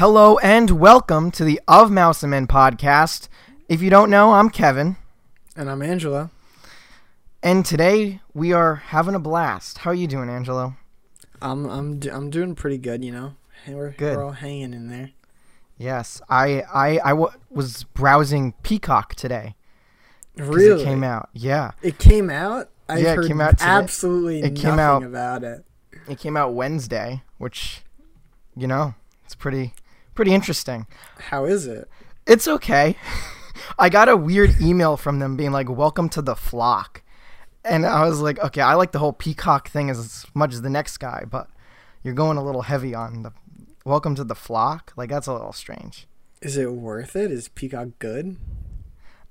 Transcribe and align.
Hello 0.00 0.38
and 0.38 0.70
welcome 0.70 1.30
to 1.32 1.44
the 1.44 1.60
Of 1.68 1.90
Mouse 1.90 2.22
and 2.22 2.30
Men 2.30 2.46
podcast. 2.46 3.28
If 3.68 3.82
you 3.82 3.90
don't 3.90 4.08
know, 4.08 4.32
I'm 4.32 4.48
Kevin, 4.48 4.96
And 5.54 5.68
I'm 5.70 5.82
Angela. 5.82 6.30
and 7.42 7.66
today 7.66 8.20
we 8.32 8.54
are 8.54 8.76
having 8.76 9.14
a 9.14 9.18
blast. 9.18 9.78
How 9.78 9.90
are 9.90 9.94
you 9.94 10.06
doing, 10.06 10.30
Angelo? 10.30 10.74
I'm 11.42 11.66
I'm 11.68 11.98
do- 11.98 12.10
I'm 12.12 12.30
doing 12.30 12.54
pretty 12.54 12.78
good, 12.78 13.04
you 13.04 13.12
know. 13.12 13.34
We're 13.68 13.90
Good. 13.90 14.16
we're 14.16 14.24
all 14.24 14.32
hanging 14.32 14.72
in 14.72 14.88
there. 14.88 15.10
Yes, 15.76 16.22
I 16.30 16.62
I, 16.72 16.98
I 17.04 17.10
w- 17.10 17.32
was 17.50 17.84
browsing 17.84 18.54
Peacock 18.62 19.14
today. 19.16 19.54
Really? 20.36 20.80
It 20.80 20.84
came 20.86 21.04
out. 21.04 21.28
Yeah, 21.34 21.72
It 21.82 21.98
came 21.98 22.30
out. 22.30 22.70
I've 22.88 23.02
Yeah, 23.02 23.12
it 23.12 23.16
heard 23.16 23.26
came 23.28 23.40
out 23.42 23.58
today. 23.58 23.70
absolutely 23.70 24.38
It 24.40 24.56
came 24.56 24.76
nothing 24.76 24.80
out- 24.80 25.02
about 25.02 25.44
it. 25.44 25.64
it 26.08 26.18
came 26.18 26.38
out 26.38 26.54
Wednesday, 26.54 27.22
which, 27.36 27.82
you 28.56 28.66
know, 28.66 28.94
it's 29.26 29.34
pretty 29.34 29.74
pretty 30.20 30.34
interesting. 30.34 30.86
How 31.30 31.46
is 31.46 31.66
it? 31.66 31.88
It's 32.26 32.46
okay. 32.46 32.94
I 33.78 33.88
got 33.88 34.10
a 34.10 34.16
weird 34.18 34.60
email 34.60 34.98
from 34.98 35.18
them 35.18 35.34
being 35.34 35.50
like, 35.50 35.70
"Welcome 35.70 36.10
to 36.10 36.20
the 36.20 36.36
flock," 36.36 37.02
and 37.64 37.86
I 37.86 38.06
was 38.06 38.20
like, 38.20 38.38
"Okay, 38.38 38.60
I 38.60 38.74
like 38.74 38.92
the 38.92 38.98
whole 38.98 39.14
peacock 39.14 39.70
thing 39.70 39.88
as 39.88 40.26
much 40.34 40.52
as 40.52 40.60
the 40.60 40.68
next 40.68 40.98
guy, 40.98 41.24
but 41.26 41.48
you're 42.02 42.12
going 42.12 42.36
a 42.36 42.44
little 42.44 42.60
heavy 42.60 42.94
on 42.94 43.22
the 43.22 43.32
welcome 43.86 44.14
to 44.16 44.24
the 44.24 44.34
flock. 44.34 44.92
Like 44.94 45.08
that's 45.08 45.26
a 45.26 45.32
little 45.32 45.54
strange. 45.54 46.06
Is 46.42 46.58
it 46.58 46.70
worth 46.70 47.16
it? 47.16 47.30
Is 47.30 47.48
Peacock 47.48 47.88
good? 47.98 48.36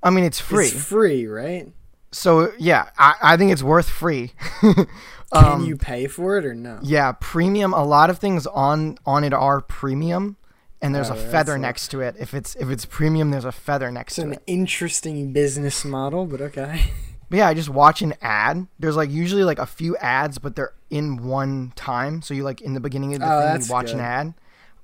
I 0.01 0.09
mean, 0.09 0.23
it's 0.23 0.39
free, 0.39 0.65
It's 0.69 0.83
free, 0.85 1.27
right? 1.27 1.71
so 2.11 2.51
yeah, 2.57 2.89
I, 2.97 3.13
I 3.21 3.37
think 3.37 3.51
it's 3.51 3.61
worth 3.61 3.89
free. 3.89 4.33
Can 4.61 4.87
Um, 5.31 5.65
you 5.65 5.77
pay 5.77 6.07
for 6.07 6.39
it 6.39 6.45
or 6.47 6.55
no? 6.55 6.79
Yeah, 6.81 7.11
premium. 7.19 7.71
A 7.73 7.83
lot 7.83 8.09
of 8.09 8.17
things 8.17 8.47
on 8.47 8.97
on 9.05 9.23
it 9.23 9.31
are 9.33 9.61
premium, 9.61 10.37
and 10.81 10.93
there's 10.95 11.09
Oh, 11.09 11.13
a 11.13 11.17
feather 11.17 11.53
like- 11.53 11.61
next 11.61 11.89
to 11.89 12.01
it. 12.01 12.15
If 12.19 12.33
it's 12.33 12.55
if 12.55 12.69
it's 12.69 12.85
premium, 12.85 13.31
there's 13.31 13.45
a 13.45 13.51
feather 13.51 13.91
next 13.91 14.17
It's 14.17 14.23
to 14.25 14.29
it. 14.31 14.33
It's 14.33 14.37
an 14.37 14.43
interesting 14.47 15.33
business 15.33 15.83
model, 15.85 16.25
but 16.25 16.41
okay. 16.41 16.91
But 17.31 17.37
yeah, 17.37 17.47
I 17.47 17.53
just 17.53 17.69
watch 17.69 18.01
an 18.01 18.15
ad. 18.23 18.65
There's 18.79 18.95
like 18.95 19.11
usually 19.11 19.43
like 19.43 19.59
a 19.59 19.67
few 19.67 19.95
ads, 19.97 20.39
but 20.39 20.55
they're 20.55 20.73
in 20.89 21.23
one 21.27 21.73
time. 21.75 22.23
So 22.23 22.33
you 22.33 22.43
like 22.43 22.59
in 22.59 22.73
the 22.73 22.79
beginning 22.79 23.13
of 23.13 23.19
the 23.19 23.27
Oh, 23.31 23.53
thing, 23.53 23.61
you 23.67 23.71
watch 23.71 23.91
an 23.91 23.99
ad, 23.99 24.33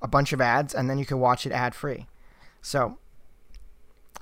a 0.00 0.06
bunch 0.06 0.32
of 0.32 0.40
ads, 0.40 0.72
and 0.72 0.88
then 0.88 0.96
you 0.96 1.04
can 1.04 1.18
watch 1.18 1.44
it 1.44 1.50
ad 1.50 1.74
free. 1.74 2.06
So 2.62 2.98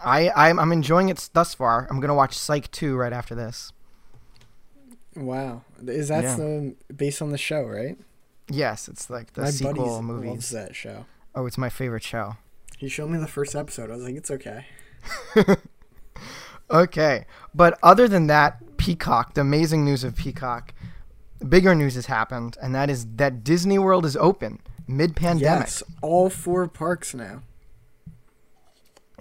I 0.02 0.30
I'm, 0.34 0.58
I'm 0.58 0.72
enjoying 0.72 1.10
it 1.10 1.28
thus 1.34 1.52
far. 1.54 1.86
I'm 1.90 2.00
gonna 2.00 2.14
watch 2.14 2.32
Psych 2.38 2.70
2 2.70 2.96
right 2.96 3.12
after 3.12 3.34
this. 3.34 3.74
Wow. 5.14 5.62
Is 5.86 6.08
that 6.08 6.24
Yeah. 6.24 6.36
the 6.36 6.74
based 6.96 7.20
on 7.22 7.30
the 7.30 7.36
show, 7.38 7.62
right? 7.64 7.98
Yes, 8.48 8.88
it's 8.88 9.10
like 9.10 9.34
the 9.34 9.42
My 9.42 9.50
sequel 9.50 9.72
buddy 9.74 9.86
loves 9.90 10.02
movies. 10.02 10.50
that 10.50 10.74
show. 10.74 11.04
Oh, 11.34 11.46
it's 11.46 11.58
my 11.58 11.68
favorite 11.68 12.02
show. 12.02 12.36
He 12.78 12.88
showed 12.88 13.10
me 13.10 13.18
the 13.18 13.26
first 13.26 13.54
episode. 13.54 13.90
I 13.90 13.94
was 13.94 14.04
like, 14.04 14.14
it's 14.16 14.30
okay. 14.30 14.66
Okay, 16.70 17.26
but 17.54 17.78
other 17.82 18.08
than 18.08 18.26
that, 18.28 18.76
Peacock, 18.78 19.34
the 19.34 19.42
amazing 19.42 19.84
news 19.84 20.02
of 20.02 20.16
Peacock, 20.16 20.72
bigger 21.46 21.74
news 21.74 21.94
has 21.94 22.06
happened, 22.06 22.56
and 22.62 22.74
that 22.74 22.88
is 22.88 23.06
that 23.16 23.44
Disney 23.44 23.78
World 23.78 24.06
is 24.06 24.16
open 24.16 24.60
mid-pandemic. 24.86 25.66
Yes, 25.66 25.82
all 26.02 26.30
four 26.30 26.66
parks 26.66 27.14
now. 27.14 27.42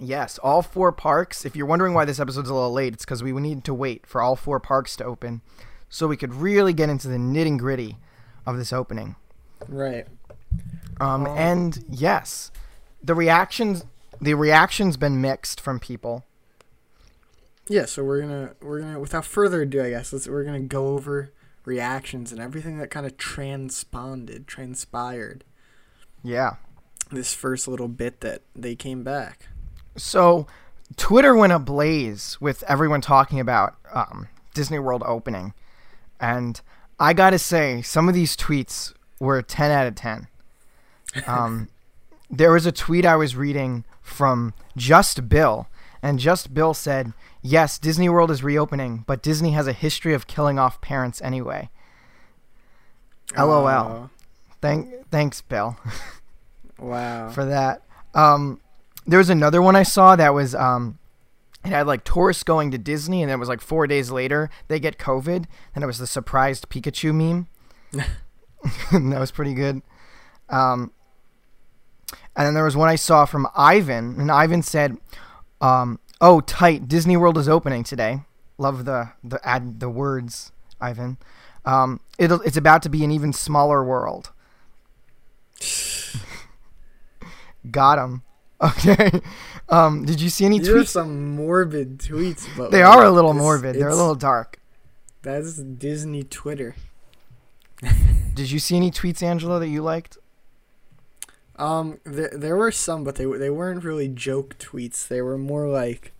Yes, 0.00 0.38
all 0.38 0.62
four 0.62 0.90
parks. 0.90 1.44
If 1.44 1.54
you're 1.54 1.66
wondering 1.66 1.94
why 1.94 2.04
this 2.04 2.18
episode's 2.18 2.48
a 2.48 2.54
little 2.54 2.72
late, 2.72 2.94
it's 2.94 3.04
because 3.04 3.22
we 3.22 3.32
need 3.32 3.62
to 3.64 3.74
wait 3.74 4.06
for 4.06 4.20
all 4.22 4.36
four 4.36 4.58
parks 4.58 4.96
to 4.96 5.04
open, 5.04 5.42
so 5.88 6.08
we 6.08 6.16
could 6.16 6.34
really 6.34 6.72
get 6.72 6.88
into 6.88 7.08
the 7.08 7.18
nitty 7.18 7.58
gritty 7.58 7.98
of 8.46 8.56
this 8.56 8.72
opening. 8.72 9.16
Right. 9.68 10.06
Um, 11.00 11.26
Um, 11.26 11.36
and 11.38 11.84
yes, 11.90 12.50
the 13.02 13.14
reactions, 13.14 13.84
the 14.20 14.34
reactions 14.34 14.96
been 14.96 15.20
mixed 15.20 15.60
from 15.60 15.80
people. 15.80 16.24
Yeah, 17.66 17.86
so 17.86 18.04
we're 18.04 18.20
gonna 18.20 18.50
we're 18.60 18.80
gonna 18.80 19.00
without 19.00 19.24
further 19.24 19.62
ado, 19.62 19.82
I 19.82 19.90
guess 19.90 20.12
let's 20.12 20.28
we're 20.28 20.44
gonna 20.44 20.60
go 20.60 20.88
over 20.88 21.32
reactions 21.64 22.30
and 22.30 22.40
everything 22.40 22.78
that 22.78 22.90
kind 22.90 23.06
of 23.06 23.16
transponded, 23.16 24.46
transpired 24.46 25.44
Yeah. 26.22 26.56
this 27.10 27.32
first 27.32 27.66
little 27.66 27.88
bit 27.88 28.20
that 28.20 28.42
they 28.54 28.74
came 28.76 29.02
back. 29.02 29.48
So, 29.96 30.46
Twitter 30.96 31.34
went 31.34 31.54
ablaze 31.54 32.38
with 32.40 32.62
everyone 32.64 33.00
talking 33.00 33.40
about 33.40 33.76
um, 33.92 34.28
Disney 34.52 34.78
World 34.78 35.02
opening, 35.06 35.54
and 36.20 36.60
I 37.00 37.14
gotta 37.14 37.38
say, 37.38 37.80
some 37.80 38.08
of 38.10 38.14
these 38.14 38.36
tweets 38.36 38.92
were 39.18 39.40
ten 39.40 39.70
out 39.70 39.86
of 39.86 39.94
ten. 39.94 40.28
Um, 41.26 41.68
there 42.30 42.52
was 42.52 42.66
a 42.66 42.72
tweet 42.72 43.06
I 43.06 43.16
was 43.16 43.36
reading 43.36 43.84
from 44.02 44.54
Just 44.76 45.28
Bill, 45.28 45.68
and 46.02 46.18
Just 46.18 46.52
Bill 46.54 46.74
said, 46.74 47.12
"Yes, 47.42 47.78
Disney 47.78 48.08
World 48.08 48.30
is 48.30 48.42
reopening, 48.42 49.04
but 49.06 49.22
Disney 49.22 49.52
has 49.52 49.66
a 49.66 49.72
history 49.72 50.14
of 50.14 50.26
killing 50.26 50.58
off 50.58 50.80
parents 50.80 51.22
anyway." 51.22 51.70
LOL. 53.36 53.66
Uh, 53.66 54.08
Thank, 54.60 55.10
thanks, 55.10 55.42
Bill. 55.42 55.76
wow. 56.78 57.28
for 57.30 57.44
that. 57.44 57.82
Um, 58.14 58.60
there 59.06 59.18
was 59.18 59.28
another 59.28 59.60
one 59.60 59.76
I 59.76 59.82
saw 59.82 60.16
that 60.16 60.32
was 60.32 60.54
um, 60.54 60.98
it 61.64 61.68
had 61.68 61.86
like 61.86 62.04
tourists 62.04 62.42
going 62.42 62.70
to 62.70 62.78
Disney, 62.78 63.22
and 63.22 63.30
then 63.30 63.36
it 63.36 63.40
was 63.40 63.48
like 63.48 63.60
four 63.60 63.86
days 63.86 64.10
later 64.10 64.50
they 64.68 64.80
get 64.80 64.98
COVID, 64.98 65.44
and 65.74 65.84
it 65.84 65.86
was 65.86 65.98
the 65.98 66.06
surprised 66.06 66.68
Pikachu 66.68 67.14
meme. 67.14 67.46
that 68.92 69.20
was 69.20 69.30
pretty 69.30 69.54
good. 69.54 69.82
Um, 70.48 70.92
and 72.36 72.46
then 72.46 72.54
there 72.54 72.64
was 72.64 72.76
one 72.76 72.88
I 72.88 72.96
saw 72.96 73.24
from 73.24 73.46
Ivan, 73.56 74.20
and 74.20 74.30
Ivan 74.30 74.62
said, 74.62 74.96
um, 75.60 75.98
"Oh, 76.20 76.40
tight! 76.40 76.88
Disney 76.88 77.16
World 77.16 77.38
is 77.38 77.48
opening 77.48 77.84
today." 77.84 78.20
Love 78.58 78.84
the 78.84 79.10
the 79.22 79.40
add 79.46 79.80
the 79.80 79.88
words, 79.88 80.52
Ivan. 80.80 81.18
Um, 81.64 82.00
it'll 82.18 82.40
it's 82.42 82.56
about 82.56 82.82
to 82.82 82.88
be 82.88 83.04
an 83.04 83.10
even 83.10 83.32
smaller 83.32 83.84
world. 83.84 84.30
Got 87.70 87.98
him. 87.98 88.22
Okay. 88.60 89.20
Um, 89.66 90.04
did 90.04 90.20
you 90.20 90.28
see 90.28 90.44
any 90.44 90.60
are 90.60 90.62
tweets? 90.62 90.88
some 90.88 91.36
morbid 91.36 91.98
tweets, 91.98 92.46
but 92.54 92.70
They 92.70 92.82
are 92.82 93.02
a 93.02 93.10
little 93.10 93.32
morbid. 93.32 93.76
They're 93.76 93.88
a 93.88 93.94
little 93.94 94.14
dark. 94.14 94.60
That's 95.22 95.54
Disney 95.54 96.22
Twitter. 96.22 96.76
Did 98.34 98.50
you 98.50 98.58
see 98.58 98.76
any 98.76 98.90
tweets, 98.90 99.22
Angela, 99.22 99.58
that 99.58 99.68
you 99.68 99.82
liked? 99.82 100.18
Um, 101.56 102.00
there 102.04 102.30
there 102.34 102.56
were 102.56 102.72
some, 102.72 103.04
but 103.04 103.14
they 103.16 103.24
they 103.26 103.50
weren't 103.50 103.84
really 103.84 104.08
joke 104.08 104.58
tweets. 104.58 105.06
They 105.06 105.22
were 105.22 105.38
more 105.38 105.68
like, 105.68 106.12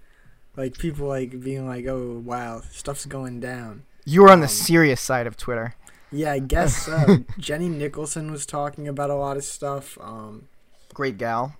like 0.57 0.79
people 0.79 1.09
like 1.09 1.41
being 1.41 1.67
like, 1.67 1.87
"Oh 1.87 2.23
wow, 2.25 2.63
stuff's 2.71 3.07
going 3.07 3.41
down." 3.41 3.83
You 4.05 4.23
were 4.23 4.31
on 4.31 4.41
the 4.41 4.45
Um, 4.45 4.49
serious 4.49 5.01
side 5.01 5.27
of 5.27 5.37
Twitter. 5.37 5.75
Yeah, 6.11 6.33
I 6.33 6.39
guess 6.39 6.77
so. 6.77 7.25
Jenny 7.39 7.69
Nicholson 7.69 8.31
was 8.31 8.47
talking 8.47 8.87
about 8.87 9.11
a 9.11 9.15
lot 9.17 9.37
of 9.37 9.45
stuff. 9.45 9.99
Um, 10.01 10.49
Great 10.93 11.19
gal. 11.19 11.57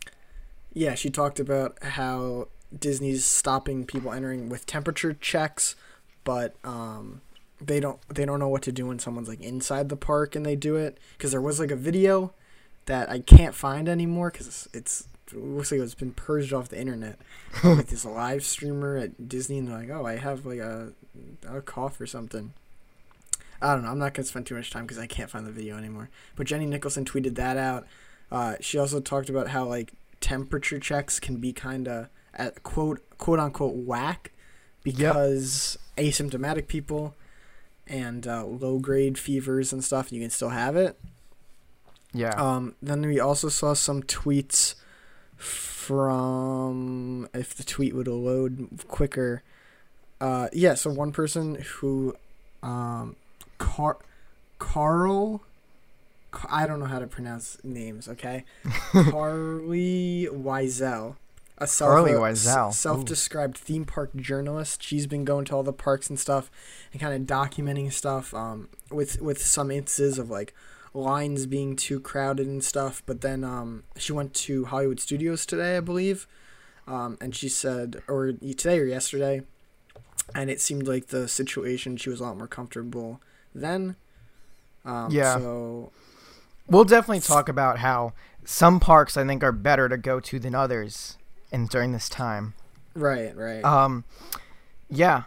yeah, 0.73 0.95
she 0.95 1.11
talked 1.11 1.41
about 1.41 1.83
how 1.83 2.49
Disney's 2.77 3.25
stopping 3.25 3.85
people 3.87 4.13
entering 4.13 4.49
with 4.49 4.67
temperature 4.67 5.13
checks, 5.15 5.75
but 6.25 6.55
um, 6.65 7.21
they 7.61 7.81
don't 7.81 7.99
they 8.09 8.25
don't 8.25 8.39
know 8.41 8.49
what 8.49 8.63
to 8.63 8.73
do 8.73 8.87
when 8.87 8.99
someone's 8.99 9.29
like 9.29 9.41
inside 9.41 9.89
the 9.89 9.97
park 9.97 10.35
and 10.37 10.45
they 10.45 10.57
do 10.57 10.77
it. 10.77 10.99
Because 11.17 11.31
there 11.33 11.41
was 11.41 11.59
like 11.61 11.71
a 11.71 11.77
video 11.77 12.33
that 12.87 13.11
I 13.11 13.21
can't 13.21 13.55
find 13.55 13.89
anymore 13.89 14.31
because 14.31 14.69
it's. 14.73 15.09
It 15.33 15.39
looks 15.39 15.73
like 15.73 15.81
it's 15.81 15.95
been 15.95 16.13
purged 16.13 16.53
off 16.53 16.69
the 16.69 16.79
internet. 16.79 17.19
like 17.65 17.87
this 17.87 18.05
live 18.05 18.45
streamer 18.45 18.97
at 18.97 19.29
Disney, 19.29 19.59
and 19.59 19.69
they're 19.69 19.79
like, 19.79 19.91
"Oh, 19.91 20.05
I 20.05 20.17
have 20.17 20.45
like 20.45 20.59
a, 20.59 20.93
a 21.49 21.61
cough 21.63 22.01
or 22.01 22.07
something." 22.07 22.53
I 23.63 23.73
don't 23.73 23.83
know. 23.83 23.91
I'm 23.91 23.99
not 23.99 24.13
gonna 24.13 24.27
spend 24.27 24.47
too 24.47 24.55
much 24.55 24.71
time 24.71 24.85
because 24.85 24.99
I 24.99 25.07
can't 25.07 25.31
find 25.31 25.47
the 25.47 25.51
video 25.51 25.79
anymore. 25.79 26.11
But 26.37 26.47
Jenny 26.47 26.67
Nicholson 26.67 27.05
tweeted 27.07 27.37
that 27.37 27.57
out. 27.57 27.87
Uh, 28.31 28.57
she 28.61 28.79
also 28.79 29.01
talked 29.01 29.31
about 29.31 29.49
how 29.49 29.65
like 29.65 29.95
temperature 30.21 30.79
checks 30.79 31.19
can 31.19 31.37
be 31.37 31.53
kind 31.53 31.89
of 31.89 32.09
at 32.35 32.63
quote 32.63 33.01
quote 33.19 33.39
unquote 33.39 33.75
whack 33.75 34.33
because 34.83 35.79
asymptomatic 35.97 36.67
people 36.67 37.15
and 37.87 38.27
uh, 38.27 38.45
low 38.45 38.79
grade 38.79 39.19
fevers 39.19 39.73
and 39.73 39.85
stuff 39.85 40.13
you 40.13 40.21
can 40.21 40.31
still 40.31 40.51
have 40.51 40.77
it. 40.77 40.99
Yeah. 42.15 42.31
Um, 42.37 42.77
then 42.81 43.03
we 43.03 43.19
also 43.21 43.49
saw 43.49 43.75
some 43.75 44.03
tweets 44.05 44.77
from 45.37 47.29
if 47.35 47.55
the 47.55 47.65
tweet 47.65 47.95
would 47.95 48.09
load 48.09 48.69
quicker. 48.89 49.43
Uh, 50.21 50.49
yeah, 50.53 50.75
so 50.75 50.91
one 50.91 51.13
person 51.13 51.57
who, 51.57 52.17
um, 52.63 53.17
Car- 53.59 53.99
Carl, 54.59 55.43
Ca- 56.31 56.49
I 56.51 56.67
don't 56.67 56.81
know 56.81 56.87
how 56.87 57.01
to 57.01 57.07
pronounce 57.07 57.59
names. 57.63 58.09
Okay, 58.09 58.45
Carlye 58.93 60.29
Wisel, 60.29 61.17
a 61.59 61.67
self 61.67 61.91
Carly 61.91 62.13
a 62.13 62.73
self-described 62.73 63.59
theme 63.59 63.85
park 63.85 64.15
journalist. 64.17 64.83
She's 64.83 65.07
been 65.07 65.25
going 65.25 65.45
to 65.47 65.57
all 65.57 65.63
the 65.63 65.73
parks 65.73 66.09
and 66.09 66.19
stuff, 66.19 66.51
and 66.93 67.01
kind 67.01 67.15
of 67.15 67.27
documenting 67.27 67.93
stuff. 67.93 68.33
Um, 68.33 68.69
with 68.91 69.21
with 69.21 69.43
some 69.43 69.71
instances 69.71 70.19
of 70.19 70.31
like 70.31 70.55
lines 70.95 71.47
being 71.47 71.77
too 71.77 72.01
crowded 72.01 72.47
and 72.47 72.65
stuff. 72.65 73.03
But 73.05 73.21
then 73.21 73.45
um, 73.45 73.85
she 73.97 74.13
went 74.13 74.33
to 74.35 74.65
Hollywood 74.67 75.01
Studios 75.01 75.45
today, 75.45 75.77
I 75.77 75.81
believe, 75.81 76.27
um, 76.87 77.19
and 77.21 77.35
she 77.35 77.49
said, 77.49 78.03
or 78.09 78.33
today 78.33 78.79
or 78.79 78.87
yesterday, 78.87 79.43
and 80.35 80.49
it 80.49 80.61
seemed 80.61 80.87
like 80.87 81.09
the 81.09 81.29
situation 81.29 81.97
she 81.97 82.11
was 82.11 82.21
a 82.21 82.25
lot 82.25 82.39
more 82.39 82.47
comfortable 82.47 83.21
then. 83.55 83.97
Um, 84.85 85.11
Yeah. 85.11 85.37
So 85.37 85.93
We'll 86.67 86.85
definitely 86.85 87.21
talk 87.21 87.49
about 87.49 87.79
how 87.79 88.15
some 88.45 88.81
parks 88.81 89.17
I 89.17 89.27
think 89.27 89.45
are 89.45 89.53
better 89.53 89.89
to 89.89 89.99
go 89.99 90.19
to 90.21 90.39
than 90.39 90.55
others, 90.55 91.19
and 91.53 91.69
during 91.69 91.93
this 91.93 92.09
time. 92.09 92.55
right, 92.95 93.37
right. 93.37 93.63
Um, 93.65 94.05
yeah, 94.89 95.25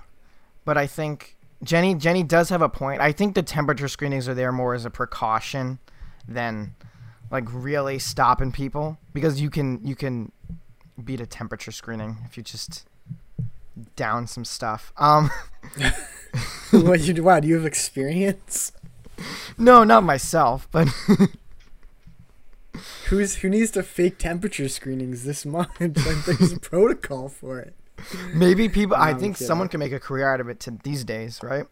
but 0.66 0.78
I 0.78 0.88
think 0.88 1.37
Jenny 1.64 1.96
Jenny 1.96 2.24
does 2.24 2.50
have 2.50 2.62
a 2.62 2.70
point. 2.70 3.02
I 3.02 3.12
think 3.12 3.36
the 3.36 3.44
temperature 3.44 3.88
screenings 3.88 4.28
are 4.28 4.34
there 4.34 4.52
more 4.52 4.74
as 4.74 4.86
a 4.86 4.90
precaution 4.90 5.80
than 6.28 6.76
like 7.32 7.46
really 7.52 8.00
stopping 8.00 8.52
people 8.52 8.98
because 9.14 9.42
you 9.42 9.50
can 9.50 9.86
you 9.86 9.96
can 9.96 10.32
beat 11.04 11.20
a 11.20 11.26
temperature 11.26 11.72
screening 11.72 12.18
if 12.26 12.38
you 12.38 12.44
just 12.44 12.88
down 13.96 14.28
some 14.28 14.46
stuff. 14.46 14.94
Um, 14.98 15.32
what 16.72 17.02
you 17.02 17.24
wow? 17.24 17.40
Do 17.40 17.48
you 17.48 17.56
have 17.56 17.66
experience? 17.66 18.72
no, 19.58 19.84
not 19.84 20.04
myself, 20.04 20.68
but 20.72 20.88
Who's 23.08 23.38
who 23.38 23.50
needs 23.50 23.72
to 23.72 23.84
fake 23.84 24.18
temperature 24.18 24.68
screenings 24.68 25.24
this 25.24 25.46
month? 25.46 25.70
like 25.80 25.94
there's 26.26 26.52
a 26.52 26.60
protocol 26.60 27.30
for 27.30 27.60
it. 27.60 27.74
Mm. 27.98 28.34
maybe 28.36 28.70
people. 28.70 28.96
I 28.96 29.08
No, 29.08 29.16
I'm 29.16 29.20
think 29.20 29.38
someone 29.38 29.68
can 29.68 29.80
make 29.80 29.92
a 29.92 30.00
career 30.00 30.32
out 30.32 30.40
of 30.40 30.50
it 30.50 30.60
to 30.62 30.72
these 30.84 31.04
days, 31.04 31.42
right? 31.44 31.66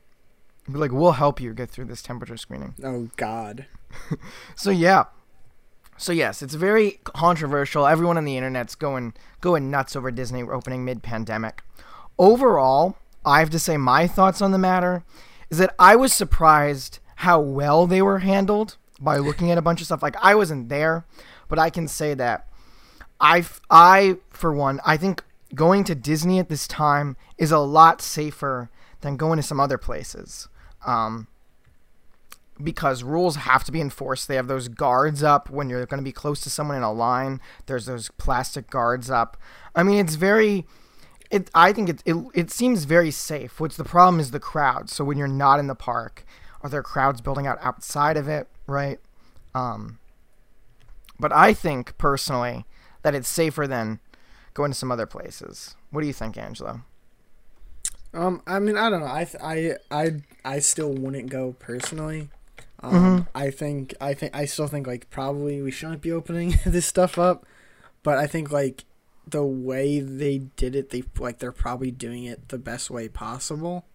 Be 0.71 0.77
like, 0.79 0.91
we'll 0.91 1.13
help 1.13 1.39
you 1.39 1.53
get 1.53 1.69
through 1.69 1.85
this 1.85 2.01
temperature 2.01 2.37
screening. 2.37 2.75
Oh 2.83 3.09
God. 3.15 3.67
So 4.55 4.71
yeah. 4.71 5.05
So 5.97 6.11
yes, 6.11 6.41
it's 6.41 6.55
very 6.55 6.99
controversial. 7.05 7.87
Everyone 7.87 8.17
on 8.17 8.25
the 8.25 8.35
internet's 8.35 8.75
going 8.75 9.13
going 9.39 9.71
nuts 9.71 9.95
over 9.95 10.11
Disney 10.11 10.43
opening 10.43 10.83
mid-pandemic. 10.83 11.63
Overall, 12.19 12.97
I 13.25 13.39
have 13.39 13.49
to 13.51 13.59
say 13.59 13.77
my 13.77 14.07
thoughts 14.07 14.41
on 14.41 14.51
the 14.51 14.57
matter 14.57 15.03
is 15.49 15.57
that 15.59 15.73
I 15.79 15.95
was 15.95 16.11
surprised 16.11 16.99
how 17.17 17.39
well 17.39 17.87
they 17.87 18.01
were 18.01 18.19
handled 18.19 18.77
by 18.99 19.17
looking 19.17 19.51
at 19.51 19.57
a 19.57 19.61
bunch 19.61 19.79
of 19.79 19.85
stuff. 19.85 20.03
Like 20.03 20.17
I 20.21 20.35
wasn't 20.35 20.67
there, 20.69 21.05
but 21.47 21.59
I 21.59 21.69
can 21.69 21.87
say 21.87 22.13
that 22.15 22.47
I 23.21 23.45
I 23.69 24.17
for 24.31 24.53
one, 24.53 24.81
I 24.85 24.97
think 24.97 25.23
going 25.53 25.83
to 25.85 25.95
Disney 25.95 26.39
at 26.39 26.49
this 26.49 26.67
time 26.67 27.15
is 27.37 27.51
a 27.51 27.59
lot 27.59 28.01
safer 28.01 28.69
than 29.01 29.17
going 29.17 29.37
to 29.37 29.43
some 29.43 29.59
other 29.59 29.77
places. 29.77 30.47
Um, 30.85 31.27
because 32.61 33.03
rules 33.03 33.35
have 33.35 33.63
to 33.65 33.71
be 33.71 33.81
enforced. 33.81 34.27
They 34.27 34.35
have 34.35 34.47
those 34.47 34.67
guards 34.67 35.23
up 35.23 35.49
when 35.49 35.69
you're 35.69 35.85
going 35.85 35.99
to 35.99 36.03
be 36.03 36.11
close 36.11 36.41
to 36.41 36.49
someone 36.49 36.77
in 36.77 36.83
a 36.83 36.91
line. 36.91 37.41
There's 37.65 37.85
those 37.85 38.09
plastic 38.17 38.69
guards 38.69 39.09
up. 39.09 39.37
I 39.75 39.83
mean, 39.83 39.99
it's 39.99 40.15
very. 40.15 40.65
It. 41.29 41.49
I 41.53 41.73
think 41.73 41.89
it. 41.89 42.03
It, 42.05 42.15
it 42.33 42.51
seems 42.51 42.85
very 42.85 43.11
safe. 43.11 43.59
What's 43.59 43.77
the 43.77 43.83
problem 43.83 44.19
is 44.19 44.31
the 44.31 44.39
crowd. 44.39 44.89
So 44.89 45.03
when 45.03 45.17
you're 45.17 45.27
not 45.27 45.59
in 45.59 45.67
the 45.67 45.75
park, 45.75 46.25
are 46.61 46.69
there 46.69 46.83
crowds 46.83 47.19
building 47.19 47.45
out 47.45 47.59
outside 47.61 48.15
of 48.15 48.27
it? 48.27 48.47
Right. 48.67 48.99
Um. 49.53 49.99
But 51.19 51.31
I 51.33 51.53
think 51.53 51.97
personally 51.97 52.65
that 53.01 53.15
it's 53.15 53.29
safer 53.29 53.67
than 53.67 53.99
going 54.55 54.71
to 54.71 54.77
some 54.77 54.91
other 54.91 55.05
places. 55.05 55.75
What 55.91 56.01
do 56.01 56.07
you 56.07 56.13
think, 56.13 56.35
Angelo? 56.37 56.81
Um, 58.13 58.41
I 58.47 58.59
mean, 58.59 58.77
I 58.77 58.89
don't 58.89 59.01
know. 59.01 59.11
I 59.11 59.25
th- 59.25 59.43
I 59.43 59.75
I 59.91 60.21
I 60.43 60.59
still 60.59 60.93
wouldn't 60.93 61.29
go 61.29 61.53
personally. 61.59 62.29
Um, 62.81 62.93
Mhm. 62.93 63.27
I 63.35 63.51
think 63.51 63.93
I 64.01 64.13
think 64.13 64.35
I 64.35 64.45
still 64.45 64.67
think 64.67 64.87
like 64.87 65.09
probably 65.09 65.61
we 65.61 65.71
shouldn't 65.71 66.01
be 66.01 66.11
opening 66.11 66.55
this 66.65 66.85
stuff 66.85 67.17
up, 67.19 67.45
but 68.03 68.17
I 68.17 68.25
think 68.27 68.51
like 68.51 68.85
the 69.27 69.43
way 69.43 69.99
they 69.99 70.37
did 70.55 70.75
it, 70.75 70.91
they 70.91 71.03
like 71.19 71.39
they're 71.39 71.51
probably 71.51 71.91
doing 71.91 72.23
it 72.23 72.49
the 72.49 72.57
best 72.57 72.89
way 72.89 73.07
possible. 73.09 73.85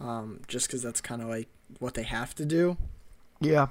Um, 0.00 0.40
just 0.48 0.66
because 0.66 0.82
that's 0.82 1.00
kind 1.00 1.20
of 1.22 1.28
like 1.28 1.48
what 1.78 1.94
they 1.94 2.02
have 2.04 2.34
to 2.36 2.44
do. 2.46 2.76
Yeah. 3.40 3.68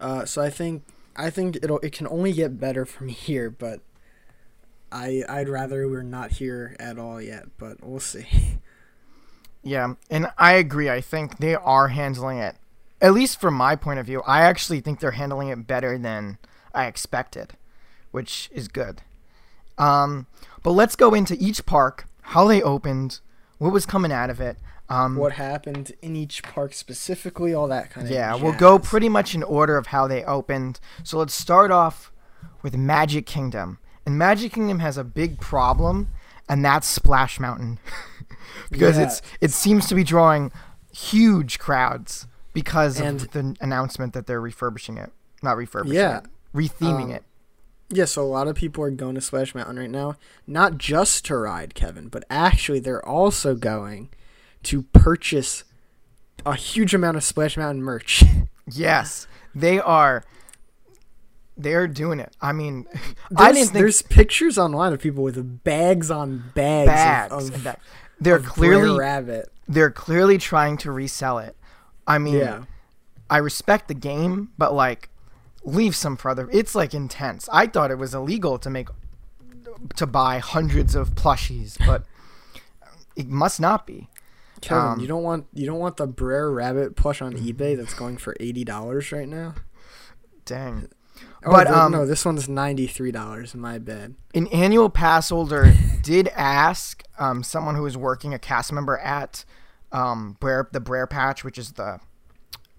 Uh, 0.00 0.24
so 0.26 0.42
I 0.42 0.50
think 0.50 0.84
I 1.16 1.30
think 1.30 1.56
it'll 1.56 1.78
it 1.80 1.92
can 1.92 2.06
only 2.06 2.32
get 2.32 2.60
better 2.60 2.84
from 2.84 3.08
here, 3.26 3.50
but 3.50 3.80
I 4.90 5.22
I'd 5.28 5.48
rather 5.48 5.88
we're 5.88 6.02
not 6.02 6.32
here 6.32 6.76
at 6.78 6.98
all 6.98 7.20
yet, 7.20 7.46
but 7.58 7.84
we'll 7.84 8.00
see. 8.00 8.26
Yeah, 9.62 9.94
and 10.08 10.28
I 10.38 10.52
agree. 10.52 10.88
I 10.88 11.00
think 11.00 11.38
they 11.38 11.56
are 11.56 11.88
handling 11.88 12.38
it, 12.38 12.54
at 13.00 13.12
least 13.12 13.40
from 13.40 13.54
my 13.54 13.74
point 13.74 13.98
of 13.98 14.06
view. 14.06 14.22
I 14.24 14.42
actually 14.42 14.80
think 14.80 15.00
they're 15.00 15.10
handling 15.10 15.48
it 15.48 15.66
better 15.66 15.98
than 15.98 16.38
I 16.72 16.86
expected, 16.86 17.54
which 18.12 18.48
is 18.52 18.68
good. 18.68 19.02
Um, 19.76 20.26
but 20.62 20.70
let's 20.70 20.94
go 20.94 21.14
into 21.14 21.36
each 21.40 21.66
park, 21.66 22.06
how 22.22 22.46
they 22.46 22.62
opened, 22.62 23.18
what 23.58 23.72
was 23.72 23.86
coming 23.86 24.12
out 24.12 24.30
of 24.30 24.40
it. 24.40 24.56
Um, 24.88 25.16
what 25.16 25.32
happened 25.32 25.92
in 26.00 26.14
each 26.14 26.44
park 26.44 26.72
specifically, 26.72 27.52
all 27.52 27.66
that 27.66 27.90
kind 27.90 28.06
of 28.06 28.12
yeah, 28.12 28.36
we'll 28.36 28.52
go 28.52 28.78
pretty 28.78 29.08
much 29.08 29.34
in 29.34 29.42
order 29.42 29.76
of 29.76 29.88
how 29.88 30.06
they 30.06 30.22
opened. 30.22 30.78
So 31.02 31.18
let's 31.18 31.34
start 31.34 31.72
off 31.72 32.12
with 32.62 32.76
Magic 32.76 33.26
Kingdom. 33.26 33.80
And 34.06 34.16
Magic 34.16 34.52
Kingdom 34.52 34.78
has 34.78 34.96
a 34.96 35.04
big 35.04 35.40
problem, 35.40 36.08
and 36.48 36.64
that's 36.64 36.86
Splash 36.86 37.38
Mountain. 37.40 37.78
because 38.70 38.96
Yeah. 38.96 39.04
it's 39.04 39.22
it 39.40 39.50
seems 39.50 39.86
to 39.88 39.94
be 39.94 40.04
drawing 40.04 40.52
huge 40.92 41.58
crowds 41.58 42.26
because 42.54 42.98
And- 43.00 43.20
of 43.22 43.30
the 43.32 43.56
announcement 43.60 44.12
that 44.14 44.26
they're 44.26 44.40
refurbishing 44.40 44.96
it. 44.96 45.12
Not 45.42 45.56
refurbishing 45.56 45.96
Yeah. 45.96 46.18
it. 46.18 46.24
Retheming 46.54 47.04
Um, 47.04 47.10
it. 47.10 47.24
Yeah, 47.90 48.06
so 48.06 48.22
a 48.22 48.24
lot 48.24 48.48
of 48.48 48.56
people 48.56 48.82
are 48.82 48.90
going 48.90 49.14
to 49.16 49.20
Splash 49.20 49.54
Mountain 49.54 49.78
right 49.78 49.90
now, 49.90 50.16
not 50.46 50.78
just 50.78 51.24
to 51.26 51.36
ride, 51.36 51.74
Kevin, 51.74 52.08
but 52.08 52.24
actually 52.30 52.80
they're 52.80 53.04
also 53.06 53.54
going 53.54 54.08
to 54.64 54.82
purchase 54.92 55.62
a 56.44 56.54
huge 56.54 56.94
amount 56.94 57.16
of 57.16 57.24
Splash 57.24 57.56
Mountain 57.56 57.82
merch. 57.82 58.24
Yes. 58.68 59.28
They 59.54 59.78
are 59.78 60.24
they're 61.56 61.88
doing 61.88 62.20
it. 62.20 62.34
I 62.40 62.52
mean 62.52 62.86
I 62.94 62.98
There's- 63.02 63.54
didn't 63.54 63.54
think 63.54 63.72
there's 63.72 64.02
pictures 64.02 64.58
online 64.58 64.92
of 64.92 65.00
people 65.00 65.22
with 65.24 65.62
bags 65.64 66.10
on 66.10 66.50
bags, 66.54 66.86
bags 66.88 67.32
of, 67.32 67.54
of, 67.54 67.62
that- 67.64 67.80
they're 68.20 68.36
of 68.36 68.46
clearly 68.46 68.98
Rabbit. 68.98 69.50
they're 69.68 69.90
clearly 69.90 70.38
trying 70.38 70.76
to 70.78 70.90
resell 70.92 71.38
it. 71.38 71.56
I 72.06 72.18
mean, 72.18 72.34
Yeah. 72.38 72.64
I 73.28 73.38
respect 73.38 73.88
the 73.88 73.94
game, 73.94 74.52
but 74.56 74.72
like, 74.72 75.08
leave 75.64 75.96
some 75.96 76.16
for 76.16 76.30
other. 76.30 76.48
It's 76.52 76.74
like 76.76 76.94
intense. 76.94 77.48
I 77.52 77.66
thought 77.66 77.90
it 77.90 77.98
was 77.98 78.14
illegal 78.14 78.56
to 78.60 78.70
make 78.70 78.88
to 79.96 80.06
buy 80.06 80.38
hundreds 80.38 80.94
of 80.94 81.14
plushies, 81.16 81.76
but 81.84 82.04
it 83.16 83.26
must 83.28 83.60
not 83.60 83.86
be. 83.86 84.08
Kevin, 84.60 84.84
Um, 84.92 85.00
you 85.00 85.06
don't 85.08 85.22
want 85.24 85.46
you 85.52 85.66
don't 85.66 85.78
want 85.80 85.96
the 85.96 86.06
Brer 86.06 86.50
Rabbit 86.50 86.96
plush 86.96 87.20
on 87.20 87.34
eBay 87.34 87.76
that's 87.76 87.92
going 87.94 88.16
for 88.16 88.34
eighty 88.40 88.64
dollars 88.64 89.10
right 89.12 89.28
now. 89.28 89.54
Dang. 90.44 90.88
Oh, 91.46 91.52
But, 91.52 91.68
the- 91.68 91.78
um, 91.78 91.92
no, 91.92 92.04
this 92.04 92.24
one's 92.24 92.48
ninety 92.48 92.86
three 92.86 93.12
dollars. 93.12 93.54
My 93.54 93.78
bad. 93.78 94.14
An 94.34 94.48
annual 94.48 94.90
pass 94.90 95.28
holder 95.30 95.72
did 96.02 96.28
ask 96.28 97.02
um, 97.18 97.42
someone 97.42 97.76
who 97.76 97.82
was 97.82 97.96
working 97.96 98.34
a 98.34 98.38
cast 98.38 98.72
member 98.72 98.98
at 98.98 99.44
um, 99.92 100.36
Brer, 100.40 100.68
the 100.72 100.80
Brer 100.80 101.06
Patch, 101.06 101.44
which 101.44 101.56
is 101.58 101.72
the 101.72 102.00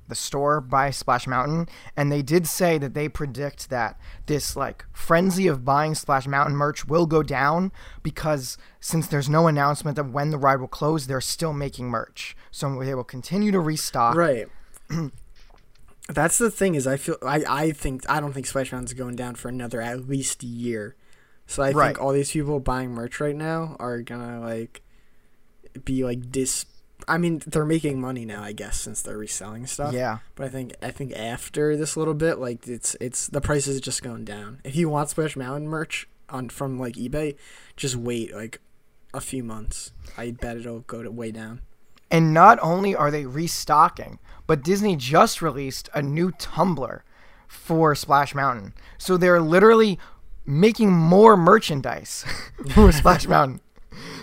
the 0.09 0.15
store 0.15 0.61
by 0.61 0.89
Splash 0.89 1.27
Mountain, 1.27 1.67
and 1.97 2.09
they 2.09 2.21
did 2.21 2.47
say 2.47 2.77
that 2.77 2.93
they 2.93 3.09
predict 3.09 3.69
that 3.69 3.99
this 4.27 4.55
like 4.55 4.85
frenzy 4.93 5.47
of 5.47 5.65
buying 5.65 5.95
Splash 5.95 6.25
Mountain 6.27 6.55
merch 6.55 6.85
will 6.87 7.05
go 7.05 7.21
down 7.21 7.73
because 8.03 8.57
since 8.79 9.07
there's 9.07 9.27
no 9.29 9.47
announcement 9.47 9.97
of 9.97 10.13
when 10.13 10.29
the 10.31 10.37
ride 10.37 10.61
will 10.61 10.69
close, 10.69 11.07
they're 11.07 11.19
still 11.19 11.51
making 11.51 11.89
merch, 11.89 12.37
so 12.51 12.81
they 12.83 12.95
will 12.95 13.03
continue 13.03 13.51
to 13.51 13.59
restock. 13.59 14.15
Right. 14.15 14.47
That's 16.07 16.37
the 16.37 16.49
thing 16.51 16.75
is 16.75 16.87
I 16.87 16.97
feel 16.97 17.17
I, 17.21 17.43
I 17.47 17.71
think 17.71 18.09
I 18.09 18.19
don't 18.19 18.33
think 18.33 18.45
Splash 18.47 18.71
Mountain's 18.71 18.93
going 18.93 19.15
down 19.15 19.35
for 19.35 19.49
another 19.49 19.81
at 19.81 20.07
least 20.07 20.41
year. 20.43 20.95
So 21.47 21.63
I 21.63 21.71
Right. 21.71 21.87
think 21.87 22.01
all 22.01 22.13
these 22.13 22.31
people 22.31 22.59
buying 22.59 22.91
merch 22.91 23.19
right 23.19 23.35
now 23.35 23.75
are 23.79 24.01
gonna 24.01 24.39
like 24.39 24.81
be 25.85 26.03
like 26.03 26.31
dis 26.31 26.65
I 27.07 27.17
mean, 27.17 27.41
they're 27.45 27.63
making 27.63 28.01
money 28.01 28.25
now, 28.25 28.41
I 28.43 28.51
guess, 28.53 28.77
since 28.81 29.01
they're 29.01 29.17
reselling 29.17 29.65
stuff. 29.67 29.93
Yeah. 29.93 30.17
But 30.35 30.45
I 30.45 30.49
think 30.49 30.73
I 30.81 30.91
think 30.91 31.13
after 31.13 31.77
this 31.77 31.95
little 31.95 32.13
bit, 32.15 32.39
like 32.39 32.67
it's 32.67 32.95
it's 32.99 33.27
the 33.27 33.39
price 33.41 33.67
is 33.67 33.79
just 33.81 34.01
going 34.01 34.25
down. 34.25 34.59
If 34.63 34.75
you 34.75 34.89
want 34.89 35.09
Splash 35.09 35.35
Mountain 35.35 35.67
merch 35.69 36.07
on 36.29 36.49
from 36.49 36.79
like 36.79 36.95
eBay, 36.95 37.35
just 37.75 37.95
wait 37.95 38.33
like 38.33 38.59
a 39.13 39.21
few 39.21 39.43
months. 39.43 39.91
I 40.17 40.31
bet 40.31 40.57
it'll 40.57 40.81
go 40.81 41.03
to 41.03 41.11
way 41.11 41.31
down. 41.31 41.61
And 42.09 42.33
not 42.33 42.57
only 42.61 42.95
are 42.95 43.11
they 43.11 43.25
restocking, 43.25 44.19
but 44.45 44.63
Disney 44.63 44.95
just 44.95 45.41
released 45.41 45.89
a 45.93 46.01
new 46.01 46.31
tumbler 46.31 47.03
for 47.47 47.95
Splash 47.95 48.33
Mountain. 48.33 48.73
So 48.97 49.17
they're 49.17 49.41
literally 49.41 49.99
making 50.45 50.91
more 50.91 51.35
merchandise 51.35 52.23
for 52.73 52.91
Splash 52.91 53.27
Mountain. 53.29 53.61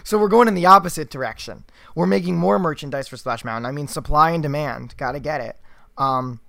So 0.02 0.18
we're 0.18 0.28
going 0.28 0.48
in 0.48 0.54
the 0.54 0.66
opposite 0.66 1.10
direction. 1.10 1.64
We're 1.94 2.06
making 2.06 2.36
more 2.36 2.58
merchandise 2.58 3.08
for 3.08 3.16
Splash 3.16 3.44
Mountain. 3.44 3.66
I 3.66 3.72
mean, 3.72 3.88
supply 3.88 4.30
and 4.30 4.42
demand. 4.42 4.96
Got 4.96 5.12
to 5.12 5.20
get 5.20 5.40
it. 5.40 5.56
Um, 5.98 6.40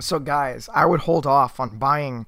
So, 0.00 0.18
guys, 0.18 0.68
I 0.74 0.86
would 0.86 1.00
hold 1.00 1.26
off 1.26 1.60
on 1.60 1.78
buying 1.78 2.26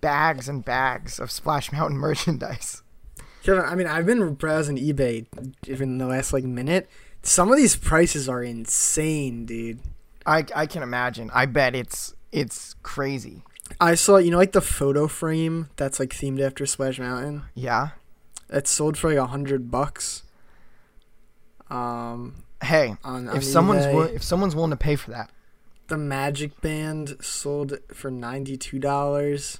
bags 0.00 0.48
and 0.48 0.64
bags 0.64 1.20
of 1.20 1.30
Splash 1.30 1.70
Mountain 1.72 1.98
merchandise. 2.08 2.82
Kevin, 3.42 3.64
I 3.64 3.74
mean, 3.74 3.86
I've 3.86 4.06
been 4.06 4.34
browsing 4.34 4.76
eBay 4.76 5.26
in 5.66 5.98
the 5.98 6.06
last 6.06 6.32
like 6.32 6.44
minute. 6.44 6.88
Some 7.22 7.50
of 7.50 7.56
these 7.56 7.76
prices 7.76 8.28
are 8.28 8.42
insane, 8.42 9.46
dude. 9.46 9.80
I, 10.26 10.44
I 10.54 10.66
can 10.66 10.82
imagine. 10.82 11.30
I 11.32 11.46
bet 11.46 11.74
it's 11.74 12.14
it's 12.30 12.74
crazy. 12.82 13.42
I 13.80 13.94
saw, 13.94 14.16
you 14.18 14.30
know, 14.30 14.38
like 14.38 14.52
the 14.52 14.60
photo 14.60 15.08
frame 15.08 15.68
that's 15.76 15.98
like 15.98 16.10
themed 16.10 16.40
after 16.40 16.66
Splash 16.66 16.98
Mountain. 16.98 17.42
Yeah. 17.54 17.90
It's 18.50 18.70
sold 18.70 18.96
for 18.98 19.08
like 19.08 19.18
a 19.18 19.26
hundred 19.26 19.70
bucks. 19.70 20.24
Um, 21.70 22.44
Hey, 22.62 22.94
on, 23.02 23.28
on 23.28 23.36
if 23.36 23.44
someone's 23.44 23.86
wi- 23.86 24.10
if 24.14 24.22
someone's 24.22 24.54
willing 24.54 24.70
to 24.70 24.76
pay 24.76 24.94
for 24.94 25.10
that, 25.10 25.30
the 25.88 25.98
Magic 25.98 26.60
Band 26.60 27.16
sold 27.20 27.78
for 27.92 28.10
ninety 28.10 28.56
two 28.56 28.78
dollars. 28.78 29.58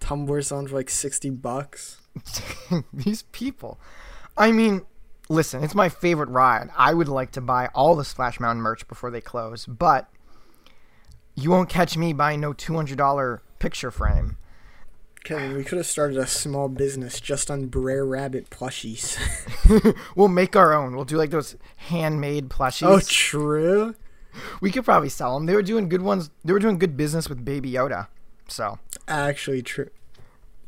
Tumbler 0.00 0.42
selling 0.42 0.66
for 0.66 0.74
like 0.76 0.90
sixty 0.90 1.30
bucks. 1.30 2.00
these 2.92 3.22
people. 3.30 3.78
I 4.36 4.50
mean, 4.50 4.82
listen, 5.30 5.64
it's 5.64 5.74
my 5.74 5.88
favorite 5.88 6.28
ride. 6.28 6.68
I 6.76 6.92
would 6.92 7.08
like 7.08 7.30
to 7.32 7.40
buy 7.40 7.70
all 7.74 7.96
the 7.96 8.04
Splash 8.04 8.38
Mountain 8.38 8.62
merch 8.62 8.86
before 8.86 9.10
they 9.10 9.22
close, 9.22 9.64
but 9.64 10.10
you 11.34 11.50
won't 11.50 11.70
catch 11.70 11.96
me 11.96 12.12
buying 12.12 12.40
no 12.40 12.52
two 12.52 12.74
hundred 12.74 12.98
dollar 12.98 13.40
picture 13.58 13.90
frame. 13.90 14.36
Kevin, 15.24 15.54
we 15.54 15.64
could 15.64 15.76
have 15.78 15.86
started 15.86 16.16
a 16.16 16.26
small 16.26 16.68
business 16.68 17.20
just 17.20 17.50
on 17.50 17.66
Brer 17.66 18.04
Rabbit 18.06 18.50
plushies. 18.50 19.16
We'll 20.16 20.28
make 20.28 20.56
our 20.56 20.72
own. 20.74 20.96
We'll 20.96 21.04
do 21.04 21.16
like 21.16 21.30
those 21.30 21.56
handmade 21.76 22.48
plushies. 22.48 22.86
oh, 22.86 23.00
true. 23.06 23.94
we 24.60 24.70
could 24.72 24.84
probably 24.84 25.08
sell 25.10 25.34
them. 25.34 25.46
They 25.46 25.54
were 25.54 25.62
doing 25.62 25.88
good 25.88 26.02
ones. 26.02 26.30
They 26.44 26.52
were 26.52 26.58
doing 26.58 26.78
good 26.78 26.96
business 26.96 27.28
with 27.28 27.44
Baby 27.44 27.70
Yoda. 27.72 28.08
So 28.48 28.78
Actually, 29.06 29.62
true. 29.62 29.90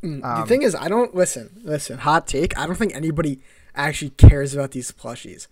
Mm, 0.03 0.21
the 0.21 0.29
Um, 0.43 0.47
thing 0.47 0.63
is, 0.63 0.75
I 0.75 0.89
don't 0.89 1.15
listen. 1.15 1.61
Listen, 1.65 1.99
hot 1.99 2.27
take. 2.29 2.57
I 2.57 2.67
don't 2.67 2.77
think 2.77 2.95
anybody 2.95 3.41
actually 3.75 4.11
cares 4.11 4.55
about 4.55 4.71
these 4.73 4.91
plushies. 4.93 5.47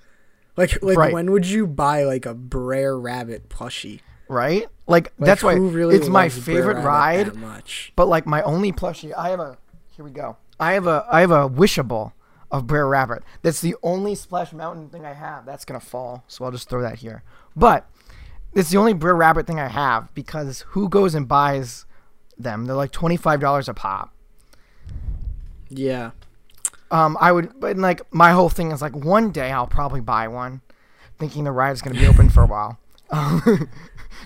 Like, 0.56 0.82
like 0.82 0.98
Right. 0.98 1.12
when 1.12 1.30
would 1.30 1.46
you 1.46 1.66
buy 1.66 2.04
like 2.04 2.26
a 2.26 2.34
Brer 2.34 2.98
Rabbit 2.98 3.48
plushie? 3.48 4.00
right, 4.28 4.66
like, 4.86 5.12
Like, 5.18 5.26
that's 5.26 5.42
why 5.42 5.54
really 5.54 5.96
it's 5.96 6.08
my 6.08 6.28
favorite 6.28 6.82
ride. 6.84 7.34
much. 7.36 7.92
But 7.96 8.06
like 8.08 8.26
my 8.26 8.42
only 8.42 8.72
plushie, 8.72 9.12
I 9.16 9.30
have 9.30 9.40
a. 9.40 9.58
Here 9.90 10.04
we 10.04 10.10
go. 10.10 10.36
I 10.58 10.72
have 10.72 10.86
a. 10.86 11.06
I 11.10 11.20
have 11.20 11.30
a 11.30 11.48
wishable 11.48 12.12
of 12.50 12.66
Brer 12.66 12.86
Rabbit. 12.88 13.22
That's 13.42 13.60
the 13.60 13.76
only 13.82 14.14
Splash 14.14 14.52
Mountain 14.52 14.88
thing 14.90 15.04
I 15.06 15.12
have. 15.14 15.46
That's 15.46 15.64
gonna 15.64 15.80
fall, 15.80 16.24
so 16.28 16.44
I'll 16.44 16.50
just 16.50 16.68
throw 16.68 16.82
that 16.82 16.98
here. 16.98 17.22
But 17.56 17.88
it's 18.52 18.70
the 18.70 18.76
only 18.78 18.92
Brer 18.92 19.14
Rabbit 19.14 19.46
thing 19.46 19.58
I 19.60 19.68
have 19.68 20.12
because 20.14 20.62
who 20.70 20.88
goes 20.88 21.14
and 21.14 21.26
buys 21.28 21.86
them? 22.36 22.66
They're 22.66 22.76
like 22.76 22.92
twenty 22.92 23.16
five 23.16 23.40
dollars 23.40 23.68
a 23.68 23.74
pop. 23.74 24.12
Yeah. 25.68 26.10
Um, 26.90 27.16
I 27.20 27.30
would, 27.32 27.58
but 27.60 27.76
like 27.76 28.02
my 28.12 28.32
whole 28.32 28.48
thing 28.48 28.72
is 28.72 28.82
like 28.82 28.94
one 28.96 29.30
day 29.30 29.50
I'll 29.52 29.66
probably 29.66 30.00
buy 30.00 30.26
one, 30.28 30.60
thinking 31.18 31.44
the 31.44 31.52
ride's 31.52 31.82
gonna 31.82 31.98
be 31.98 32.06
open 32.06 32.28
for 32.30 32.42
a 32.42 32.46
while. 32.46 32.78
that 33.10 33.68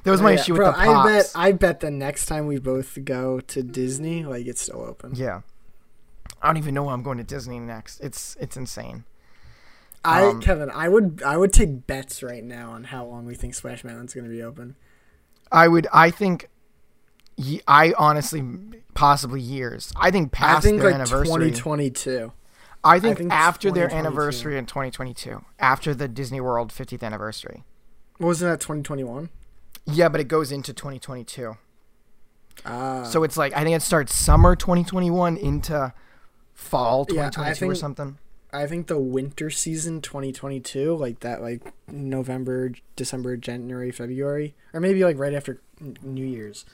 was 0.06 0.23
my 0.23 0.33
Yeah, 0.33 0.40
issue 0.40 0.54
bro, 0.54 0.68
with 0.68 0.76
the 0.76 0.85
pops. 0.85 1.09
I 1.09 1.12
bet 1.12 1.33
I 1.35 1.52
bet 1.52 1.80
the 1.80 1.90
next 1.90 2.26
time 2.26 2.47
we 2.47 2.59
both 2.59 2.99
go 3.04 3.40
to 3.40 3.62
Disney, 3.62 4.25
like 4.25 4.47
it's 4.47 4.62
still 4.62 4.80
open. 4.83 5.12
yeah, 5.14 5.42
I 6.42 6.47
don't 6.49 6.56
even 6.56 6.75
know 6.75 6.85
where 6.85 6.94
I'm 6.94 7.02
going 7.02 7.18
to 7.18 7.25
Disney 7.25 7.59
next. 7.61 8.00
It's 8.00 8.37
it's 8.40 8.56
insane. 8.56 9.04
I 10.04 10.25
Um, 10.28 10.40
Kevin, 10.40 10.71
I 10.71 10.88
would 10.88 11.23
I 11.25 11.37
would 11.37 11.52
take 11.52 11.87
bets 11.87 12.23
right 12.23 12.44
now 12.44 12.71
on 12.73 12.85
how 12.85 13.04
long 13.06 13.25
we 13.26 13.35
think 13.35 13.54
Splash 13.54 13.85
Mountain's 13.85 14.14
gonna 14.14 14.28
be 14.28 14.42
open. 14.42 14.76
I 15.52 15.68
would. 15.68 15.87
I 15.92 16.11
think. 16.11 16.49
I 17.66 17.92
honestly, 17.99 18.44
possibly 18.94 19.40
years. 19.40 19.92
I 19.97 20.11
think 20.11 20.28
I 20.35 20.37
past 20.37 20.64
think 20.64 20.80
their 20.80 20.90
like 20.90 20.94
anniversary. 20.94 21.50
2022. 21.50 22.33
I 22.84 23.00
think, 23.00 23.18
think 23.18 23.32
after 23.32 23.70
their 23.70 23.92
anniversary 23.92 24.58
in 24.58 24.66
2022, 24.66 25.44
after 25.58 25.94
the 25.94 26.08
Disney 26.08 26.40
World 26.40 26.70
50th 26.70 27.02
anniversary. 27.02 27.64
Wasn't 28.20 28.50
that 28.50 28.60
2021? 28.60 29.30
Yeah, 29.86 30.08
but 30.08 30.20
it 30.20 30.28
goes 30.28 30.52
into 30.52 30.72
2022. 30.72 31.56
Ah. 32.64 33.02
So 33.04 33.24
it's 33.24 33.36
like 33.36 33.52
I 33.54 33.64
think 33.64 33.76
it 33.76 33.82
starts 33.82 34.14
summer 34.14 34.54
2021 34.54 35.36
into 35.36 35.92
fall 36.52 37.06
Yeah, 37.10 37.26
I 37.26 37.30
2022 37.30 37.70
or 37.70 37.74
something. 37.74 38.18
I 38.52 38.66
think 38.68 38.86
the 38.86 38.98
winter 39.00 39.50
season 39.50 40.00
2022, 40.00 40.94
like 40.94 41.20
that, 41.20 41.42
like 41.42 41.72
November, 41.88 42.72
December, 42.94 43.36
January, 43.36 43.90
February, 43.90 44.54
or 44.72 44.78
maybe 44.78 45.02
like 45.04 45.18
right 45.18 45.34
after 45.34 45.60
New 46.02 46.24
Year's. 46.24 46.64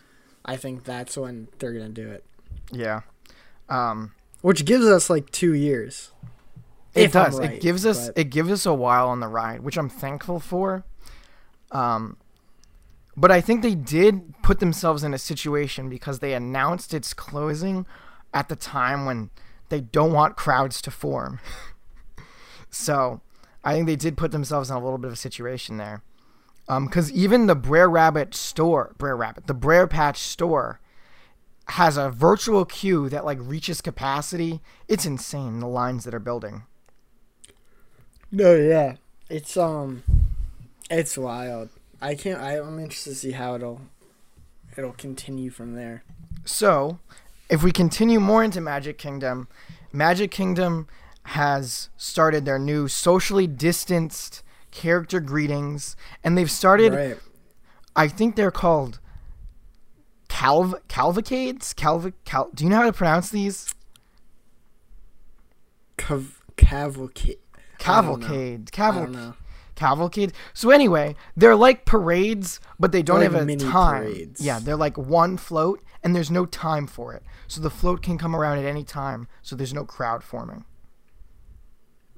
I 0.44 0.56
think 0.56 0.84
that's 0.84 1.16
when 1.16 1.48
they're 1.58 1.72
gonna 1.72 1.88
do 1.88 2.10
it, 2.10 2.24
Yeah. 2.70 3.00
Um, 3.68 4.12
which 4.42 4.64
gives 4.64 4.86
us 4.86 5.10
like 5.10 5.30
two 5.30 5.54
years. 5.54 6.12
it 6.94 7.12
does. 7.12 7.38
right, 7.38 7.52
it 7.52 7.60
gives 7.60 7.86
us 7.86 8.08
but- 8.08 8.18
it 8.18 8.30
gives 8.30 8.50
us 8.50 8.66
a 8.66 8.74
while 8.74 9.08
on 9.08 9.20
the 9.20 9.28
ride, 9.28 9.60
which 9.60 9.76
I'm 9.76 9.88
thankful 9.88 10.40
for. 10.40 10.84
Um, 11.70 12.16
but 13.16 13.30
I 13.30 13.40
think 13.40 13.62
they 13.62 13.74
did 13.74 14.34
put 14.42 14.60
themselves 14.60 15.04
in 15.04 15.12
a 15.14 15.18
situation 15.18 15.88
because 15.88 16.20
they 16.20 16.32
announced 16.32 16.94
its 16.94 17.12
closing 17.12 17.86
at 18.32 18.48
the 18.48 18.56
time 18.56 19.04
when 19.04 19.30
they 19.68 19.80
don't 19.80 20.12
want 20.12 20.36
crowds 20.36 20.80
to 20.82 20.90
form. 20.90 21.38
so 22.70 23.20
I 23.62 23.74
think 23.74 23.86
they 23.86 23.96
did 23.96 24.16
put 24.16 24.32
themselves 24.32 24.70
in 24.70 24.76
a 24.76 24.80
little 24.82 24.98
bit 24.98 25.08
of 25.08 25.12
a 25.14 25.16
situation 25.16 25.76
there. 25.76 26.02
Because 26.66 27.10
even 27.10 27.46
the 27.46 27.56
Brer 27.56 27.90
Rabbit 27.90 28.32
store, 28.34 28.94
Brer 28.96 29.16
Rabbit, 29.16 29.48
the 29.48 29.54
Brer 29.54 29.88
Patch 29.88 30.18
store, 30.18 30.79
has 31.70 31.96
a 31.96 32.10
virtual 32.10 32.64
queue 32.64 33.08
that 33.08 33.24
like 33.24 33.38
reaches 33.40 33.80
capacity. 33.80 34.60
It's 34.88 35.06
insane 35.06 35.60
the 35.60 35.68
lines 35.68 36.04
that 36.04 36.14
are 36.14 36.20
building. 36.20 36.64
No, 38.32 38.54
yeah, 38.54 38.96
it's 39.28 39.56
um, 39.56 40.02
it's 40.90 41.16
wild. 41.16 41.70
I 42.00 42.14
can't. 42.14 42.40
I, 42.40 42.58
I'm 42.58 42.78
interested 42.78 43.10
to 43.10 43.16
see 43.16 43.32
how 43.32 43.54
it'll 43.54 43.80
it'll 44.76 44.92
continue 44.92 45.50
from 45.50 45.74
there. 45.74 46.02
So, 46.44 46.98
if 47.48 47.62
we 47.62 47.72
continue 47.72 48.20
more 48.20 48.42
into 48.42 48.60
Magic 48.60 48.98
Kingdom, 48.98 49.48
Magic 49.92 50.30
Kingdom 50.30 50.88
has 51.24 51.90
started 51.96 52.44
their 52.44 52.58
new 52.58 52.88
socially 52.88 53.46
distanced 53.46 54.42
character 54.70 55.20
greetings, 55.20 55.96
and 56.24 56.36
they've 56.36 56.50
started. 56.50 56.94
right. 56.94 57.18
I 57.96 58.06
think 58.06 58.36
they're 58.36 58.52
called 58.52 59.00
calv 60.40 60.74
calvacades. 60.88 61.74
Calv 61.74 62.12
cal. 62.24 62.50
Do 62.54 62.64
you 62.64 62.70
know 62.70 62.76
how 62.76 62.84
to 62.86 62.92
pronounce 62.92 63.30
these? 63.30 63.74
Cav- 65.98 66.40
cavalcade. 66.56 67.38
Cavalcade. 67.78 68.70
I 68.72 68.76
Caval 68.76 68.94
don't 68.94 69.12
know. 69.12 69.34
cavalcade. 69.74 70.32
So 70.54 70.70
anyway, 70.70 71.14
they're 71.36 71.56
like 71.56 71.84
parades, 71.84 72.60
but 72.78 72.92
they 72.92 73.02
don't 73.02 73.20
They're 73.20 73.30
have 73.30 73.48
a 73.48 73.56
time. 73.56 74.02
parades. 74.04 74.40
Yeah, 74.40 74.58
they're 74.58 74.76
like 74.76 74.96
one 74.98 75.36
float, 75.36 75.82
and 76.02 76.14
there's 76.14 76.30
no 76.30 76.46
time 76.46 76.86
for 76.86 77.14
it. 77.14 77.22
So 77.48 77.60
the 77.60 77.70
float 77.70 78.02
can 78.02 78.18
come 78.18 78.34
around 78.36 78.58
at 78.58 78.64
any 78.64 78.84
time, 78.84 79.28
so 79.42 79.56
there's 79.56 79.74
no 79.74 79.84
crowd 79.84 80.22
forming. 80.22 80.64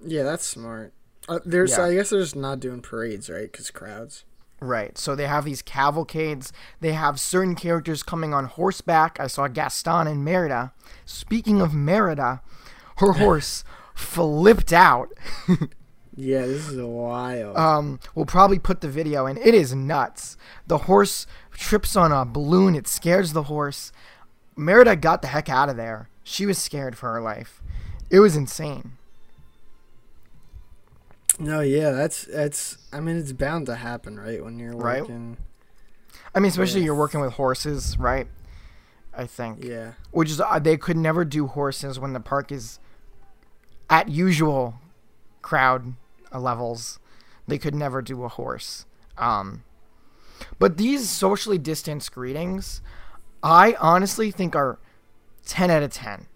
Yeah, 0.05 0.25
that's 0.25 0.45
smart. 0.45 0.93
Uh, 1.29 1.38
there's, 1.45 1.71
Yeah. 1.73 1.85
I 1.85 1.95
guess 1.95 2.11
they're 2.11 2.21
just 2.21 2.35
not 2.35 2.59
doing 2.59 2.81
parades, 2.83 3.31
right? 3.31 3.50
Because 3.50 3.71
crowds. 3.71 4.25
Right. 4.62 4.97
So 4.97 5.16
they 5.16 5.26
have 5.26 5.45
these 5.45 5.61
cavalcades. 5.61 6.52
They 6.81 6.92
have 6.92 7.19
certain 7.19 7.57
characters 7.57 8.02
coming 8.02 8.33
on 8.33 8.45
horseback. 8.45 9.19
I 9.19 9.26
saw 9.26 9.49
Gaston 9.49 10.07
and 10.07 10.25
Merida. 10.25 10.73
Speaking 11.04 11.61
of 11.61 11.75
Merida, 11.75 12.42
her 12.99 13.12
horse 13.14 13.64
flipped 13.95 14.73
out. 14.73 15.09
Yeah, 16.14 16.47
this 16.47 16.69
is 16.69 16.81
wild. 16.81 17.57
Um, 17.57 17.99
we'll 18.14 18.26
probably 18.26 18.59
put 18.59 18.83
the 18.83 18.88
video 18.88 19.25
in. 19.25 19.38
It 19.38 19.54
is 19.54 19.75
nuts. 19.75 20.37
The 20.66 20.78
horse 20.78 21.26
trips 21.52 21.97
on 21.97 22.12
a 22.12 22.26
balloon. 22.26 22.75
It 22.75 22.87
scares 22.87 23.33
the 23.33 23.45
horse. 23.45 23.92
Merida 24.54 24.95
got 24.95 25.23
the 25.23 25.28
heck 25.28 25.49
out 25.49 25.71
of 25.71 25.76
there. 25.76 26.11
She 26.23 26.45
was 26.45 26.59
scared 26.59 26.99
for 26.99 27.12
her 27.14 27.21
life. 27.23 27.62
It 28.11 28.21
was 28.21 28.37
insane. 28.37 28.99
No, 31.38 31.60
yeah, 31.60 31.90
that's 31.90 32.24
that's. 32.24 32.78
I 32.92 33.00
mean, 33.00 33.16
it's 33.16 33.32
bound 33.32 33.66
to 33.66 33.76
happen, 33.76 34.18
right? 34.18 34.42
When 34.44 34.58
you're 34.58 34.76
working. 34.76 35.30
Right. 35.30 35.38
I 36.34 36.40
mean, 36.40 36.48
especially 36.50 36.80
Yeah. 36.80 36.86
you're 36.86 36.94
working 36.94 37.20
with 37.20 37.34
horses, 37.34 37.98
right? 37.98 38.26
I 39.14 39.26
think. 39.26 39.62
Yeah. 39.64 39.92
which 40.10 40.30
is 40.30 40.40
uh, 40.40 40.58
they 40.58 40.76
could 40.78 40.96
never 40.96 41.24
do 41.24 41.46
horses 41.46 41.98
when 42.00 42.12
the 42.14 42.20
park 42.20 42.50
is 42.50 42.78
at 43.90 44.08
usual 44.08 44.74
crowd 45.42 45.94
levels. 46.32 46.98
They 47.46 47.58
could 47.58 47.74
never 47.74 48.00
do 48.00 48.24
a 48.24 48.28
horse. 48.28 48.86
Um, 49.18 49.64
but 50.58 50.76
these 50.78 51.08
socially 51.10 51.58
distanced 51.58 52.12
greetings, 52.12 52.80
I 53.42 53.76
honestly 53.80 54.30
think 54.30 54.56
are 54.56 54.78
ten 55.44 55.70
out 55.70 55.82
of 55.82 55.90
ten. 55.92 56.26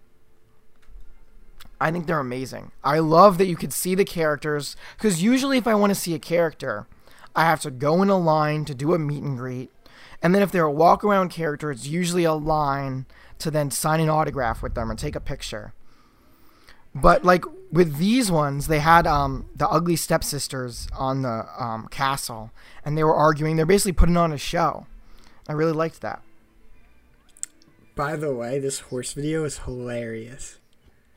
I 1.79 1.91
think 1.91 2.07
they're 2.07 2.19
amazing. 2.19 2.71
I 2.83 2.99
love 2.99 3.37
that 3.37 3.47
you 3.47 3.55
could 3.55 3.73
see 3.73 3.95
the 3.95 4.05
characters 4.05 4.75
because 4.97 5.21
usually 5.21 5.57
if 5.57 5.67
I 5.67 5.75
want 5.75 5.91
to 5.91 5.99
see 5.99 6.13
a 6.15 6.19
character, 6.19 6.87
I 7.35 7.43
have 7.43 7.61
to 7.61 7.71
go 7.71 8.01
in 8.01 8.09
a 8.09 8.17
line 8.17 8.65
to 8.65 8.73
do 8.73 8.93
a 8.93 8.99
meet 8.99 9.21
and 9.23 9.37
greet, 9.37 9.71
And 10.23 10.33
then 10.33 10.41
if 10.41 10.51
they're 10.51 10.63
a 10.63 10.71
walk 10.71 11.03
around 11.03 11.29
character, 11.29 11.69
it's 11.69 11.85
usually 11.85 12.23
a 12.23 12.33
line 12.33 13.05
to 13.37 13.51
then 13.51 13.69
sign 13.69 13.99
an 13.99 14.09
autograph 14.09 14.63
with 14.63 14.73
them 14.73 14.91
or 14.91 14.95
take 14.95 15.15
a 15.15 15.19
picture. 15.19 15.73
But 16.95 17.23
like 17.23 17.45
with 17.71 17.97
these 17.97 18.31
ones, 18.31 18.67
they 18.67 18.79
had 18.79 19.05
um, 19.05 19.49
the 19.55 19.69
ugly 19.69 19.95
stepsisters 19.95 20.87
on 20.97 21.21
the 21.21 21.45
um, 21.59 21.87
castle, 21.89 22.51
and 22.83 22.97
they 22.97 23.03
were 23.03 23.13
arguing. 23.13 23.55
They're 23.55 23.67
basically 23.67 23.91
putting 23.91 24.17
on 24.17 24.33
a 24.33 24.37
show. 24.37 24.87
I 25.47 25.53
really 25.53 25.73
liked 25.73 26.01
that. 26.01 26.23
By 27.95 28.15
the 28.15 28.33
way, 28.33 28.57
this 28.57 28.79
horse 28.79 29.13
video 29.13 29.43
is 29.43 29.59
hilarious. 29.59 30.57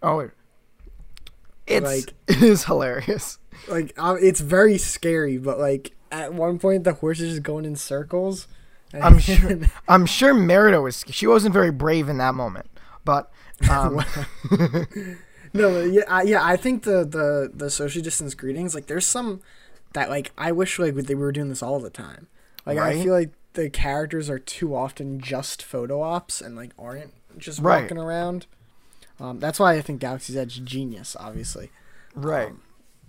Oh, 0.03 0.31
it's 1.71 1.85
Like- 1.85 2.15
it 2.29 2.43
is 2.43 2.65
hilarious. 2.65 3.39
Like, 3.69 3.93
uh, 3.99 4.17
it's 4.21 4.41
very 4.41 4.79
scary, 4.79 5.39
but 5.39 5.59
like 5.59 5.93
at 6.13 6.33
one 6.35 6.59
point 6.59 6.85
the 6.85 6.95
horse 6.95 7.21
is 7.21 7.31
just 7.31 7.43
going 7.43 7.65
in 7.65 7.77
circles. 7.77 8.49
I'm 8.93 9.19
sure. 9.19 9.59
I'm 9.89 10.07
sure 10.07 10.35
Merida 10.35 10.81
was. 10.81 11.05
She 11.11 11.27
wasn't 11.27 11.53
very 11.53 11.71
brave 11.71 12.09
in 12.09 12.19
that 12.19 12.35
moment, 12.35 12.67
but 13.05 13.31
um, 13.71 14.03
no, 15.53 15.81
yeah, 15.83 16.03
I, 16.09 16.23
yeah. 16.23 16.45
I 16.45 16.57
think 16.57 16.83
the 16.85 17.05
the 17.05 17.51
the 17.55 17.71
social 17.71 18.03
distance 18.03 18.35
greetings, 18.35 18.75
like, 18.75 18.87
there's 18.87 19.07
some 19.07 19.41
that 19.93 20.09
like 20.11 20.33
I 20.39 20.53
wish 20.53 20.79
like 20.79 20.95
they 20.95 21.15
were 21.15 21.33
doing 21.33 21.49
this 21.51 21.63
all 21.63 21.79
the 21.81 21.91
time. 21.91 22.27
Like, 22.67 22.79
I 22.79 23.03
feel 23.03 23.13
like 23.15 23.31
the 23.55 23.69
characters 23.71 24.29
are 24.31 24.39
too 24.39 24.75
often 24.77 25.21
just 25.21 25.63
photo 25.63 26.03
ops 26.03 26.41
and 26.41 26.55
like 26.57 26.73
aren't 26.79 27.13
just 27.39 27.61
Right. 27.61 27.83
walking 27.83 27.99
around. 27.99 28.47
Um, 29.21 29.39
that's 29.39 29.61
why 29.61 29.75
I 29.75 29.83
think 29.83 30.01
Galaxy's 30.01 30.37
Edge 30.37 30.55
is 30.55 30.61
genius, 30.61 31.17
obviously. 31.19 31.71
right. 32.15 32.49
Um, 32.49 32.63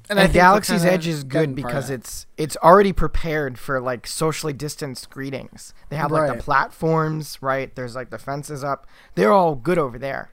and 0.10 0.20
I 0.20 0.24
think 0.24 0.34
Galaxy's 0.34 0.84
Edge 0.84 1.08
is 1.08 1.24
good 1.24 1.56
because 1.56 1.90
it's 1.90 2.26
it's 2.36 2.58
already 2.58 2.92
prepared 2.92 3.58
for 3.58 3.80
like 3.80 4.06
socially 4.08 4.52
distanced 4.52 5.10
greetings. 5.10 5.74
They 5.90 5.96
have 5.96 6.12
like 6.12 6.24
Right. 6.24 6.38
the 6.38 6.44
platforms, 6.44 7.38
right? 7.42 7.74
There's 7.76 7.96
like 7.96 8.10
the 8.10 8.18
fences 8.18 8.62
up. 8.64 8.88
They're 9.16 9.32
all 9.32 9.56
good 9.56 9.78
over 9.78 9.98
there. 9.98 10.32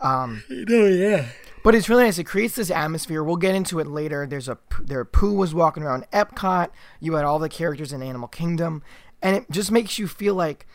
Um, 0.00 0.42
No, 0.48 0.86
yeah. 0.86 1.26
but 1.62 1.74
it's 1.74 1.88
really 1.88 2.04
nice. 2.04 2.18
It 2.18 2.24
creates 2.24 2.54
this 2.54 2.70
atmosphere. 2.70 3.22
We'll 3.22 3.36
get 3.36 3.54
into 3.54 3.78
it 3.78 3.88
later. 3.88 4.26
There's 4.26 4.48
a 4.48 4.56
there. 4.80 5.04
Pooh 5.04 5.34
was 5.34 5.52
walking 5.54 5.82
around 5.82 6.06
Epcot. 6.12 6.68
You 7.00 7.14
had 7.14 7.24
all 7.26 7.38
the 7.38 7.48
characters 7.50 7.92
in 7.92 8.02
Animal 8.02 8.28
Kingdom, 8.28 8.82
and 9.20 9.36
it 9.36 9.50
just 9.50 9.70
makes 9.72 9.98
you 9.98 10.08
feel 10.08 10.34
like 10.34 10.66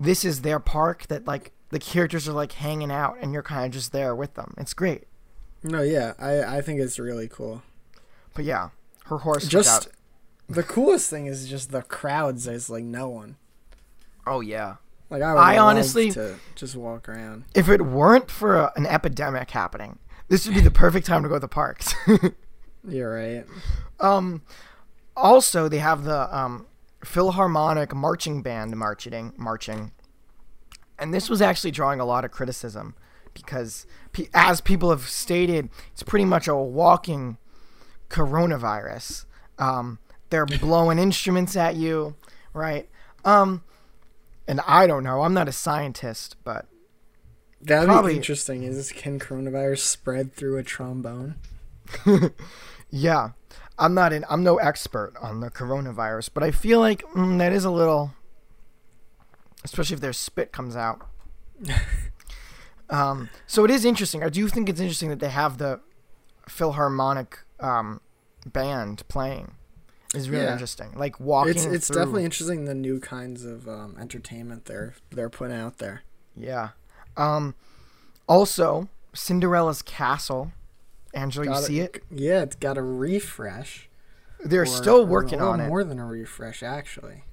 this 0.00 0.24
is 0.24 0.40
their 0.42 0.60
park. 0.60 1.06
That 1.08 1.26
like 1.26 1.52
the 1.70 1.78
characters 1.78 2.28
are 2.28 2.32
like 2.32 2.52
hanging 2.52 2.90
out, 2.90 3.16
and 3.20 3.32
you're 3.32 3.42
kind 3.42 3.66
of 3.66 3.72
just 3.72 3.92
there 3.92 4.14
with 4.14 4.34
them. 4.34 4.54
It's 4.58 4.74
great. 4.74 5.04
No, 5.62 5.82
yeah. 5.82 6.14
I 6.18 6.58
I 6.58 6.60
think 6.60 6.80
it's 6.80 6.98
really 6.98 7.28
cool. 7.28 7.62
But 8.34 8.44
yeah, 8.44 8.70
her 9.06 9.18
horse 9.18 9.46
Just 9.48 9.88
the 10.48 10.62
coolest 10.62 11.10
thing 11.10 11.26
is 11.26 11.48
just 11.48 11.70
the 11.70 11.82
crowds. 11.82 12.44
There's 12.44 12.70
like 12.70 12.84
no 12.84 13.08
one. 13.08 13.36
Oh 14.26 14.40
yeah. 14.40 14.76
Like 15.10 15.22
I, 15.22 15.32
would 15.32 15.40
I 15.40 15.58
honestly- 15.58 16.10
to 16.12 16.36
just 16.54 16.76
walk 16.76 17.08
around. 17.08 17.44
If 17.54 17.68
it 17.68 17.82
weren't 17.82 18.30
for 18.30 18.56
a, 18.56 18.72
an 18.76 18.86
epidemic 18.86 19.50
happening, 19.50 19.98
this 20.28 20.46
would 20.46 20.54
be 20.54 20.60
the 20.60 20.70
perfect 20.70 21.06
time 21.06 21.22
to 21.22 21.28
go 21.28 21.36
to 21.36 21.40
the 21.40 21.48
parks. 21.48 21.94
You're 22.88 23.14
right. 23.14 23.44
um, 24.00 24.42
also, 25.16 25.68
they 25.68 25.78
have 25.78 26.04
the 26.04 26.34
um, 26.36 26.66
Philharmonic 27.04 27.94
Marching 27.94 28.42
Band 28.42 28.76
marching, 28.76 29.32
marching, 29.36 29.92
and 30.98 31.12
this 31.14 31.28
was 31.30 31.40
actually 31.42 31.70
drawing 31.70 32.00
a 32.00 32.04
lot 32.04 32.24
of 32.24 32.30
criticism 32.30 32.94
because, 33.34 33.86
as 34.34 34.60
people 34.60 34.90
have 34.90 35.02
stated, 35.08 35.70
it's 35.92 36.02
pretty 36.02 36.24
much 36.24 36.48
a 36.48 36.56
walking 36.56 37.38
coronavirus. 38.10 39.24
Um, 39.58 39.98
they're 40.30 40.46
blowing 40.60 40.98
instruments 40.98 41.56
at 41.56 41.76
you, 41.76 42.16
right? 42.52 42.88
Um, 43.24 43.62
and 44.46 44.60
I 44.66 44.86
don't 44.86 45.04
know. 45.04 45.22
I'm 45.22 45.34
not 45.34 45.48
a 45.48 45.52
scientist, 45.52 46.36
but 46.44 46.66
That'd 47.60 47.88
Probably- 47.88 48.12
be 48.12 48.16
interesting. 48.18 48.62
Is 48.62 48.92
can 48.92 49.18
coronavirus 49.18 49.78
spread 49.80 50.32
through 50.34 50.56
a 50.58 50.62
trombone? 50.62 51.36
Yeah, 52.90 53.30
I'm 53.78 53.92
not 53.92 54.12
an 54.14 54.24
I'm 54.30 54.42
no 54.42 54.56
expert 54.56 55.12
on 55.20 55.40
the 55.40 55.50
coronavirus, 55.50 56.30
but 56.32 56.42
I 56.42 56.50
feel 56.50 56.80
like 56.80 57.02
mm, 57.08 57.36
that 57.38 57.52
is 57.52 57.66
a 57.66 57.70
little, 57.70 58.12
especially 59.64 59.94
if 59.94 60.00
their 60.00 60.12
spit 60.12 60.52
comes 60.52 60.76
out. 60.76 61.06
um, 62.90 63.28
so 63.46 63.64
it 63.64 63.70
is 63.70 63.84
interesting. 63.84 64.22
I 64.22 64.28
do 64.28 64.48
think 64.48 64.68
it's 64.68 64.80
interesting 64.80 65.10
that 65.10 65.20
they 65.20 65.28
have 65.30 65.58
the 65.58 65.80
Philharmonic 66.48 67.40
um, 67.60 68.00
band 68.46 69.06
playing. 69.08 69.52
Is 70.14 70.30
really 70.30 70.44
Yeah. 70.44 70.52
interesting. 70.52 70.92
Like 70.96 71.20
walking. 71.20 71.50
It's 71.54 71.64
it's 71.66 71.88
through- 71.88 71.96
definitely 71.96 72.24
interesting 72.24 72.64
the 72.64 72.74
new 72.74 72.98
kinds 72.98 73.44
of 73.44 73.68
um, 73.68 73.94
entertainment 74.00 74.64
they're 74.64 74.94
they're 75.10 75.28
putting 75.28 75.56
out 75.56 75.78
there. 75.78 76.02
yeah. 76.34 76.70
Um, 77.16 77.54
also, 78.28 78.88
Cinderella's 79.12 79.82
castle. 79.82 80.52
Angela, 81.12 81.46
you 81.46 81.52
Got 81.52 81.64
see 81.64 81.80
it? 81.80 82.02
Yeah, 82.10 82.42
it's 82.42 82.54
got 82.56 82.78
a 82.78 82.82
refresh. 82.82 83.88
They're 84.44 84.62
or- 84.62 84.66
still 84.66 85.00
or 85.00 85.04
working 85.06 85.40
on 85.42 85.60
it. 85.60 85.68
More 85.68 85.82
than 85.84 85.98
a 85.98 86.06
refresh, 86.06 86.62
actually. 86.62 87.24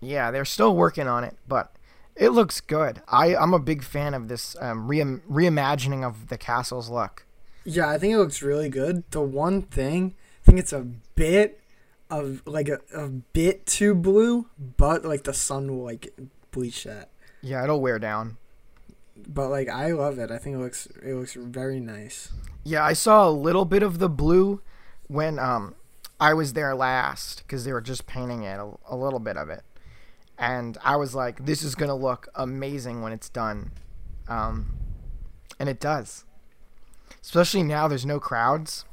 Yeah, 0.00 0.30
they're 0.30 0.44
still 0.44 0.74
working 0.74 1.08
on 1.08 1.24
it, 1.24 1.36
but 1.46 1.72
it 2.14 2.30
looks 2.30 2.60
good. 2.60 3.02
I, 3.08 3.34
I'm 3.34 3.54
a 3.54 3.58
big 3.58 3.82
fan 3.82 4.14
of 4.14 4.28
this 4.28 4.56
um, 4.60 4.88
reim 4.88 5.22
reimagining 5.30 6.04
of 6.04 6.28
the 6.28 6.38
castle's 6.38 6.88
look. 6.88 7.26
Yeah, 7.64 7.88
I 7.88 7.98
think 7.98 8.14
it 8.14 8.18
looks 8.18 8.42
really 8.42 8.68
good. 8.68 9.04
The 9.10 9.20
one 9.20 9.62
thing, 9.62 10.14
I 10.42 10.46
think 10.46 10.58
it's 10.58 10.72
a 10.72 10.86
bit 11.14 11.60
of 12.10 12.42
like 12.46 12.68
a, 12.68 12.80
a 12.94 13.08
bit 13.08 13.66
too 13.66 13.94
blue, 13.94 14.46
but 14.76 15.04
like 15.04 15.24
the 15.24 15.34
sun 15.34 15.68
will 15.68 15.84
like 15.84 16.18
bleach 16.50 16.84
that. 16.84 17.10
Yeah, 17.42 17.62
it'll 17.62 17.80
wear 17.80 17.98
down. 17.98 18.36
But 19.26 19.48
like 19.48 19.68
I 19.68 19.92
love 19.92 20.18
it. 20.18 20.30
I 20.30 20.38
think 20.38 20.56
it 20.56 20.60
looks 20.60 20.86
it 21.02 21.14
looks 21.14 21.34
very 21.34 21.80
nice. 21.80 22.32
Yeah, 22.64 22.84
I 22.84 22.92
saw 22.92 23.28
a 23.28 23.30
little 23.30 23.64
bit 23.64 23.82
of 23.82 23.98
the 23.98 24.08
blue 24.08 24.60
when 25.08 25.38
um 25.38 25.74
I 26.20 26.34
was 26.34 26.54
there 26.54 26.74
last 26.74 27.42
because 27.42 27.64
they 27.64 27.72
were 27.72 27.80
just 27.80 28.06
painting 28.06 28.42
it 28.42 28.58
a, 28.58 28.70
a 28.88 28.96
little 28.96 29.20
bit 29.20 29.36
of 29.36 29.50
it, 29.50 29.62
and 30.38 30.78
I 30.82 30.96
was 30.96 31.14
like, 31.14 31.44
"This 31.44 31.62
is 31.62 31.74
gonna 31.74 31.94
look 31.94 32.28
amazing 32.34 33.02
when 33.02 33.12
it's 33.12 33.28
done," 33.28 33.72
um, 34.28 34.76
and 35.58 35.68
it 35.68 35.80
does. 35.80 36.24
Especially 37.22 37.62
now, 37.62 37.88
there's 37.88 38.06
no 38.06 38.20
crowds. 38.20 38.84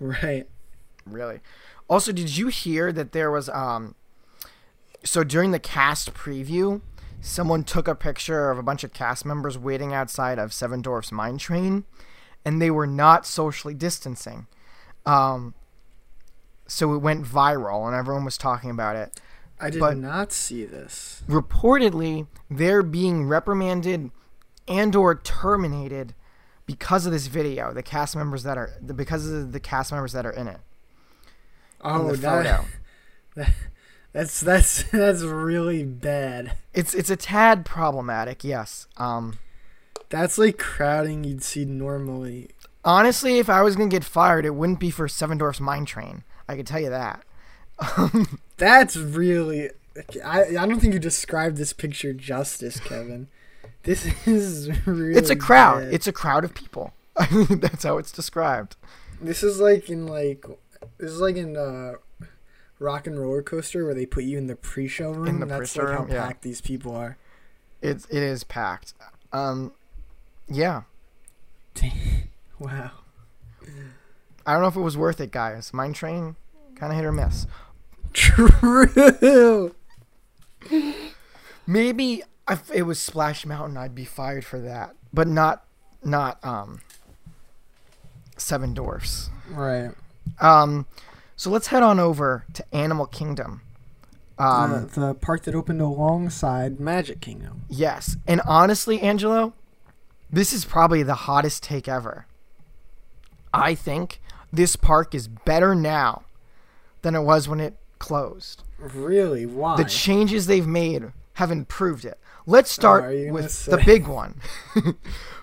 Right. 0.00 0.48
Really. 1.06 1.40
Also, 1.88 2.12
did 2.12 2.36
you 2.36 2.48
hear 2.48 2.92
that 2.92 3.12
there 3.12 3.30
was 3.30 3.48
um 3.48 3.94
so 5.04 5.24
during 5.24 5.52
the 5.52 5.58
cast 5.58 6.12
preview, 6.12 6.80
someone 7.20 7.64
took 7.64 7.88
a 7.88 7.94
picture 7.94 8.50
of 8.50 8.58
a 8.58 8.62
bunch 8.62 8.84
of 8.84 8.92
cast 8.92 9.24
members 9.24 9.56
waiting 9.56 9.92
outside 9.94 10.38
of 10.38 10.52
Seven 10.52 10.82
Dwarfs 10.82 11.12
Mine 11.12 11.38
Train 11.38 11.84
and 12.44 12.60
they 12.60 12.70
were 12.70 12.86
not 12.86 13.26
socially 13.26 13.74
distancing. 13.74 14.46
Um 15.06 15.54
so 16.66 16.92
it 16.92 16.98
went 16.98 17.24
viral 17.24 17.86
and 17.86 17.96
everyone 17.96 18.24
was 18.24 18.36
talking 18.36 18.70
about 18.70 18.96
it. 18.96 19.18
I 19.60 19.70
did 19.70 19.80
But- 19.80 19.96
not 19.96 20.32
see 20.32 20.64
this. 20.64 21.22
Reportedly, 21.28 22.26
they're 22.50 22.82
being 22.82 23.26
reprimanded 23.26 24.10
and 24.66 24.94
or 24.94 25.14
terminated 25.16 26.14
because 26.66 27.06
of 27.06 27.12
this 27.12 27.26
video, 27.28 27.72
the 27.72 27.82
cast 27.82 28.14
members 28.14 28.42
that 28.42 28.58
are 28.58 28.72
the 28.80 28.92
because 28.94 29.26
of 29.28 29.52
the 29.52 29.60
cast 29.60 29.90
members 29.90 30.12
that 30.12 30.26
are 30.26 30.30
in 30.30 30.46
it. 30.48 30.60
Oh, 31.80 32.14
that, 32.14 32.66
photo. 33.34 33.48
that's 34.12 34.40
that's 34.40 34.82
that's 34.92 35.22
really 35.22 35.84
bad. 35.84 36.52
It's 36.74 36.94
it's 36.94 37.10
a 37.10 37.16
tad 37.16 37.64
problematic, 37.64 38.44
yes. 38.44 38.86
Um, 38.96 39.38
That's 40.10 40.38
like 40.38 40.58
crowding 40.58 41.24
you'd 41.24 41.42
see 41.42 41.64
normally. 41.64 42.50
honestly, 42.84 43.38
if 43.38 43.48
I 43.48 43.62
was 43.62 43.76
gonna 43.76 43.88
get 43.88 44.04
fired, 44.04 44.44
it 44.44 44.54
wouldn't 44.54 44.80
be 44.80 44.90
for 44.90 45.08
Seven 45.08 45.38
Dwarfs 45.38 45.60
Mine 45.60 45.84
Train. 45.84 46.24
I 46.48 46.56
can 46.56 46.64
tell 46.64 46.80
you 46.80 46.90
that. 46.90 47.22
That's 48.56 48.96
really. 48.96 49.70
I 50.24 50.56
I 50.56 50.66
don't 50.66 50.80
think 50.80 50.94
you 50.94 51.00
described 51.00 51.56
this 51.56 51.72
picture 51.72 52.12
justice, 52.12 52.80
Kevin. 52.80 53.28
This 53.82 54.06
is 54.26 54.86
really. 54.86 55.16
it's 55.18 55.30
a 55.30 55.36
crowd. 55.36 55.84
bad. 55.84 55.94
It's 55.94 56.06
a 56.06 56.12
crowd 56.12 56.44
of 56.44 56.54
people. 56.54 56.92
That's 57.50 57.84
how 57.84 57.98
it's 57.98 58.12
described. 58.12 58.76
This 59.20 59.42
is 59.42 59.60
like 59.60 59.88
in 59.88 60.06
like 60.06 60.44
this 60.98 61.10
is 61.10 61.20
like 61.20 61.36
in 61.36 61.56
uh 61.56 61.94
Rock 62.78 63.06
and 63.06 63.18
Roller 63.18 63.42
Coaster 63.42 63.84
where 63.84 63.94
they 63.94 64.06
put 64.06 64.24
you 64.24 64.38
in 64.38 64.46
the 64.46 64.54
pre-show 64.54 65.10
room. 65.10 65.26
In 65.26 65.40
the 65.40 65.46
That's 65.46 65.72
pre-show 65.72 65.88
like 65.88 65.94
how 65.94 66.02
room, 66.04 66.12
yeah. 66.12 66.26
packed 66.26 66.42
these 66.42 66.60
people 66.60 66.94
are. 66.94 67.16
It's 67.82 68.06
it 68.06 68.22
is 68.22 68.44
packed. 68.44 68.94
Um, 69.32 69.72
yeah. 70.48 70.82
Wow. 72.58 72.90
I 74.46 74.52
don't 74.52 74.62
know 74.62 74.68
if 74.68 74.76
it 74.76 74.80
was 74.80 74.96
worth 74.96 75.20
it, 75.20 75.30
guys. 75.30 75.72
Mine 75.72 75.92
Train, 75.92 76.36
kind 76.74 76.92
of 76.92 76.96
hit 76.96 77.04
or 77.04 77.12
miss. 77.12 77.46
True. 78.12 79.74
Maybe 81.66 82.22
if 82.48 82.70
it 82.72 82.82
was 82.82 82.98
Splash 82.98 83.44
Mountain, 83.44 83.76
I'd 83.76 83.94
be 83.94 84.04
fired 84.04 84.44
for 84.44 84.58
that, 84.60 84.94
but 85.12 85.28
not 85.28 85.64
not 86.02 86.42
um 86.44 86.80
Seven 88.36 88.74
Dwarfs. 88.74 89.30
Right. 89.50 89.90
Um, 90.40 90.86
so 91.36 91.50
let's 91.50 91.68
head 91.68 91.82
on 91.82 91.98
over 91.98 92.44
to 92.54 92.74
Animal 92.74 93.06
Kingdom. 93.06 93.62
Um, 94.38 94.88
the, 94.94 95.00
the 95.00 95.14
park 95.14 95.42
that 95.44 95.54
opened 95.54 95.80
alongside 95.80 96.78
Magic 96.78 97.20
Kingdom. 97.20 97.62
Yes. 97.68 98.16
And 98.26 98.40
honestly, 98.46 99.00
Angelo, 99.00 99.52
this 100.30 100.52
is 100.52 100.64
probably 100.64 101.02
the 101.02 101.14
hottest 101.14 101.62
take 101.62 101.88
ever. 101.88 102.26
I 103.52 103.74
think 103.74 104.20
this 104.52 104.76
park 104.76 105.14
is 105.14 105.26
better 105.26 105.74
now 105.74 106.22
than 107.02 107.14
it 107.14 107.22
was 107.22 107.48
when 107.48 107.60
it 107.60 107.76
closed. 107.98 108.62
Really? 108.78 109.46
Why? 109.46 109.76
The 109.76 109.84
changes 109.84 110.46
they've 110.46 110.66
made 110.66 111.12
have 111.34 111.50
improved 111.50 112.04
it. 112.04 112.18
Let's 112.46 112.70
start 112.70 113.04
are 113.04 113.12
you 113.12 113.20
gonna 113.26 113.32
with 113.34 113.50
say- 113.50 113.72
the 113.72 113.78
big 113.84 114.06
one. 114.06 114.40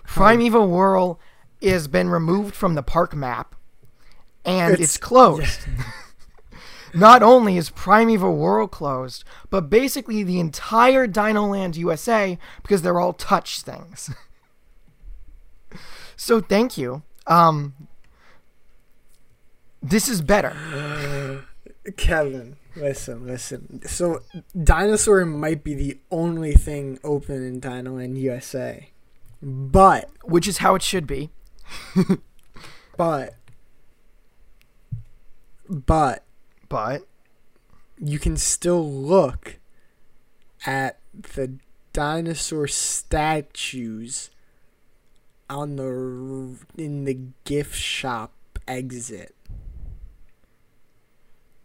Primeval 0.05 0.67
Whirl 0.69 1.19
has 1.61 1.87
been 1.87 2.09
removed 2.09 2.55
from 2.55 2.75
the 2.75 2.83
park 2.83 3.15
map 3.15 3.55
and 4.43 4.73
it's, 4.73 4.81
It's- 4.81 4.97
closed. 4.97 5.61
Not 6.93 7.21
only 7.21 7.57
is 7.57 7.69
Primeval 7.71 8.37
Whirl 8.37 8.67
closed, 8.67 9.25
but 9.49 9.69
basically 9.69 10.23
the 10.23 10.39
entire 10.39 11.07
Dinoland 11.07 11.75
USA 11.75 12.37
because 12.61 12.81
they're 12.83 12.99
all 13.01 13.11
touch 13.11 13.61
things. 13.61 14.09
so 16.15 16.39
thank 16.39 16.77
you. 16.77 17.03
Um, 17.27 17.73
this 19.83 20.07
is 20.07 20.21
better. 20.21 21.43
Kevin, 21.97 22.57
listen, 22.75 23.25
listen. 23.25 23.81
So, 23.85 24.21
dinosaur 24.61 25.25
might 25.25 25.63
be 25.63 25.73
the 25.73 25.97
only 26.11 26.53
thing 26.53 26.99
open 27.03 27.45
in 27.45 27.61
Dinoland 27.61 28.17
USA, 28.17 28.89
but 29.41 30.09
which 30.23 30.47
is 30.47 30.59
how 30.59 30.75
it 30.75 30.81
should 30.81 31.05
be. 31.05 31.29
but 32.97 33.35
but 35.69 36.23
But 36.69 37.03
you 37.99 38.19
can 38.19 38.37
still 38.37 38.89
look 38.91 39.57
at 40.65 40.99
the 41.35 41.57
dinosaur 41.93 42.67
statues 42.67 44.29
on 45.49 45.75
the 45.75 46.57
in 46.81 47.05
the 47.05 47.19
gift 47.43 47.75
shop 47.75 48.33
exit. 48.67 49.35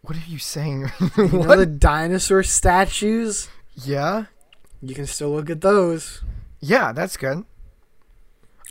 What 0.02 0.16
are 0.16 0.22
you 0.28 0.38
saying? 0.38 0.90
You 1.16 1.28
know 1.28 1.56
the 1.56 1.66
dinosaur 1.66 2.42
statues? 2.42 3.48
yeah, 3.74 4.24
You 4.82 4.94
can 4.94 5.06
still 5.06 5.30
look 5.30 5.50
at 5.50 5.60
those. 5.60 6.22
yeah, 6.60 6.92
that's 6.92 7.16
good. 7.16 7.44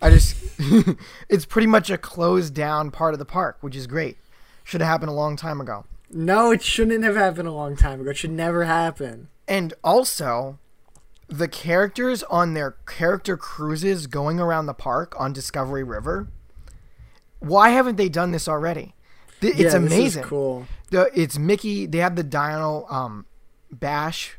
I 0.02 0.10
just, 0.12 0.36
it's 1.30 1.46
pretty 1.46 1.68
much 1.68 1.90
a 1.90 1.98
closed 1.98 2.54
down 2.54 2.90
part 2.92 3.14
of 3.14 3.20
the 3.20 3.26
park, 3.26 3.58
which 3.62 3.76
is 3.76 3.86
great. 3.88 4.18
Should 4.64 4.82
have 4.82 4.90
happened 4.90 5.10
a 5.10 5.14
long 5.14 5.36
time 5.36 5.60
ago. 5.60 5.86
No, 6.10 6.52
it 6.52 6.62
shouldn't 6.64 7.04
have 7.04 7.16
happened 7.18 7.48
a 7.48 7.52
long 7.52 7.76
time 7.76 8.00
ago. 8.02 8.12
It 8.12 8.18
should 8.18 8.32
never 8.32 8.64
happen. 8.64 9.28
And 9.48 9.74
also, 9.84 10.58
the 11.28 11.48
characters 11.48 12.24
on 12.24 12.54
their 12.54 12.72
character 12.88 13.36
cruises 13.36 14.08
going 14.08 14.40
around 14.40 14.68
the 14.68 14.74
park 14.74 15.16
on 15.20 15.34
Discovery 15.34 15.84
River. 15.84 16.30
Why 17.40 17.70
haven't 17.72 17.96
they 17.98 18.10
done 18.10 18.32
this 18.32 18.48
already? 18.48 18.96
Th- 19.42 19.54
It's 19.54 19.62
Yeah, 19.62 19.68
is 19.68 19.74
amazing. 19.76 20.24
cool. 20.24 20.68
The, 20.92 21.10
it's 21.20 21.38
Mickey. 21.38 21.86
They 21.86 22.00
have 22.00 22.16
the 22.16 22.24
Dino 22.24 22.86
um, 22.90 23.26
Bash 23.72 24.38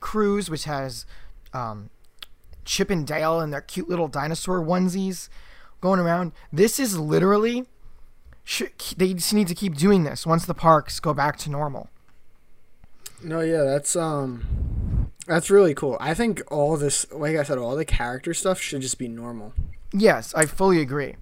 cruise, 0.00 0.48
which 0.50 0.64
has 0.64 1.04
um, 1.52 1.90
Chip 2.64 2.90
and 2.90 3.06
Dale 3.06 3.40
and 3.40 3.52
their 3.52 3.60
cute 3.60 3.88
little 3.88 4.08
dinosaur 4.08 4.60
onesies 4.60 5.28
going 5.80 6.00
around. 6.00 6.32
This 6.52 6.78
is 6.80 6.98
literally. 6.98 7.66
They 8.96 9.14
just 9.14 9.32
need 9.34 9.46
to 9.48 9.54
keep 9.54 9.76
doing 9.76 10.02
this 10.02 10.26
once 10.26 10.44
the 10.46 10.54
parks 10.54 10.98
go 10.98 11.14
back 11.14 11.36
to 11.38 11.50
normal. 11.50 11.88
No, 13.22 13.40
yeah, 13.40 13.62
that's 13.62 13.94
um, 13.94 15.12
that's 15.26 15.50
really 15.50 15.74
cool. 15.74 15.96
I 16.00 16.14
think 16.14 16.42
all 16.50 16.76
this, 16.76 17.06
like 17.12 17.36
I 17.36 17.42
said, 17.44 17.58
all 17.58 17.76
the 17.76 17.84
character 17.84 18.32
stuff 18.34 18.58
should 18.60 18.80
just 18.80 18.98
be 18.98 19.06
normal. 19.08 19.52
Yes, 19.92 20.34
I 20.34 20.46
fully 20.46 20.80
agree. 20.80 21.16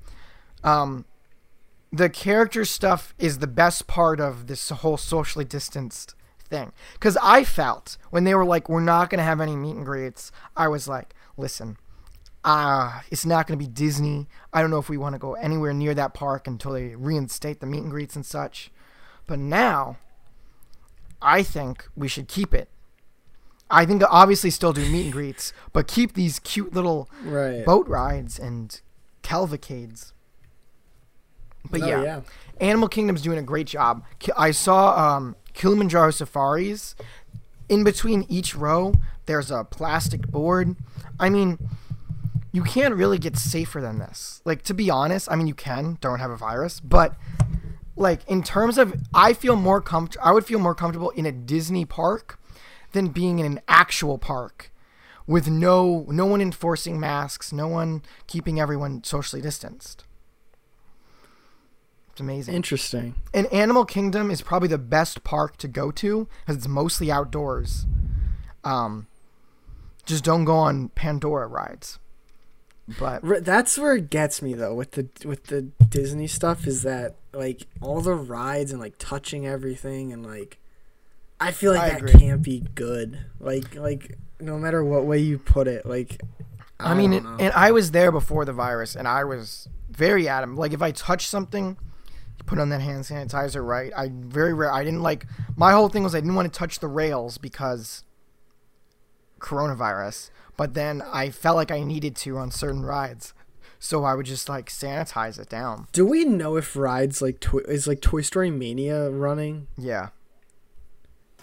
Um, 0.64 1.04
the 1.92 2.08
character 2.10 2.64
stuff 2.64 3.14
is 3.18 3.38
the 3.38 3.46
best 3.46 3.86
part 3.86 4.20
of 4.20 4.46
this 4.46 4.68
whole 4.70 4.96
socially 4.96 5.44
distanced 5.44 6.14
thing. 6.48 6.72
Because 6.94 7.16
I 7.22 7.44
felt 7.44 7.96
when 8.10 8.24
they 8.24 8.34
were 8.34 8.44
like, 8.44 8.68
"We're 8.68 8.80
not 8.80 9.10
gonna 9.10 9.22
have 9.22 9.40
any 9.40 9.56
meet 9.56 9.76
and 9.76 9.84
greets," 9.86 10.30
I 10.56 10.68
was 10.68 10.86
like, 10.88 11.14
"Listen, 11.36 11.76
uh, 12.44 13.00
it's 13.10 13.26
not 13.26 13.46
gonna 13.46 13.58
be 13.58 13.66
Disney. 13.66 14.28
I 14.52 14.60
don't 14.60 14.70
know 14.70 14.78
if 14.78 14.88
we 14.88 14.96
want 14.96 15.14
to 15.14 15.18
go 15.18 15.34
anywhere 15.34 15.72
near 15.72 15.94
that 15.94 16.14
park 16.14 16.46
until 16.46 16.72
they 16.72 16.94
reinstate 16.94 17.60
the 17.60 17.66
meet 17.66 17.82
and 17.82 17.90
greets 17.90 18.16
and 18.16 18.24
such." 18.24 18.70
But 19.26 19.38
now, 19.38 19.98
I 21.20 21.42
think 21.42 21.86
we 21.96 22.08
should 22.08 22.28
keep 22.28 22.54
it. 22.54 22.68
I 23.70 23.84
think 23.84 24.02
obviously 24.08 24.50
still 24.50 24.72
do 24.72 24.80
meet 24.90 25.04
and 25.04 25.12
greets, 25.12 25.52
but 25.74 25.86
keep 25.86 26.14
these 26.14 26.38
cute 26.38 26.72
little 26.72 27.10
Right. 27.22 27.64
boat 27.66 27.86
rides 27.86 28.38
and 28.38 28.80
cavalcades. 29.22 30.14
But 31.70 31.80
yeah, 31.80 32.02
yeah. 32.02 32.20
Animal 32.60 32.88
Kingdom's 32.88 33.22
doing 33.22 33.38
a 33.38 33.42
great 33.42 33.66
job. 33.66 34.04
I 34.36 34.50
saw 34.50 35.16
um, 35.16 35.36
Kilimanjaro 35.54 36.10
safaris. 36.10 36.94
In 37.68 37.84
between 37.84 38.24
each 38.30 38.54
row, 38.54 38.94
there's 39.26 39.50
a 39.50 39.62
plastic 39.64 40.26
board. 40.28 40.74
I 41.20 41.28
mean, 41.28 41.58
you 42.52 42.62
can't 42.62 42.94
really 42.94 43.18
get 43.18 43.36
safer 43.36 43.80
than 43.80 43.98
this. 43.98 44.40
Like 44.44 44.62
to 44.62 44.74
be 44.74 44.90
honest, 44.90 45.30
I 45.30 45.36
mean 45.36 45.46
you 45.46 45.54
can, 45.54 45.98
don't 46.00 46.18
have 46.18 46.30
a 46.30 46.36
virus, 46.36 46.80
but 46.80 47.14
like 47.96 48.20
in 48.28 48.42
terms 48.42 48.78
of 48.78 48.94
I 49.12 49.32
feel 49.32 49.56
more 49.56 49.80
comfort 49.80 50.16
I 50.22 50.32
would 50.32 50.46
feel 50.46 50.58
more 50.58 50.74
comfortable 50.74 51.10
in 51.10 51.26
a 51.26 51.32
Disney 51.32 51.84
park 51.84 52.40
than 52.92 53.08
being 53.08 53.38
in 53.38 53.46
an 53.46 53.60
actual 53.68 54.18
park 54.18 54.72
with 55.26 55.48
no 55.48 56.06
no 56.08 56.24
one 56.24 56.40
enforcing 56.40 56.98
masks, 56.98 57.52
no 57.52 57.68
one 57.68 58.02
keeping 58.26 58.58
everyone 58.58 59.04
socially 59.04 59.42
distanced. 59.42 60.04
It's 62.18 62.20
amazing. 62.20 62.54
Interesting. 62.56 63.14
And 63.32 63.46
Animal 63.52 63.84
Kingdom 63.84 64.32
is 64.32 64.42
probably 64.42 64.66
the 64.66 64.76
best 64.76 65.22
park 65.22 65.56
to 65.58 65.68
go 65.68 65.92
to 65.92 66.26
because 66.40 66.56
it's 66.56 66.66
mostly 66.66 67.12
outdoors. 67.12 67.86
Um, 68.64 69.06
just 70.04 70.24
don't 70.24 70.44
go 70.44 70.56
on 70.56 70.88
Pandora 70.88 71.46
rides. 71.46 72.00
But 72.98 73.44
That's 73.44 73.78
where 73.78 73.94
it 73.94 74.10
gets 74.10 74.42
me 74.42 74.52
though 74.54 74.74
with 74.74 74.92
the 74.92 75.06
with 75.24 75.44
the 75.44 75.62
Disney 75.88 76.26
stuff 76.26 76.66
is 76.66 76.82
that 76.82 77.14
like 77.32 77.68
all 77.80 78.00
the 78.00 78.14
rides 78.14 78.72
and 78.72 78.80
like 78.80 78.94
touching 78.98 79.46
everything 79.46 80.12
and 80.12 80.26
like 80.26 80.58
I 81.38 81.52
feel 81.52 81.72
like 81.72 81.82
I 81.82 81.88
that 81.90 81.98
agree. 81.98 82.14
can't 82.14 82.42
be 82.42 82.64
good. 82.74 83.26
Like 83.38 83.76
like 83.76 84.18
no 84.40 84.58
matter 84.58 84.82
what 84.82 85.04
way 85.04 85.18
you 85.18 85.38
put 85.38 85.68
it, 85.68 85.86
like 85.86 86.20
I, 86.80 86.94
mean, 86.94 87.12
don't 87.12 87.22
know. 87.22 87.36
and 87.38 87.52
I 87.54 87.70
was 87.70 87.92
there 87.92 88.10
before 88.10 88.44
the 88.44 88.52
virus, 88.52 88.96
and 88.96 89.06
I 89.06 89.22
was 89.22 89.68
very 89.88 90.28
adamant. 90.28 90.58
Like 90.58 90.72
if 90.72 90.82
I 90.82 90.90
touch 90.90 91.28
something, 91.28 91.76
put 92.48 92.58
on 92.58 92.70
that 92.70 92.80
hand 92.80 93.04
sanitizer, 93.04 93.64
right? 93.64 93.92
I 93.96 94.10
very 94.12 94.54
rare. 94.54 94.72
I 94.72 94.82
didn't 94.82 95.02
like. 95.02 95.26
My 95.56 95.72
whole 95.72 95.88
thing 95.88 96.02
was 96.02 96.14
I 96.14 96.20
didn't 96.20 96.34
want 96.34 96.52
to 96.52 96.58
touch 96.58 96.80
the 96.80 96.88
rails 96.88 97.38
because 97.38 98.02
coronavirus. 99.38 100.30
But 100.56 100.74
then 100.74 101.02
I 101.02 101.30
felt 101.30 101.56
like 101.56 101.70
I 101.70 101.84
needed 101.84 102.16
to 102.16 102.36
on 102.36 102.50
certain 102.50 102.84
rides, 102.84 103.32
so 103.78 104.02
I 104.02 104.14
would 104.14 104.26
just 104.26 104.48
like 104.48 104.68
sanitize 104.70 105.38
it 105.38 105.48
down. 105.48 105.86
Do 105.92 106.04
we 106.04 106.24
know 106.24 106.56
if 106.56 106.74
rides 106.74 107.22
like 107.22 107.38
Toy 107.38 107.60
is 107.68 107.86
like 107.86 108.00
Toy 108.00 108.22
Story 108.22 108.50
Mania 108.50 109.08
running? 109.10 109.68
Yeah, 109.76 110.08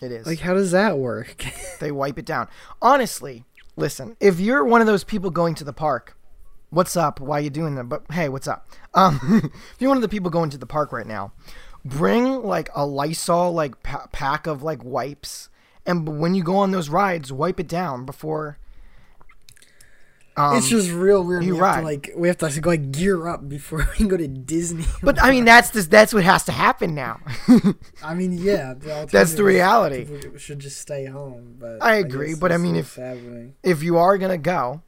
it 0.02 0.12
is. 0.12 0.26
Like 0.26 0.40
how 0.40 0.54
does 0.54 0.72
that 0.72 0.98
work? 0.98 1.46
they 1.80 1.92
wipe 1.92 2.20
it 2.20 2.26
down. 2.26 2.50
Honestly, 2.82 3.46
listen, 3.78 4.18
if 4.20 4.40
you're 4.40 4.66
one 4.66 4.82
of 4.82 4.88
those 4.88 5.06
people 5.06 5.30
going 5.30 5.56
to 5.56 5.64
the 5.64 5.72
park, 5.72 6.18
what's 6.76 6.96
up? 6.98 7.20
Why 7.20 7.40
you 7.40 7.50
doing 7.50 7.76
that? 7.76 7.86
But 7.86 8.04
hey, 8.12 8.30
what's 8.30 8.48
up? 8.48 8.68
Um, 8.94 9.20
if 9.74 9.76
you're 9.80 9.90
one 9.90 9.98
of 9.98 10.02
the 10.02 10.10
people 10.10 10.30
going 10.30 10.50
to 10.52 10.58
the 10.58 10.66
park 10.66 10.92
right 10.92 11.08
now, 11.08 11.32
bring 11.84 12.44
like 12.44 12.70
a 12.76 12.86
Lysol 12.86 13.52
like 13.54 13.82
pa- 13.82 14.08
pack 14.12 14.46
of 14.46 14.62
like 14.62 14.84
wipes, 14.84 15.50
and 15.86 16.20
when 16.20 16.36
you 16.36 16.44
go 16.44 16.58
on 16.58 16.72
those 16.72 16.90
rides, 16.90 17.32
wipe 17.32 17.60
it 17.60 17.68
down 17.68 18.06
before. 18.06 18.58
Um, 20.38 20.58
it's 20.58 20.68
just 20.68 20.92
real 20.92 21.24
weird. 21.24 21.46
you 21.46 21.54
we 21.54 21.60
have 21.60 21.64
ride. 21.64 21.80
to 21.80 21.86
like 21.86 22.12
we 22.18 22.28
have 22.28 22.38
to 22.40 22.62
like 22.68 22.92
gear 22.92 23.26
up 23.26 23.48
before 23.48 23.88
we 24.00 24.06
go 24.06 24.18
to 24.18 24.28
Disney. 24.28 24.84
but 25.02 25.22
I 25.24 25.32
mean, 25.32 25.46
that's 25.46 25.70
this, 25.70 25.88
that's 25.88 26.14
what 26.14 26.26
has 26.26 26.44
to 26.46 26.52
happen 26.52 26.94
now. 26.94 27.22
I 28.04 28.14
mean, 28.16 28.34
yeah, 28.34 28.74
the 28.74 29.08
That's 29.10 29.36
the 29.36 29.46
reality. 29.46 30.04
People 30.04 30.38
should 30.38 30.60
just 30.60 30.78
stay 30.82 31.06
home. 31.06 31.56
But 31.58 31.82
I 31.82 31.96
agree, 31.96 32.32
guess 32.32 32.40
but 32.40 32.52
I 32.52 32.58
mean, 32.58 32.76
if- 32.76 32.96
happening. 32.98 33.56
if 33.64 33.82
you 33.82 33.98
are 33.98 34.18
gonna 34.18 34.38
go, 34.38 34.82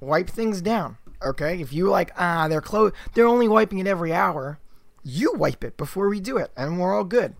wipe 0.00 0.30
things 0.30 0.62
down. 0.62 0.96
Okay, 1.26 1.60
if 1.60 1.72
you 1.72 1.88
like, 1.88 2.12
ah, 2.16 2.48
they're 2.48 2.60
close, 2.60 2.92
they're 3.14 3.26
only 3.26 3.48
wiping 3.48 3.78
it 3.78 3.86
every 3.86 4.12
hour. 4.12 4.58
You 5.02 5.34
wipe 5.34 5.62
it 5.64 5.76
before 5.76 6.08
we 6.08 6.20
do 6.20 6.36
it, 6.36 6.50
and 6.56 6.78
we're 6.80 6.94
all 6.94 7.04
good. 7.04 7.34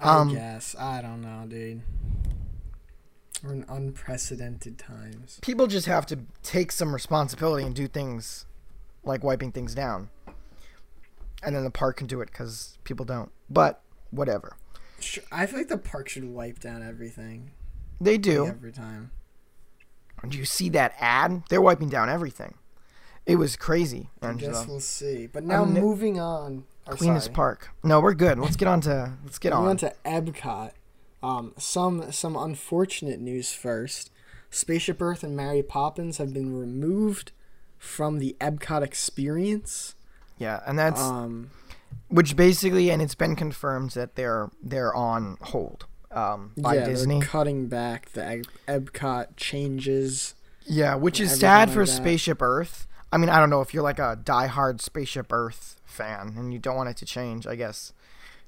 Um, 0.00 0.30
I 0.30 0.34
guess 0.34 0.74
I 0.78 1.00
don't 1.02 1.20
know, 1.20 1.44
dude. 1.46 1.82
We're 3.42 3.52
in 3.52 3.64
unprecedented 3.68 4.78
times. 4.78 5.38
People 5.42 5.66
just 5.66 5.86
have 5.86 6.06
to 6.06 6.20
take 6.42 6.72
some 6.72 6.92
responsibility 6.94 7.64
and 7.66 7.74
do 7.74 7.86
things 7.86 8.46
like 9.04 9.22
wiping 9.22 9.52
things 9.52 9.74
down, 9.74 10.08
and 11.42 11.54
then 11.54 11.62
the 11.64 11.70
park 11.70 11.98
can 11.98 12.06
do 12.06 12.20
it 12.20 12.26
because 12.32 12.78
people 12.84 13.04
don't. 13.04 13.30
But 13.50 13.80
whatever. 14.10 14.56
Sh- 15.00 15.18
I 15.30 15.46
feel 15.46 15.58
like 15.58 15.68
the 15.68 15.76
park 15.78 16.08
should 16.08 16.24
wipe 16.24 16.58
down 16.58 16.82
everything. 16.82 17.50
They 18.00 18.18
do. 18.18 18.46
every 18.46 18.72
time. 18.72 19.10
Do 20.26 20.38
you 20.38 20.46
see 20.46 20.70
that 20.70 20.94
ad? 20.98 21.42
They're 21.50 21.60
wiping 21.60 21.90
down 21.90 22.08
everything. 22.08 22.54
It 23.26 23.36
was 23.36 23.56
crazy, 23.56 24.10
Angela. 24.20 24.52
I 24.52 24.54
guess 24.60 24.68
we'll 24.68 24.80
see. 24.80 25.26
But 25.26 25.44
now 25.44 25.62
I'm 25.62 25.72
moving 25.72 26.20
on. 26.20 26.64
or 26.86 26.94
Queen's 26.96 27.24
sorry. 27.24 27.34
Park. 27.34 27.70
No, 27.82 28.00
we're 28.00 28.14
good. 28.14 28.38
Let's 28.38 28.56
get 28.56 28.68
on 28.68 28.80
to 28.82 29.12
let's 29.24 29.38
get 29.38 29.52
Moving 29.52 29.64
on. 29.64 29.70
on 29.70 29.76
to 29.78 29.94
Epcot. 30.04 30.72
Um, 31.22 31.54
some 31.58 32.12
some 32.12 32.36
unfortunate 32.36 33.20
news 33.20 33.52
first. 33.52 34.10
Spaceship 34.50 35.00
Earth 35.00 35.24
and 35.24 35.34
Mary 35.36 35.62
Poppins 35.62 36.18
have 36.18 36.32
been 36.34 36.54
removed 36.56 37.32
from 37.78 38.18
the 38.18 38.36
Epcot 38.40 38.82
experience. 38.82 39.94
Yeah, 40.38 40.60
and 40.66 40.78
that's 40.78 41.00
Um, 41.00 41.50
which 42.08 42.36
basically, 42.36 42.90
and 42.90 43.00
it's 43.00 43.14
been 43.14 43.36
confirmed 43.36 43.92
that 43.92 44.16
they're 44.16 44.50
they're 44.62 44.94
on 44.94 45.38
hold 45.40 45.86
um, 46.10 46.52
by 46.58 46.74
yeah, 46.74 46.84
Disney. 46.84 47.20
they're 47.20 47.28
cutting 47.28 47.66
back 47.68 48.10
the 48.12 48.24
Ep- 48.24 48.44
Epcot 48.92 49.28
changes. 49.36 50.34
Yeah, 50.66 50.94
which 50.94 51.20
is 51.20 51.38
sad 51.38 51.70
for 51.70 51.80
that. 51.86 51.90
Spaceship 51.90 52.40
Earth. 52.42 52.86
I 53.14 53.16
mean, 53.16 53.30
I 53.30 53.38
don't 53.38 53.48
know 53.48 53.60
if 53.60 53.72
you're 53.72 53.84
like 53.84 54.00
a 54.00 54.18
diehard 54.24 54.80
Spaceship 54.80 55.32
Earth 55.32 55.80
fan 55.84 56.34
and 56.36 56.52
you 56.52 56.58
don't 56.58 56.74
want 56.74 56.88
it 56.88 56.96
to 56.96 57.04
change. 57.06 57.46
I 57.46 57.54
guess 57.54 57.92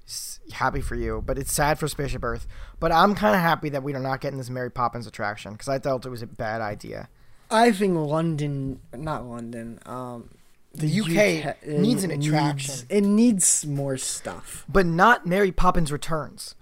it's 0.03 0.41
happy 0.55 0.81
for 0.81 0.97
you, 0.97 1.23
but 1.25 1.39
it's 1.39 1.53
sad 1.53 1.79
for 1.79 1.87
Spaceship 1.87 2.25
Earth. 2.25 2.49
But 2.81 2.91
I'm 2.91 3.15
kind 3.15 3.37
of 3.37 3.41
happy 3.43 3.69
that 3.69 3.85
we 3.85 3.95
are 3.95 4.01
not 4.01 4.21
getting 4.21 4.39
this 4.39 4.51
Mary 4.51 4.73
Poppins 4.73 5.07
attraction 5.07 5.53
because 5.53 5.69
I 5.69 5.79
felt 5.79 6.05
it 6.05 6.09
was 6.09 6.21
a 6.21 6.27
bad 6.27 6.61
idea. 6.63 7.09
I 7.49 7.71
think 7.71 7.95
London, 7.97 8.81
not 8.93 9.25
London, 9.25 9.79
um, 9.87 10.31
The 10.75 11.01
UK 11.01 11.65
needs 11.65 12.03
an 12.03 12.11
attraction. 12.11 12.75
needs- 12.75 12.85
it 12.89 13.01
needs 13.03 13.67
more 13.67 13.97
stuff. 13.97 14.65
But 14.69 14.85
not 14.85 15.27
Mary 15.27 15.53
Poppins 15.53 15.93
Returns. 15.93 16.57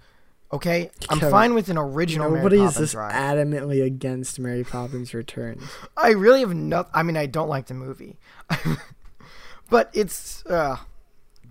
Okay, 0.55 0.89
I'm 1.09 1.19
Kevin, 1.19 1.31
fine 1.31 1.53
with 1.53 1.67
an 1.67 1.77
original 1.77 2.31
Nobody 2.31 2.61
is 2.61 2.75
this 2.75 2.95
ride. 2.95 3.13
adamantly 3.13 3.83
against 3.83 4.39
Mary 4.39 4.63
Poppins 4.63 5.13
Returns. 5.13 5.63
I 5.97 6.11
really 6.11 6.39
have 6.39 6.53
no. 6.55 6.85
I 6.93 7.03
mean, 7.03 7.17
I 7.17 7.25
don't 7.25 7.49
like 7.49 7.65
the 7.65 7.73
movie, 7.73 8.17
but 9.69 9.89
it's. 9.93 10.45
Uh, 10.45 10.77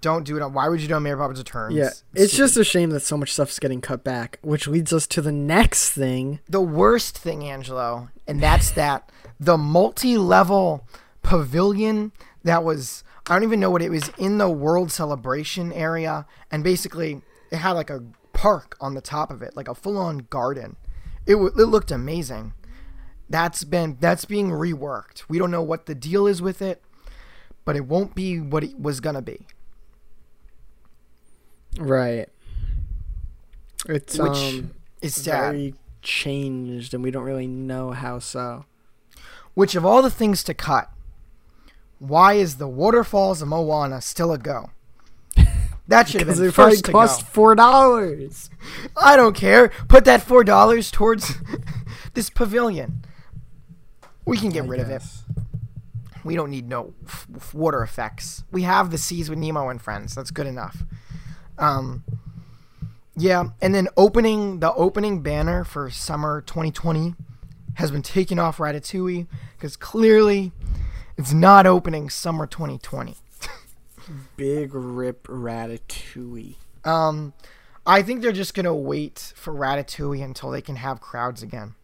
don't 0.00 0.24
do 0.24 0.36
it. 0.38 0.42
On, 0.42 0.54
why 0.54 0.68
would 0.68 0.80
you 0.80 0.88
do 0.88 0.98
Mary 1.00 1.18
Poppins 1.18 1.38
Returns? 1.38 1.74
Yeah, 1.74 1.90
it's 2.14 2.34
just 2.34 2.56
a 2.56 2.64
shame 2.64 2.90
that 2.90 3.00
so 3.00 3.18
much 3.18 3.32
stuff's 3.32 3.58
getting 3.58 3.82
cut 3.82 4.04
back, 4.04 4.38
which 4.40 4.66
leads 4.66 4.90
us 4.90 5.06
to 5.08 5.20
the 5.20 5.32
next 5.32 5.90
thing. 5.90 6.40
the 6.48 6.62
worst 6.62 7.18
thing, 7.18 7.44
Angelo, 7.44 8.08
and 8.26 8.42
that's 8.42 8.70
that 8.72 9.12
the 9.38 9.58
multi-level 9.58 10.88
pavilion 11.22 12.12
that 12.42 12.64
was. 12.64 13.04
I 13.26 13.34
don't 13.34 13.42
even 13.42 13.60
know 13.60 13.70
what 13.70 13.82
it 13.82 13.90
was 13.90 14.10
in 14.18 14.38
the 14.38 14.48
World 14.48 14.90
Celebration 14.90 15.72
area, 15.74 16.24
and 16.50 16.64
basically 16.64 17.20
it 17.50 17.56
had 17.56 17.72
like 17.72 17.90
a 17.90 18.02
park 18.44 18.76
on 18.78 18.92
the 18.92 19.00
top 19.00 19.30
of 19.30 19.40
it, 19.40 19.56
like 19.56 19.68
a 19.68 19.74
full-on 19.74 20.26
garden. 20.28 20.76
It 21.26 21.32
w- 21.32 21.50
it 21.56 21.64
looked 21.64 21.90
amazing. 21.90 22.52
That's 23.30 23.64
been 23.64 23.96
that's 24.00 24.26
being 24.26 24.50
reworked. 24.50 25.24
We 25.30 25.38
don't 25.38 25.50
know 25.50 25.62
what 25.62 25.86
the 25.86 25.94
deal 25.94 26.26
is 26.26 26.42
with 26.42 26.60
it, 26.60 26.82
but 27.64 27.74
it 27.74 27.86
won't 27.86 28.14
be 28.14 28.38
what 28.40 28.62
it 28.62 28.78
was 28.78 29.00
gonna 29.00 29.22
be. 29.22 29.46
Right. 31.78 32.28
It's 33.88 34.18
Which 34.18 34.28
um 34.28 34.70
is 35.00 35.14
sad. 35.14 35.52
very 35.52 35.74
changed, 36.02 36.92
and 36.92 37.02
we 37.02 37.10
don't 37.10 37.24
really 37.24 37.46
know 37.46 37.92
how 37.92 38.18
so. 38.18 38.66
Which 39.54 39.74
of 39.74 39.86
all 39.86 40.02
the 40.02 40.10
things 40.10 40.44
to 40.44 40.52
cut, 40.54 40.90
why 41.98 42.34
is 42.34 42.56
the 42.56 42.68
waterfalls 42.68 43.40
of 43.40 43.48
Moana 43.48 44.02
still 44.02 44.32
a 44.32 44.38
go? 44.38 44.70
That 45.88 46.08
should 46.08 46.22
have 46.22 46.36
been 46.36 46.46
it 46.46 46.54
first 46.54 46.84
cost 46.84 47.26
four 47.26 47.54
dollars. 47.54 48.48
I 48.96 49.16
don't 49.16 49.36
care. 49.36 49.68
Put 49.88 50.04
that 50.06 50.22
four 50.22 50.42
dollars 50.44 50.90
towards 50.90 51.34
this 52.14 52.30
pavilion. 52.30 53.04
We 54.24 54.38
can 54.38 54.48
get 54.48 54.64
rid 54.64 54.80
of 54.80 54.88
it. 54.88 55.02
We 56.24 56.34
don't 56.36 56.50
need 56.50 56.66
no 56.66 56.94
f- 57.06 57.26
f- 57.36 57.52
water 57.52 57.82
effects. 57.82 58.44
We 58.50 58.62
have 58.62 58.90
the 58.90 58.96
seas 58.96 59.28
with 59.28 59.38
Nemo 59.38 59.68
and 59.68 59.80
friends. 59.80 60.14
That's 60.14 60.30
good 60.30 60.46
enough. 60.46 60.82
Um, 61.58 62.02
yeah, 63.14 63.50
and 63.60 63.74
then 63.74 63.88
opening 63.98 64.60
the 64.60 64.72
opening 64.72 65.20
banner 65.20 65.64
for 65.64 65.90
summer 65.90 66.40
2020 66.40 67.14
has 67.74 67.90
been 67.90 68.02
taken 68.02 68.38
off 68.38 68.56
Ratatouille 68.56 69.26
because 69.56 69.76
clearly 69.76 70.52
it's 71.18 71.32
not 71.34 71.66
opening 71.66 72.08
summer 72.08 72.46
2020. 72.46 73.16
Big 74.36 74.74
rip 74.74 75.26
ratatouille. 75.26 76.56
Um, 76.84 77.32
I 77.86 78.02
think 78.02 78.22
they're 78.22 78.32
just 78.32 78.54
gonna 78.54 78.74
wait 78.74 79.32
for 79.36 79.52
Ratatouille 79.52 80.22
until 80.24 80.50
they 80.50 80.60
can 80.62 80.76
have 80.76 81.00
crowds 81.00 81.42
again. 81.42 81.74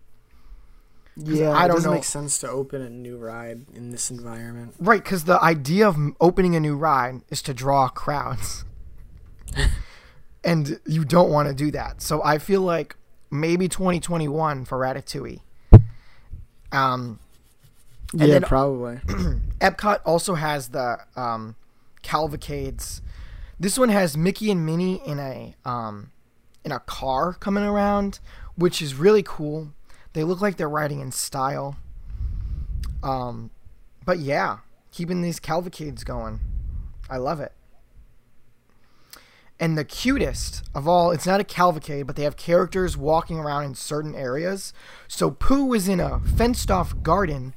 Yeah, 1.16 1.50
I 1.50 1.66
don't 1.66 1.76
doesn't 1.76 1.90
know. 1.90 1.94
make 1.96 2.04
sense 2.04 2.38
to 2.38 2.48
open 2.48 2.80
a 2.80 2.88
new 2.88 3.18
ride 3.18 3.66
in 3.74 3.90
this 3.90 4.10
environment. 4.10 4.74
Right, 4.78 5.02
because 5.02 5.24
the 5.24 5.42
idea 5.42 5.86
of 5.88 5.96
opening 6.20 6.56
a 6.56 6.60
new 6.60 6.76
ride 6.76 7.22
is 7.28 7.42
to 7.42 7.52
draw 7.54 7.88
crowds. 7.88 8.64
and 10.44 10.80
you 10.86 11.04
don't 11.04 11.30
want 11.30 11.48
to 11.48 11.54
do 11.54 11.70
that. 11.72 12.00
So 12.00 12.22
I 12.22 12.38
feel 12.38 12.62
like 12.62 12.96
maybe 13.30 13.68
2021 13.68 14.64
for 14.64 14.78
Ratatouille. 14.78 15.40
Um, 16.72 17.18
yeah, 18.14 18.26
then- 18.26 18.42
probably. 18.42 18.96
Epcot 19.60 20.00
also 20.06 20.34
has 20.34 20.68
the 20.68 20.98
um, 21.16 21.56
Cavalcades. 22.02 23.02
This 23.58 23.78
one 23.78 23.90
has 23.90 24.16
Mickey 24.16 24.50
and 24.50 24.64
Minnie 24.64 25.02
in 25.06 25.18
a 25.18 25.54
um, 25.64 26.12
in 26.64 26.72
a 26.72 26.80
car 26.80 27.34
coming 27.34 27.64
around, 27.64 28.20
which 28.56 28.80
is 28.80 28.94
really 28.94 29.22
cool. 29.22 29.72
They 30.12 30.24
look 30.24 30.40
like 30.40 30.56
they're 30.56 30.68
riding 30.68 31.00
in 31.00 31.12
style. 31.12 31.76
Um, 33.02 33.50
but 34.04 34.18
yeah, 34.18 34.58
keeping 34.90 35.22
these 35.22 35.40
cavalcades 35.40 36.04
going, 36.04 36.40
I 37.08 37.16
love 37.16 37.40
it. 37.40 37.52
And 39.58 39.76
the 39.76 39.84
cutest 39.84 40.64
of 40.74 40.88
all, 40.88 41.10
it's 41.10 41.26
not 41.26 41.40
a 41.40 41.44
cavalcade, 41.44 42.06
but 42.06 42.16
they 42.16 42.24
have 42.24 42.36
characters 42.36 42.96
walking 42.96 43.38
around 43.38 43.64
in 43.64 43.74
certain 43.74 44.14
areas. 44.14 44.72
So 45.06 45.30
Pooh 45.30 45.66
was 45.66 45.86
in 45.86 46.00
a 46.00 46.18
fenced 46.20 46.70
off 46.70 47.02
garden 47.02 47.54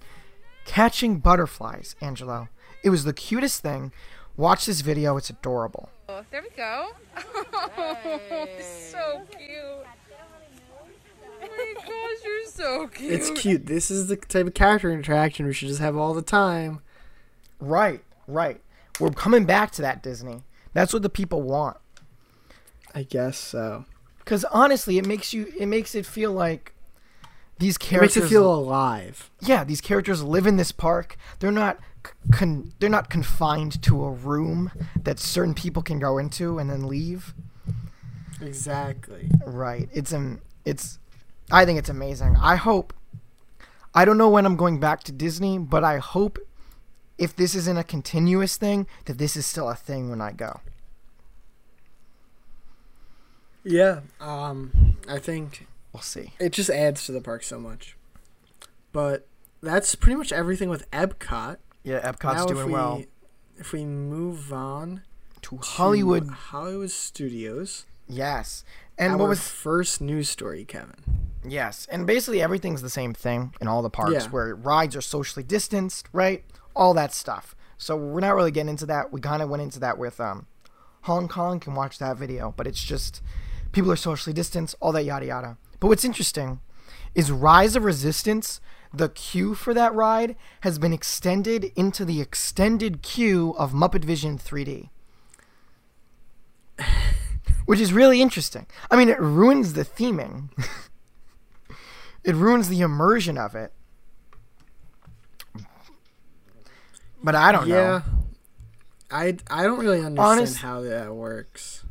catching 0.65 1.19
butterflies, 1.19 1.95
Angelo. 2.01 2.49
It 2.83 2.89
was 2.89 3.05
the 3.05 3.13
cutest 3.13 3.61
thing. 3.61 3.93
Watch 4.35 4.65
this 4.65 4.81
video, 4.81 5.15
it's 5.17 5.29
adorable. 5.29 5.89
Oh, 6.09 6.23
there 6.31 6.41
we 6.41 6.49
go. 6.55 6.89
Oh, 7.75 8.47
so 8.89 9.21
cute. 9.37 9.49
Oh 9.59 9.85
my 11.41 11.73
gosh, 11.75 12.23
you're 12.25 12.45
so 12.45 12.87
cute. 12.87 13.11
it's 13.13 13.29
cute. 13.31 13.65
This 13.65 13.91
is 13.91 14.07
the 14.07 14.15
type 14.15 14.47
of 14.47 14.53
character 14.53 14.91
interaction 14.91 15.45
we 15.45 15.53
should 15.53 15.67
just 15.67 15.79
have 15.81 15.97
all 15.97 16.13
the 16.13 16.21
time. 16.21 16.81
Right, 17.59 18.03
right. 18.27 18.61
We're 18.99 19.11
coming 19.11 19.45
back 19.45 19.71
to 19.71 19.81
that, 19.81 20.01
Disney. 20.03 20.43
That's 20.73 20.93
what 20.93 21.01
the 21.01 21.09
people 21.09 21.41
want. 21.41 21.77
I 22.95 23.03
guess 23.03 23.37
so. 23.37 23.85
Because 24.19 24.45
honestly, 24.45 24.97
it 24.97 25.05
makes 25.05 25.33
you, 25.33 25.51
it 25.59 25.65
makes 25.67 25.95
it 25.95 26.05
feel 26.05 26.31
like 26.31 26.73
these 27.59 27.75
It 27.75 27.79
characters. 27.79 28.15
makes 28.17 28.25
it 28.27 28.29
feel 28.29 28.51
alive. 28.53 29.29
yeah, 29.41 29.63
these 29.63 29.81
characters 29.81 30.23
live 30.23 30.47
in 30.47 30.57
this 30.57 30.71
park. 30.71 31.17
They're 31.39 31.51
not, 31.51 31.77
c- 31.77 31.83
con- 32.31 32.73
they're 32.79 32.89
not 32.89 33.09
confined 33.09 33.81
to 33.83 34.03
a 34.03 34.11
room 34.11 34.71
that 35.03 35.19
certain 35.19 35.53
people 35.53 35.81
can 35.81 35.99
go 35.99 36.17
into 36.17 36.59
and 36.59 36.69
then 36.69 36.87
leave. 36.87 37.33
Exactly. 38.41 39.29
Right. 39.45 39.89
It's 39.93 40.11
um 40.13 40.41
it's 40.65 40.99
I 41.51 41.65
think 41.65 41.79
it's 41.79 41.89
amazing. 41.89 42.35
I 42.41 42.55
hope 42.55 42.93
I 43.93 44.05
don't 44.05 44.17
know 44.17 44.29
when 44.29 44.45
I'm 44.45 44.55
going 44.55 44.79
back 44.79 45.03
to 45.03 45.11
Disney, 45.11 45.57
but 45.59 45.83
I 45.83 45.97
hope 45.99 46.39
if 47.17 47.35
this 47.35 47.53
isn't 47.55 47.77
a 47.77 47.83
continuous 47.83 48.57
thing, 48.57 48.87
that 49.05 49.17
this 49.19 49.35
is 49.37 49.45
still 49.45 49.69
a 49.69 49.75
thing 49.75 50.09
when 50.09 50.19
I 50.19 50.31
go. 50.31 50.61
Yeah. 53.63 54.01
Um, 54.19 54.97
I 55.07 55.19
think 55.19 55.67
We'll 55.93 56.01
see. 56.01 56.33
it 56.39 56.51
just 56.53 56.69
adds 56.69 57.05
to 57.05 57.11
the 57.11 57.21
park 57.21 57.43
so 57.43 57.59
much. 57.59 57.95
But 58.91 59.27
that's 59.61 59.95
pretty 59.95 60.15
much 60.17 60.31
everything 60.31 60.69
with 60.69 60.89
Epcot. 60.91 61.57
Yeah, 61.83 61.99
Epcot's 62.09 62.35
now, 62.35 62.45
doing 62.45 62.59
if 62.59 62.65
we, 62.65 62.71
well. 62.71 63.03
If 63.57 63.73
we 63.73 63.85
move 63.85 64.51
on 64.53 65.01
To 65.43 65.57
to 65.57 65.57
Hollywood. 65.57 66.27
Hollywood 66.29 66.91
Studios, 66.91 67.85
Yes. 68.07 68.63
And 68.97 69.17
what 69.19 69.29
was 69.29 69.39
first 69.47 70.01
news 70.01 70.29
story, 70.29 70.65
Kevin? 70.65 70.95
yes, 71.45 71.87
and 71.91 72.05
basically 72.07 72.41
everything's 72.41 72.81
the 72.81 72.89
same 72.89 73.13
thing 73.13 73.53
in 73.59 73.67
all 73.67 73.81
the 73.81 73.89
parks 73.89 74.11
Yeah. 74.13 74.29
where 74.29 74.55
rides 74.55 74.95
are 74.95 75.01
socially 75.01 75.43
distanced, 75.43 76.07
right? 76.13 76.43
All 76.75 76.93
that 76.93 77.13
stuff. 77.13 77.55
So 77.77 77.95
we're 77.97 78.21
not 78.21 78.35
really 78.35 78.51
getting 78.51 78.69
into 78.69 78.85
that. 78.85 79.11
We 79.11 79.19
kind 79.19 79.41
of 79.41 79.49
went 79.49 79.61
into 79.63 79.79
that 79.79 79.97
with 79.97 80.19
um 80.21 80.47
Hong 81.01 81.27
Kong 81.27 81.59
can 81.59 81.75
watch 81.75 81.97
that 81.99 82.15
video, 82.17 82.53
but 82.55 82.65
it's 82.67 82.81
just 82.83 83.21
people 83.73 83.91
are 83.91 83.97
socially 83.97 84.33
distanced, 84.33 84.75
all 84.79 84.91
that 84.93 85.03
yada 85.03 85.25
yada. 85.25 85.57
But 85.79 85.87
what's 85.87 86.05
interesting 86.05 86.59
is 87.15 87.29
Rise 87.31 87.75
of 87.75 87.83
Resistance, 87.83 88.61
the 88.93 89.09
queue 89.09 89.55
for 89.55 89.73
that 89.73 89.93
ride 89.93 90.35
has 90.61 90.77
been 90.77 90.93
extended 90.93 91.71
into 91.75 92.05
the 92.05 92.21
extended 92.21 93.01
queue 93.01 93.55
of 93.57 93.71
Muppet 93.71 94.05
Vision 94.05 94.37
3D. 94.37 94.89
Which 97.65 97.79
is 97.79 97.91
really 97.93 98.21
interesting. 98.21 98.67
I 98.91 98.97
mean, 98.97 99.09
it 99.09 99.19
ruins 99.19 99.73
the 99.73 99.83
theming. 99.85 100.49
it 102.23 102.35
ruins 102.35 102.69
the 102.69 102.81
immersion 102.81 103.37
of 103.37 103.55
it. 103.55 103.73
But 107.23 107.35
I 107.35 107.51
don't 107.53 107.67
yeah. 107.67 107.75
know. 107.75 108.03
I 109.09 109.37
I 109.49 109.63
don't 109.63 109.79
really 109.79 109.99
understand 109.99 110.19
Honest- 110.19 110.57
how 110.57 110.81
that 110.81 111.15
works. 111.15 111.83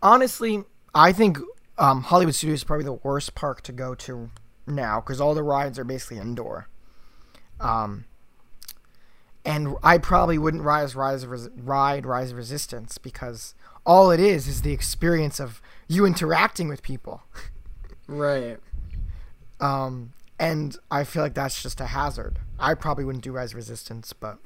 Honestly, 0.00 0.64
I 0.94 1.12
think 1.12 1.38
um, 1.76 2.02
Hollywood 2.02 2.34
Studios 2.34 2.60
is 2.60 2.64
probably 2.64 2.84
the 2.84 2.92
worst 2.94 3.34
park 3.34 3.60
to 3.62 3.72
go 3.72 3.94
to 3.96 4.30
now 4.68 5.00
because 5.00 5.20
all 5.20 5.34
the 5.34 5.42
rides 5.42 5.78
are 5.78 5.84
basically 5.84 6.18
indoor. 6.18 6.68
Um, 7.60 8.04
and 9.44 9.74
I 9.82 9.98
probably 9.98 10.38
wouldn't 10.38 10.62
rise 10.62 10.94
rise 10.94 11.26
Res- 11.26 11.48
ride 11.56 12.04
Rise 12.06 12.30
of 12.32 12.36
Resistance 12.36 12.98
because 12.98 13.54
all 13.86 14.10
it 14.10 14.20
is 14.20 14.46
is 14.46 14.62
the 14.62 14.72
experience 14.72 15.40
of 15.40 15.60
you 15.88 16.04
interacting 16.04 16.68
with 16.68 16.82
people. 16.82 17.22
Right. 18.06 18.58
Um, 19.60 20.12
and 20.38 20.76
I 20.90 21.04
feel 21.04 21.22
like 21.22 21.34
that's 21.34 21.62
just 21.62 21.80
a 21.80 21.86
hazard. 21.86 22.38
I 22.58 22.74
probably 22.74 23.04
wouldn't 23.04 23.24
do 23.24 23.32
Rise 23.32 23.52
of 23.52 23.56
Resistance, 23.56 24.12
but 24.12 24.38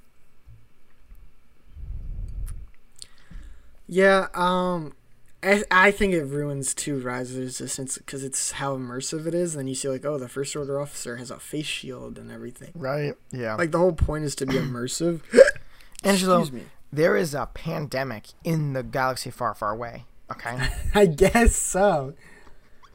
Yeah, 3.86 4.28
um 4.34 4.94
I, 5.42 5.64
I 5.70 5.90
think 5.90 6.14
it 6.14 6.24
ruins 6.24 6.72
too 6.74 7.00
Rise 7.00 7.32
of 7.32 7.38
Resistance 7.38 7.98
because 7.98 8.22
it's 8.22 8.52
how 8.52 8.76
immersive 8.76 9.26
it 9.26 9.34
is. 9.34 9.54
And 9.54 9.60
then 9.60 9.68
you 9.68 9.74
see 9.74 9.88
like, 9.88 10.04
oh, 10.04 10.18
the 10.18 10.28
first 10.28 10.54
order 10.54 10.80
officer 10.80 11.16
has 11.16 11.30
a 11.30 11.38
face 11.40 11.66
shield 11.66 12.18
and 12.18 12.30
everything. 12.30 12.70
right, 12.74 13.14
yeah. 13.32 13.54
Like 13.56 13.72
the 13.72 13.78
whole 13.78 13.92
point 13.92 14.24
is 14.24 14.34
to 14.36 14.46
be 14.46 14.54
immersive. 14.54 15.20
Angelo, 16.04 16.40
Excuse 16.40 16.62
me. 16.62 16.68
there 16.92 17.16
is 17.16 17.34
a 17.34 17.46
pandemic 17.54 18.28
in 18.44 18.72
the 18.72 18.82
galaxy 18.82 19.30
far, 19.30 19.54
far 19.54 19.70
away. 19.72 20.04
Okay. 20.30 20.58
I 20.94 21.06
guess 21.06 21.56
so. 21.56 22.14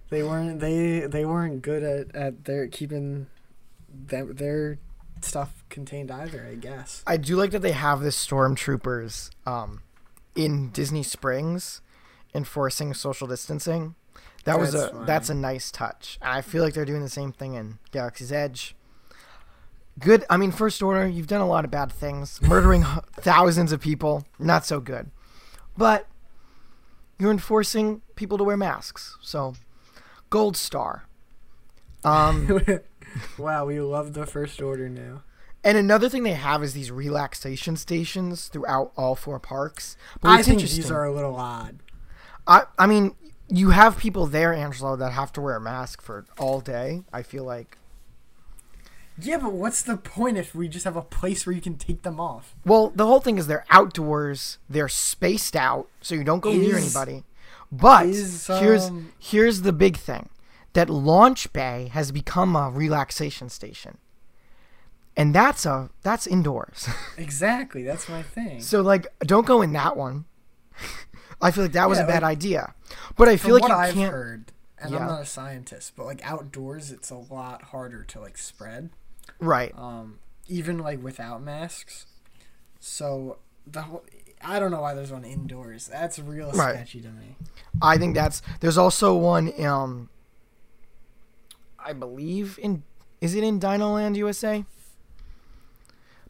They 0.09 0.23
weren't 0.23 0.61
they 0.61 1.01
they 1.01 1.25
weren't 1.25 1.61
good 1.61 1.83
at 1.83 2.15
at 2.15 2.45
their 2.45 2.67
keeping 2.67 3.27
them 3.89 4.33
their 4.35 4.79
stuff 5.21 5.63
contained 5.69 6.11
either. 6.11 6.47
I 6.49 6.55
guess. 6.55 7.03
I 7.05 7.17
do 7.17 7.35
like 7.35 7.51
that 7.51 7.61
they 7.61 7.73
have 7.73 7.99
the 7.99 8.09
stormtroopers 8.09 9.31
um, 9.45 9.81
in 10.35 10.69
Disney 10.71 11.03
Springs 11.03 11.81
enforcing 12.37 12.93
social 12.93 13.27
distancing. 13.27 13.95
That 14.45 14.59
was 14.59 14.71
That's 14.71 14.85
a 14.85 14.95
fine. 14.95 15.05
that's 15.05 15.29
a 15.29 15.33
nice 15.33 15.71
touch. 15.71 16.17
I 16.21 16.39
feel 16.41 16.63
like 16.63 16.73
they're 16.73 16.85
doing 16.85 17.01
the 17.01 17.09
same 17.09 17.33
thing 17.33 17.55
in 17.55 17.79
Galaxy's 17.91 18.31
Edge. 18.31 18.75
Good. 19.99 20.23
I 20.29 20.37
mean, 20.37 20.51
First 20.51 20.81
Order, 20.81 21.07
you've 21.07 21.27
done 21.27 21.41
a 21.41 21.47
lot 21.47 21.65
of 21.65 21.71
bad 21.71 21.91
things, 21.91 22.39
murdering 22.47 22.83
thousands 23.13 23.71
of 23.71 23.81
people. 23.81 24.25
Not 24.39 24.65
so 24.65 24.79
good. 24.79 25.09
But 25.75 26.07
you're 27.19 27.31
enforcing 27.31 28.01
people 28.15 28.37
to 28.37 28.43
wear 28.43 28.55
masks. 28.55 29.17
So, 29.21 29.55
gold 30.29 30.55
star. 30.55 31.07
Um, 32.03 32.61
wow, 33.37 33.65
we 33.65 33.79
love 33.81 34.13
the 34.13 34.25
first 34.27 34.61
order 34.61 34.87
now. 34.87 35.23
And 35.63 35.77
another 35.77 36.07
thing 36.07 36.23
they 36.23 36.33
have 36.33 36.63
is 36.63 36.73
these 36.73 36.91
relaxation 36.91 37.75
stations 37.75 38.47
throughout 38.47 38.93
all 38.95 39.15
four 39.15 39.39
parks. 39.39 39.97
But 40.21 40.29
I 40.29 40.43
think 40.43 40.61
these 40.61 40.91
are 40.91 41.03
a 41.03 41.13
little 41.13 41.35
odd. 41.35 41.79
I 42.47 42.63
I 42.77 42.87
mean, 42.87 43.15
you 43.47 43.71
have 43.71 43.97
people 43.97 44.25
there, 44.27 44.53
Angelo, 44.53 44.95
that 44.95 45.11
have 45.11 45.31
to 45.33 45.41
wear 45.41 45.55
a 45.55 45.61
mask 45.61 46.01
for 46.01 46.25
all 46.37 46.61
day. 46.61 47.03
I 47.11 47.23
feel 47.23 47.43
like. 47.43 47.77
Yeah, 49.19 49.37
but 49.37 49.53
what's 49.53 49.81
the 49.81 49.97
point 49.97 50.37
if 50.37 50.53
we 50.53 50.67
just 50.67 50.85
have 50.85 50.95
a 50.95 51.01
place 51.01 51.45
where 51.47 51.55
you 51.55 51.61
can 51.61 51.75
take 51.75 52.03
them 52.03 52.19
off? 52.19 52.53
Well, 52.63 52.91
the 52.93 53.07
whole 53.07 53.19
thing 53.19 53.39
is 53.39 53.47
they're 53.47 53.65
outdoors. 53.71 54.59
They're 54.69 54.87
spaced 54.87 55.55
out, 55.55 55.89
so 56.01 56.13
you 56.13 56.23
don't 56.23 56.39
go 56.39 56.51
near 56.51 56.77
anybody. 56.77 57.23
But 57.71 58.05
is, 58.05 58.47
here's 58.47 58.89
um, 58.89 59.11
here's 59.17 59.63
the 59.63 59.73
big 59.73 59.97
thing: 59.97 60.29
that 60.73 60.89
Launch 60.89 61.51
Bay 61.51 61.89
has 61.93 62.11
become 62.11 62.55
a 62.55 62.69
relaxation 62.69 63.49
station, 63.49 63.97
and 65.17 65.33
that's 65.33 65.65
a 65.65 65.89
that's 66.03 66.27
indoors. 66.27 66.87
Exactly, 67.17 67.81
that's 67.81 68.07
my 68.07 68.21
thing. 68.21 68.61
so 68.61 68.81
like, 68.81 69.07
don't 69.21 69.47
go 69.47 69.61
in 69.63 69.73
that 69.73 69.97
one. 69.97 70.25
I 71.41 71.51
feel 71.51 71.63
like 71.65 71.73
that 71.73 71.87
was 71.89 71.97
Yeah, 71.99 72.05
a 72.05 72.07
bad 72.07 72.23
like- 72.23 72.31
idea, 72.37 72.73
but 73.15 73.27
I 73.29 73.37
feel 73.37 73.53
like 73.53 73.61
what 73.63 73.71
you 73.71 73.77
I've 73.77 73.93
can't. 73.93 74.11
heard, 74.11 74.51
and 74.79 74.91
Yeah. 74.91 74.99
I'm 74.99 75.07
not 75.07 75.21
a 75.21 75.25
scientist, 75.25 75.93
but 75.95 76.05
like 76.05 76.21
outdoors, 76.23 76.91
it's 76.91 77.09
a 77.11 77.15
lot 77.17 77.61
harder 77.65 78.03
to 78.05 78.19
like 78.19 78.37
spread, 78.37 78.89
Right. 79.39 79.73
um, 79.77 80.19
even 80.47 80.79
like 80.79 81.01
without 81.03 81.41
masks. 81.43 82.05
So 82.79 83.37
the 83.65 83.83
whole, 83.83 84.03
I 84.41 84.59
don't 84.59 84.71
know 84.71 84.81
why 84.81 84.93
there's 84.93 85.11
one 85.11 85.25
indoors. 85.25 85.87
That's 85.87 86.17
real 86.19 86.51
Right. 86.51 86.75
sketchy 86.75 87.01
to 87.01 87.09
me. 87.09 87.35
I 87.81 87.97
think 87.97 88.15
that's 88.15 88.41
there's 88.61 88.77
also 88.77 89.15
one 89.15 89.51
um 89.63 90.09
I 91.79 91.93
believe 91.93 92.59
in 92.61 92.83
is 93.21 93.33
it 93.35 93.43
in 93.43 93.59
Dinoland 93.59 94.15
USA? 94.15 94.63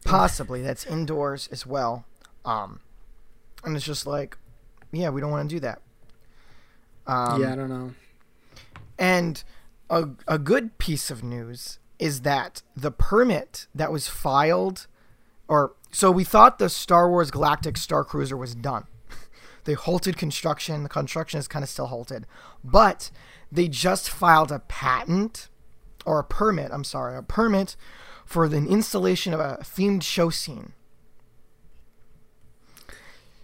Possibly 0.04 0.62
that's 0.62 0.84
indoors 0.86 1.48
as 1.52 1.66
well. 1.66 2.04
Um 2.44 2.80
and 3.64 3.76
it's 3.76 3.84
just 3.84 4.06
like 4.06 4.38
yeah, 4.92 5.10
we 5.10 5.20
don't 5.20 5.30
want 5.30 5.48
to 5.48 5.54
do 5.56 5.60
that. 5.60 5.82
Um 7.06 7.40
yeah, 7.40 7.52
I 7.52 7.56
don't 7.56 7.68
know. 7.68 7.94
and 8.98 9.42
a 9.90 10.08
a 10.26 10.38
good 10.38 10.78
piece 10.78 11.10
of 11.10 11.22
news 11.22 11.78
is 11.98 12.20
that 12.22 12.62
the 12.76 12.90
permit 12.90 13.66
that 13.74 13.90
was 13.90 14.08
filed 14.08 14.86
or 15.48 15.74
so 15.90 16.10
we 16.10 16.24
thought 16.24 16.58
the 16.58 16.68
Star 16.68 17.10
Wars 17.10 17.30
Galactic 17.30 17.76
Star 17.76 18.04
Cruiser 18.04 18.36
was 18.36 18.54
done. 18.54 18.84
they 19.64 19.72
halted 19.74 20.16
construction. 20.16 20.82
The 20.82 20.88
construction 20.88 21.40
is 21.40 21.48
kind 21.48 21.62
of 21.62 21.68
still 21.68 21.86
halted. 21.86 22.26
But 22.62 23.10
they 23.50 23.68
just 23.68 24.10
filed 24.10 24.52
a 24.52 24.58
patent 24.58 25.48
or 26.04 26.18
a 26.18 26.24
permit, 26.24 26.70
I'm 26.72 26.84
sorry, 26.84 27.16
a 27.16 27.22
permit 27.22 27.76
for 28.24 28.48
the 28.48 28.58
installation 28.58 29.32
of 29.32 29.40
a 29.40 29.58
themed 29.62 30.02
show 30.02 30.28
scene. 30.28 30.72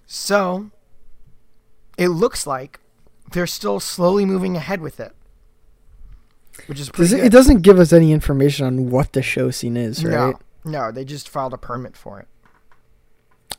So 0.06 0.70
it 1.96 2.08
looks 2.08 2.46
like 2.46 2.80
they're 3.32 3.46
still 3.46 3.80
slowly 3.80 4.24
moving 4.24 4.56
ahead 4.56 4.80
with 4.80 5.00
it. 5.00 5.12
Which 6.66 6.78
is 6.78 6.88
pretty 6.88 7.04
Does 7.08 7.12
it, 7.12 7.16
good. 7.16 7.26
it 7.26 7.30
doesn't 7.30 7.62
give 7.62 7.78
us 7.78 7.92
any 7.92 8.12
information 8.12 8.64
on 8.66 8.90
what 8.90 9.12
the 9.12 9.22
show 9.22 9.50
scene 9.50 9.76
is, 9.76 10.04
right? 10.04 10.34
No, 10.64 10.70
no, 10.86 10.92
they 10.92 11.04
just 11.04 11.28
filed 11.28 11.52
a 11.52 11.58
permit 11.58 11.96
for 11.96 12.20
it. 12.20 12.28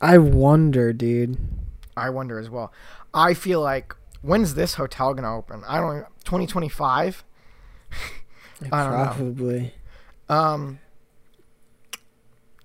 I 0.00 0.18
wonder, 0.18 0.92
dude. 0.92 1.36
I 1.96 2.10
wonder 2.10 2.38
as 2.38 2.48
well. 2.50 2.72
I 3.14 3.34
feel 3.34 3.60
like 3.60 3.94
when's 4.22 4.54
this 4.54 4.74
hotel 4.74 5.14
gonna 5.14 5.36
open? 5.36 5.62
I 5.66 5.78
don't. 5.80 6.06
Twenty 6.24 6.46
twenty 6.46 6.68
five. 6.68 7.24
I 8.72 8.84
don't 8.84 8.92
know. 8.92 9.12
Probably. 9.14 9.74
Um. 10.28 10.78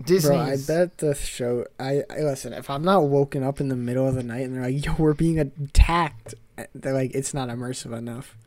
Disney. 0.05 0.35
Bro, 0.35 0.39
I 0.39 0.57
bet 0.67 0.97
the 0.99 1.15
show. 1.15 1.65
I, 1.79 2.03
I 2.09 2.21
listen. 2.21 2.53
If 2.53 2.69
I'm 2.69 2.83
not 2.83 3.03
woken 3.03 3.43
up 3.43 3.59
in 3.59 3.69
the 3.69 3.75
middle 3.75 4.07
of 4.07 4.15
the 4.15 4.23
night 4.23 4.45
and 4.45 4.55
they're 4.55 4.63
like, 4.63 4.85
"Yo, 4.85 4.95
we're 4.97 5.13
being 5.13 5.39
attacked," 5.39 6.35
eh, 6.57 6.65
they're 6.73 6.93
like, 6.93 7.11
"It's 7.13 7.33
not 7.33 7.49
immersive 7.49 7.97
enough." 7.97 8.37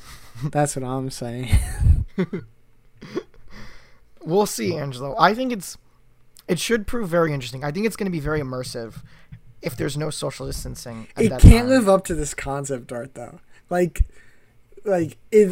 That's 0.50 0.76
what 0.76 0.84
I'm 0.84 1.10
saying. 1.10 1.48
We'll 4.24 4.46
see, 4.46 4.76
Angelo. 4.76 5.14
I 5.18 5.34
think 5.34 5.52
it's. 5.52 5.76
It 6.48 6.58
should 6.58 6.86
prove 6.86 7.08
very 7.08 7.32
interesting. 7.32 7.64
I 7.64 7.70
think 7.70 7.86
it's 7.86 7.96
going 7.96 8.06
to 8.06 8.12
be 8.12 8.20
very 8.20 8.40
immersive, 8.40 9.02
if 9.62 9.76
there's 9.76 9.96
no 9.96 10.10
social 10.10 10.46
distancing. 10.46 11.08
At 11.16 11.24
it 11.24 11.28
can't 11.30 11.42
time. 11.42 11.68
live 11.68 11.88
up 11.88 12.04
to 12.06 12.14
this 12.14 12.34
concept 12.34 12.92
art 12.92 13.14
though. 13.14 13.40
Like, 13.70 14.04
like 14.84 15.16
it. 15.30 15.48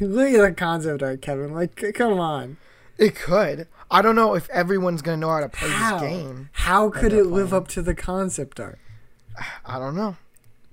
look 0.00 0.28
at 0.28 0.40
the 0.40 0.54
concept 0.56 1.02
art, 1.02 1.22
Kevin. 1.22 1.52
Like, 1.52 1.82
come 1.94 2.18
on. 2.20 2.56
It 2.98 3.14
could. 3.14 3.66
I 3.90 4.02
don't 4.02 4.14
know 4.16 4.34
if 4.34 4.48
everyone's 4.50 5.02
going 5.02 5.16
to 5.18 5.20
know 5.26 5.32
how 5.32 5.40
to 5.40 5.48
play 5.48 5.68
How? 5.68 5.98
this 5.98 6.08
game. 6.10 6.48
How 6.52 6.90
could 6.90 7.12
it 7.12 7.24
live 7.26 7.48
playing. 7.50 7.62
up 7.62 7.68
to 7.68 7.82
the 7.82 7.94
concept 7.94 8.60
art? 8.60 8.78
I 9.66 9.78
don't 9.78 9.94
know. 9.96 10.16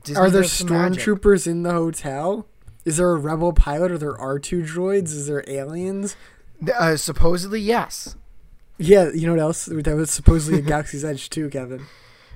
Disney 0.03 0.19
Are 0.21 0.29
there 0.29 0.41
does 0.41 0.51
some 0.51 0.69
magic. 0.69 1.03
stormtroopers 1.03 1.47
in 1.47 1.63
the 1.63 1.71
hotel? 1.71 2.47
Is 2.85 2.97
there 2.97 3.11
a 3.11 3.17
rebel 3.17 3.53
pilot? 3.53 3.91
Are 3.91 3.97
there 3.97 4.17
R 4.17 4.39
two 4.39 4.63
droids? 4.63 5.05
Is 5.13 5.27
there 5.27 5.43
aliens? 5.47 6.15
Uh, 6.75 6.95
supposedly, 6.95 7.59
yes. 7.59 8.15
Yeah, 8.77 9.09
you 9.13 9.27
know 9.27 9.33
what 9.33 9.41
else? 9.41 9.65
That 9.65 9.95
was 9.95 10.09
supposedly 10.09 10.59
a 10.59 10.61
Galaxy's 10.63 11.05
Edge 11.05 11.29
too, 11.29 11.49
Kevin. 11.49 11.85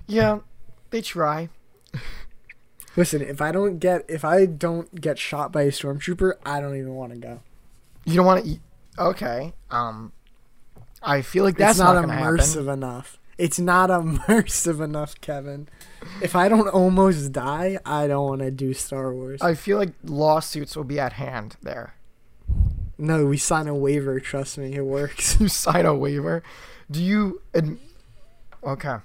Yeah, 0.07 0.39
they 0.91 1.01
try. 1.01 1.49
Listen, 2.95 3.21
if 3.21 3.41
I 3.41 3.51
don't 3.51 3.79
get 3.79 4.05
if 4.07 4.23
I 4.23 4.45
don't 4.45 5.01
get 5.01 5.17
shot 5.17 5.51
by 5.51 5.63
a 5.63 5.69
stormtrooper, 5.71 6.33
I 6.45 6.61
don't 6.61 6.77
even 6.77 6.93
want 6.93 7.13
to 7.13 7.17
go. 7.17 7.41
You 8.05 8.15
don't 8.15 8.25
want 8.25 8.45
to. 8.45 8.59
Okay. 8.97 9.53
Um, 9.69 10.11
I 11.03 11.21
feel 11.21 11.43
like 11.43 11.57
that's 11.57 11.77
it's 11.77 11.79
not, 11.79 11.93
not, 11.93 12.07
immersive 12.17 12.65
happen. 12.65 12.69
enough. 12.69 13.19
It's 13.37 13.59
not 13.59 13.89
immersive 13.91 14.81
enough, 14.83 15.19
Kevin. 15.21 15.67
If 16.21 16.35
I 16.35 16.47
don't 16.47 16.67
almost 16.69 17.31
die, 17.31 17.77
I 17.85 18.07
don't 18.07 18.27
want 18.27 18.41
to 18.41 18.51
do 18.51 18.73
Star 18.73 19.13
Wars. 19.13 19.41
I 19.41 19.53
feel 19.55 19.77
like 19.77 19.93
lawsuits 20.03 20.75
will 20.75 20.83
be 20.85 20.99
at 20.99 21.13
hand 21.13 21.57
there. 21.61 21.95
no, 22.97 23.25
we 23.25 23.37
sign 23.37 23.67
a 23.67 23.75
waiver. 23.75 24.19
Trust 24.19 24.57
me, 24.57 24.73
it 24.75 24.85
works. 24.85 25.37
You 25.39 25.47
sign 25.49 25.85
a 25.85 25.93
waiver. 25.93 26.43
Do 26.89 27.03
you? 27.03 27.41
Ad- 27.53 27.77
okay. 28.63 28.97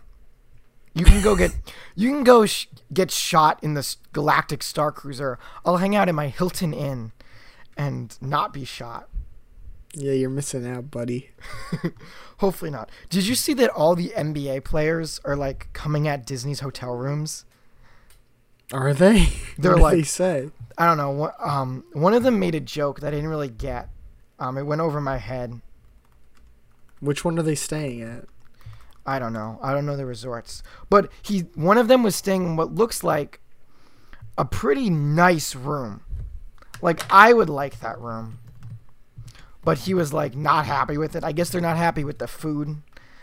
You 0.94 1.04
can 1.04 1.22
go 1.22 1.34
get. 1.36 1.52
You 1.96 2.10
can 2.10 2.24
go 2.24 2.46
sh- 2.46 2.66
get 2.92 3.10
shot 3.10 3.58
in 3.62 3.74
this 3.74 3.96
galactic 4.12 4.62
star 4.62 4.90
cruiser. 4.92 5.38
I'll 5.64 5.78
hang 5.78 5.94
out 5.96 6.08
in 6.08 6.14
my 6.14 6.28
Hilton 6.28 6.72
Inn, 6.72 7.12
and 7.76 8.16
not 8.20 8.52
be 8.52 8.64
shot. 8.64 9.08
Yeah, 9.94 10.12
you're 10.12 10.30
missing 10.30 10.66
out, 10.66 10.90
buddy. 10.90 11.30
Hopefully 12.38 12.70
not. 12.70 12.90
Did 13.08 13.26
you 13.26 13.34
see 13.34 13.54
that 13.54 13.70
all 13.70 13.94
the 13.96 14.12
NBA 14.16 14.64
players 14.64 15.20
are 15.24 15.36
like 15.36 15.68
coming 15.72 16.06
at 16.06 16.24
Disney's 16.24 16.60
hotel 16.60 16.94
rooms? 16.94 17.44
Are 18.72 18.94
they? 18.94 19.28
They're 19.58 19.72
what 19.72 19.80
like- 19.82 19.96
they 19.96 20.02
say? 20.04 20.50
I 20.78 20.86
don't 20.86 20.96
know. 20.96 21.10
One- 21.10 21.32
Um, 21.40 21.84
one 21.92 22.14
of 22.14 22.22
them 22.22 22.38
made 22.38 22.54
a 22.54 22.60
joke 22.60 23.00
that 23.00 23.08
I 23.08 23.10
didn't 23.16 23.28
really 23.30 23.50
get. 23.50 23.88
Um, 24.38 24.56
it 24.56 24.62
went 24.62 24.80
over 24.80 25.00
my 25.00 25.18
head. 25.18 25.60
Which 27.00 27.24
one 27.24 27.38
are 27.38 27.42
they 27.42 27.54
staying 27.54 28.02
at? 28.02 28.24
I 29.06 29.18
don't 29.18 29.32
know. 29.32 29.58
I 29.62 29.72
don't 29.72 29.86
know 29.86 29.96
the 29.96 30.06
resorts. 30.06 30.62
But 30.88 31.10
he 31.22 31.40
one 31.54 31.78
of 31.78 31.88
them 31.88 32.02
was 32.02 32.14
staying 32.14 32.44
in 32.44 32.56
what 32.56 32.74
looks 32.74 33.02
like 33.02 33.40
a 34.38 34.44
pretty 34.44 34.88
nice 34.90 35.54
room. 35.56 36.02
Like 36.82 37.00
I 37.10 37.32
would 37.32 37.48
like 37.50 37.80
that 37.80 37.98
room. 37.98 38.38
But 39.64 39.78
he 39.80 39.94
was 39.94 40.12
like 40.12 40.34
not 40.34 40.66
happy 40.66 40.96
with 40.96 41.14
it. 41.14 41.22
I 41.24 41.32
guess 41.32 41.50
they're 41.50 41.60
not 41.60 41.76
happy 41.76 42.04
with 42.04 42.18
the 42.18 42.26
food. 42.26 42.76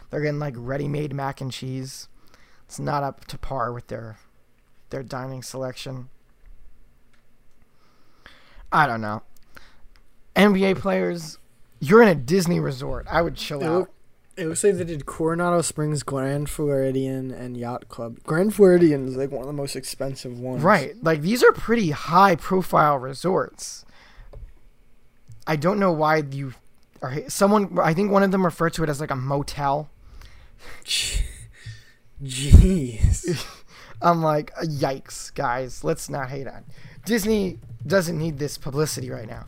They're 0.09 0.21
getting 0.21 0.39
like 0.39 0.53
ready-made 0.57 1.13
mac 1.13 1.41
and 1.41 1.51
cheese. 1.51 2.07
It's 2.65 2.79
not 2.79 3.03
up 3.03 3.25
to 3.25 3.37
par 3.37 3.71
with 3.73 3.87
their 3.87 4.17
their 4.89 5.03
dining 5.03 5.41
selection. 5.43 6.09
I 8.71 8.85
don't 8.85 9.01
know. 9.01 9.23
NBA 10.35 10.77
players, 10.79 11.37
you're 11.79 12.01
in 12.01 12.09
a 12.09 12.15
Disney 12.15 12.59
resort. 12.59 13.05
I 13.09 13.21
would 13.21 13.35
chill 13.35 13.61
It, 13.61 13.65
out. 13.65 13.73
look, 13.79 13.89
it 14.35 14.45
looks 14.47 14.63
like 14.63 14.75
they 14.75 14.83
did 14.83 15.05
Coronado 15.05 15.61
Springs, 15.61 16.03
Grand 16.03 16.49
Floridian, 16.49 17.31
and 17.31 17.57
Yacht 17.57 17.89
Club. 17.89 18.19
Grand 18.23 18.53
Floridian 18.53 19.07
is 19.07 19.15
like 19.17 19.31
one 19.31 19.41
of 19.41 19.47
the 19.47 19.53
most 19.53 19.75
expensive 19.75 20.39
ones. 20.39 20.61
Right. 20.63 20.95
Like 21.01 21.21
these 21.21 21.43
are 21.43 21.51
pretty 21.53 21.91
high 21.91 22.35
profile 22.35 22.97
resorts. 22.97 23.83
I 25.47 25.55
don't 25.55 25.79
know 25.79 25.91
why 25.91 26.17
you 26.17 26.53
are 27.01 27.17
someone 27.29 27.79
I 27.79 27.93
think 27.93 28.11
one 28.11 28.23
of 28.23 28.31
them 28.31 28.43
referred 28.43 28.73
to 28.73 28.83
it 28.83 28.89
as 28.89 28.99
like 28.99 29.11
a 29.11 29.15
motel. 29.15 29.89
Jeez. 32.23 33.45
I'm 34.01 34.21
like, 34.21 34.53
yikes, 34.55 35.33
guys. 35.33 35.83
Let's 35.83 36.09
not 36.09 36.29
hate 36.29 36.47
on. 36.47 36.65
Disney 37.05 37.59
doesn't 37.85 38.17
need 38.17 38.37
this 38.37 38.57
publicity 38.57 39.09
right 39.09 39.27
now. 39.27 39.45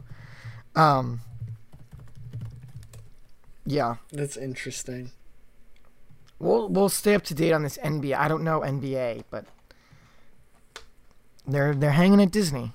Um 0.76 1.22
Yeah. 3.66 3.98
That's 4.12 4.38
interesting. 4.38 5.12
We'll 6.40 6.70
we'll 6.70 6.90
stay 6.90 7.16
up 7.16 7.24
to 7.26 7.34
date 7.34 7.52
on 7.52 7.64
this 7.64 7.78
NBA. 7.80 8.16
I 8.16 8.28
don't 8.30 8.44
know 8.44 8.62
NBA, 8.62 9.26
but 9.30 9.46
they're 11.46 11.76
they're 11.76 11.92
hanging 11.92 12.22
at 12.22 12.32
Disney. 12.32 12.72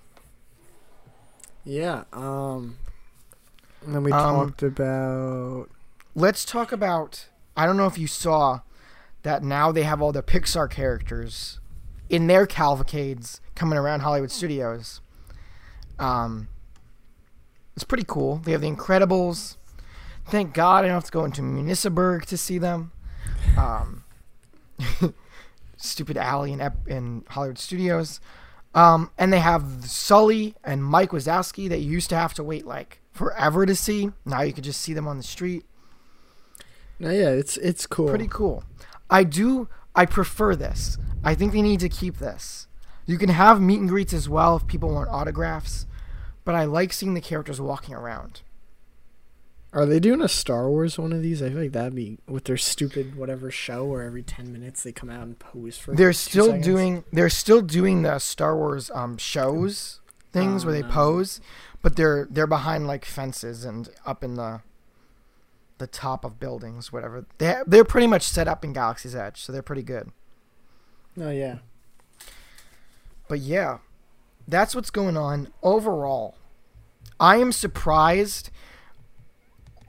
Yeah. 1.64 2.05
Um. 2.12 2.77
And 3.85 3.95
then 3.95 4.03
we 4.03 4.12
Um, 4.12 4.49
talked 4.49 4.62
about. 4.62 5.68
let's 6.14 6.45
talk 6.45 6.72
about 6.72 7.26
I 7.57 7.66
don't 7.66 7.76
know 7.76 7.87
if 7.87 7.97
you 7.99 8.07
saw 8.09 8.61
that 9.22 9.43
now 9.45 9.70
they 9.72 9.85
have 9.85 10.03
all 10.03 10.11
the 10.12 10.22
Pixar 10.22 10.68
characters 10.70 11.61
in 12.09 12.26
their 12.26 12.47
cavalcades 12.47 13.41
coming 13.55 13.78
around 13.78 14.01
Hollywood 14.01 14.30
Studios. 14.32 15.01
Um 15.99 16.49
it's 17.74 17.85
pretty 17.85 18.05
cool. 18.07 18.37
They 18.37 18.53
have 18.53 18.61
the 18.61 18.70
Incredibles. 18.70 19.57
Thank 20.26 20.55
God 20.55 20.85
I 20.85 20.89
don't 20.89 20.95
have 20.95 21.05
to 21.05 21.11
go 21.12 21.24
into 21.24 21.43
Municiberg 21.43 22.24
to 22.26 22.37
see 22.37 22.59
them. 22.59 22.93
Um 23.59 24.05
stupid 25.76 26.16
alley 26.16 26.53
in, 26.53 26.61
Ep- 26.61 26.89
in 26.89 27.24
Hollywood 27.28 27.59
Studios. 27.59 28.20
Um, 28.74 29.11
and 29.18 29.32
they 29.32 29.39
have 29.39 29.85
Sully 29.85 30.55
and 30.64 30.82
Mike 30.85 31.11
Wazowski 31.11 31.68
that 31.68 31.78
you 31.78 31.91
used 31.93 32.09
to 32.11 32.16
have 32.16 32.35
to 32.35 32.43
wait 32.43 32.66
like 32.66 33.01
forever 33.15 33.65
to 33.65 33.75
see. 33.75 34.11
Now 34.27 34.43
you 34.43 34.53
can 34.53 34.62
just 34.65 34.83
see 34.83 34.93
them 34.93 35.09
on 35.09 35.17
the 35.17 35.23
street. 35.23 35.65
No, 36.99 37.09
yeah, 37.11 37.31
it's 37.31 37.57
it's 37.57 37.87
cool. 37.87 38.09
Pretty 38.09 38.29
cool. 38.29 38.62
I 39.09 39.25
do. 39.25 39.69
I 39.95 40.05
prefer 40.07 40.55
this. 40.57 40.99
I 41.23 41.35
think 41.35 41.53
they 41.53 41.62
need 41.62 41.81
to 41.81 41.89
keep 41.89 42.19
this. 42.19 42.67
You 43.07 43.17
can 43.17 43.29
have 43.31 43.61
meet 43.61 43.81
and 43.81 43.89
greets 43.89 44.12
as 44.12 44.29
well 44.29 44.57
if 44.57 44.67
people 44.67 44.91
want 44.93 45.09
autographs, 45.09 45.87
but 46.45 46.55
I 46.55 46.65
like 46.65 46.93
seeing 46.93 47.15
the 47.15 47.21
characters 47.21 47.61
walking 47.61 47.95
around. 47.95 48.43
Are 49.73 49.87
they 49.87 49.99
doing 49.99 50.21
a 50.23 50.29
Star 50.29 50.69
Wars 50.69 50.99
one 50.99 51.12
of 51.12 51.21
these? 51.21 51.43
I 51.43 51.49
feel 51.51 51.62
like 51.62 51.73
that'd 51.73 51.97
be 51.97 52.19
with 52.29 52.45
their 52.45 52.57
stupid 52.57 53.17
whatever 53.17 53.51
show 53.51 53.85
where 53.85 54.03
every 54.03 54.23
ten 54.23 54.53
minutes 54.53 54.85
they 54.85 54.93
come 54.93 55.11
out 55.11 55.23
and 55.23 55.39
pose 55.39 55.77
for. 55.77 55.95
They're 55.95 56.12
still 56.12 56.47
seconds. 56.47 56.65
doing. 56.65 57.05
They're 57.12 57.29
still 57.29 57.61
doing 57.61 58.03
the 58.03 58.19
Star 58.21 58.57
Wars 58.57 58.91
um, 58.95 59.17
shows 59.19 60.01
things 60.33 60.62
Oh, 60.65 60.69
where 60.69 60.75
they 60.81 60.87
no. 60.87 60.93
pose, 60.95 61.41
but 61.85 61.97
they're 61.97 62.26
they're 62.30 62.47
behind 62.47 62.87
like 62.87 63.05
fences 63.05 63.62
and 63.62 63.91
up 64.07 64.24
in 64.24 64.37
the 64.37 64.62
the 65.76 65.87
top 65.87 66.24
of 66.24 66.41
buildings, 66.41 66.91
whatever. 66.91 67.26
They 67.37 67.57
they're 67.66 67.85
pretty 67.85 68.07
much 68.07 68.22
set 68.22 68.49
up 68.49 68.64
in 68.64 68.72
Galaxy's 68.72 69.14
Edge, 69.14 69.43
so 69.43 69.53
they're 69.53 69.61
pretty 69.61 69.82
good. 69.82 70.11
Oh 71.20 71.28
yeah. 71.28 71.59
But 73.28 73.41
yeah, 73.41 73.78
that's 74.49 74.74
what's 74.74 74.89
going 74.89 75.18
on 75.18 75.49
overall. 75.62 76.37
I 77.20 77.37
am 77.37 77.53
surprised 77.53 78.49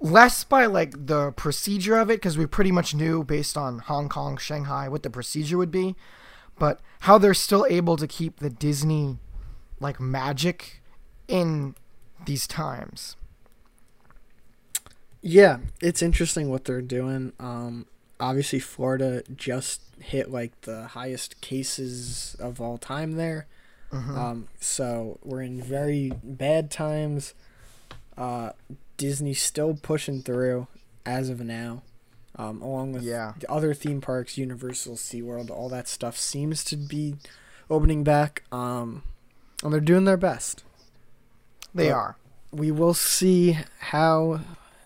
less 0.02 0.44
by 0.44 0.66
like 0.66 1.08
the 1.08 1.32
procedure 1.32 1.98
of 1.98 2.10
it 2.10 2.16
because 2.16 2.38
we 2.38 2.46
pretty 2.46 2.74
much 2.74 2.94
knew 2.94 3.24
based 3.24 3.56
on 3.56 3.80
Hong 3.80 4.10
Kong, 4.10 4.36
Shanghai 4.36 4.90
what 4.90 5.04
the 5.04 5.10
procedure 5.10 5.58
would 5.58 5.72
be, 5.72 5.96
but 6.60 6.82
how 7.02 7.18
they're 7.18 7.34
still 7.34 7.66
able 7.70 7.96
to 7.96 8.06
keep 8.06 8.40
the 8.40 8.50
Disney 8.50 9.18
like 9.80 10.02
magic 10.02 10.82
in 11.30 11.74
these 12.26 12.48
times. 12.48 13.16
Yeah, 15.22 15.58
it's 15.82 16.02
interesting 16.02 16.50
what 16.50 16.66
they're 16.66 16.82
doing. 16.82 17.34
Um, 17.40 17.88
obviously, 18.20 18.60
Florida 18.60 19.24
just 19.36 19.82
hit 20.00 20.30
like 20.30 20.60
the 20.62 20.88
highest 20.88 21.42
cases 21.42 22.36
of 22.40 22.62
all 22.62 22.78
time 22.78 23.14
there. 23.14 23.48
Mhm. 23.92 24.18
Um, 24.18 24.48
so 24.60 25.20
we're 25.24 25.42
in 25.42 25.62
very 25.62 26.12
bad 26.24 26.70
times. 26.70 27.34
Uh, 28.18 28.52
Disney's 28.98 29.42
still 29.42 29.74
pushing 29.82 30.22
through 30.22 30.68
as 31.06 31.30
of 31.30 31.40
now, 31.40 31.82
um, 32.36 32.62
along 32.62 32.94
with 32.94 33.04
Yeah. 33.04 33.34
the 33.40 33.50
other 33.52 33.74
theme 33.74 34.02
parks, 34.02 34.38
Universal, 34.38 34.96
SeaWorld, 34.96 35.50
all 35.50 35.70
that 35.70 35.88
stuff 35.88 36.18
seems 36.18 36.64
to 36.66 36.76
be 36.78 37.16
opening 37.70 38.04
back. 38.04 38.44
Um, 38.52 39.04
and 39.64 39.72
they're 39.74 39.80
doing 39.80 40.04
their 40.06 40.18
best. 40.18 40.64
They 41.76 41.90
But- 41.90 41.96
are. 41.96 42.18
we 42.52 42.72
will 42.72 42.94
see 42.96 43.58
how 43.92 44.40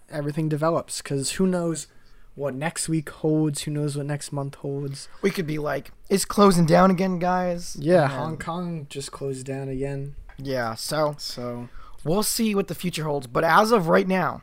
everything 0.10 0.50
develops 0.50 1.02
because 1.02 1.34
who 1.34 1.46
knows 1.48 1.88
what 2.36 2.54
next 2.56 2.90
week 2.90 3.10
holds 3.10 3.62
who 3.64 3.72
knows 3.72 3.96
what 3.96 4.06
next 4.08 4.32
month 4.32 4.56
holds 4.56 5.08
We 5.22 5.30
could 5.30 5.46
be 5.46 5.60
like, 5.60 5.92
it's 6.10 6.26
closing 6.26 6.66
down 6.66 6.90
again, 6.90 7.20
guys. 7.20 7.76
yeah 7.80 8.04
And- 8.06 8.12
hong 8.14 8.38
kong 8.38 8.88
just 8.90 9.12
closed 9.12 9.46
down 9.46 9.70
again 9.70 10.16
Yeah, 10.38 10.74
so 10.76 11.16
so 11.20 11.70
we'll 12.04 12.24
see 12.24 12.56
what 12.56 12.68
the 12.70 12.76
future 12.76 13.04
holds. 13.04 13.28
But 13.28 13.44
as 13.44 13.72
of 13.72 13.88
right 13.88 14.08
now, 14.08 14.42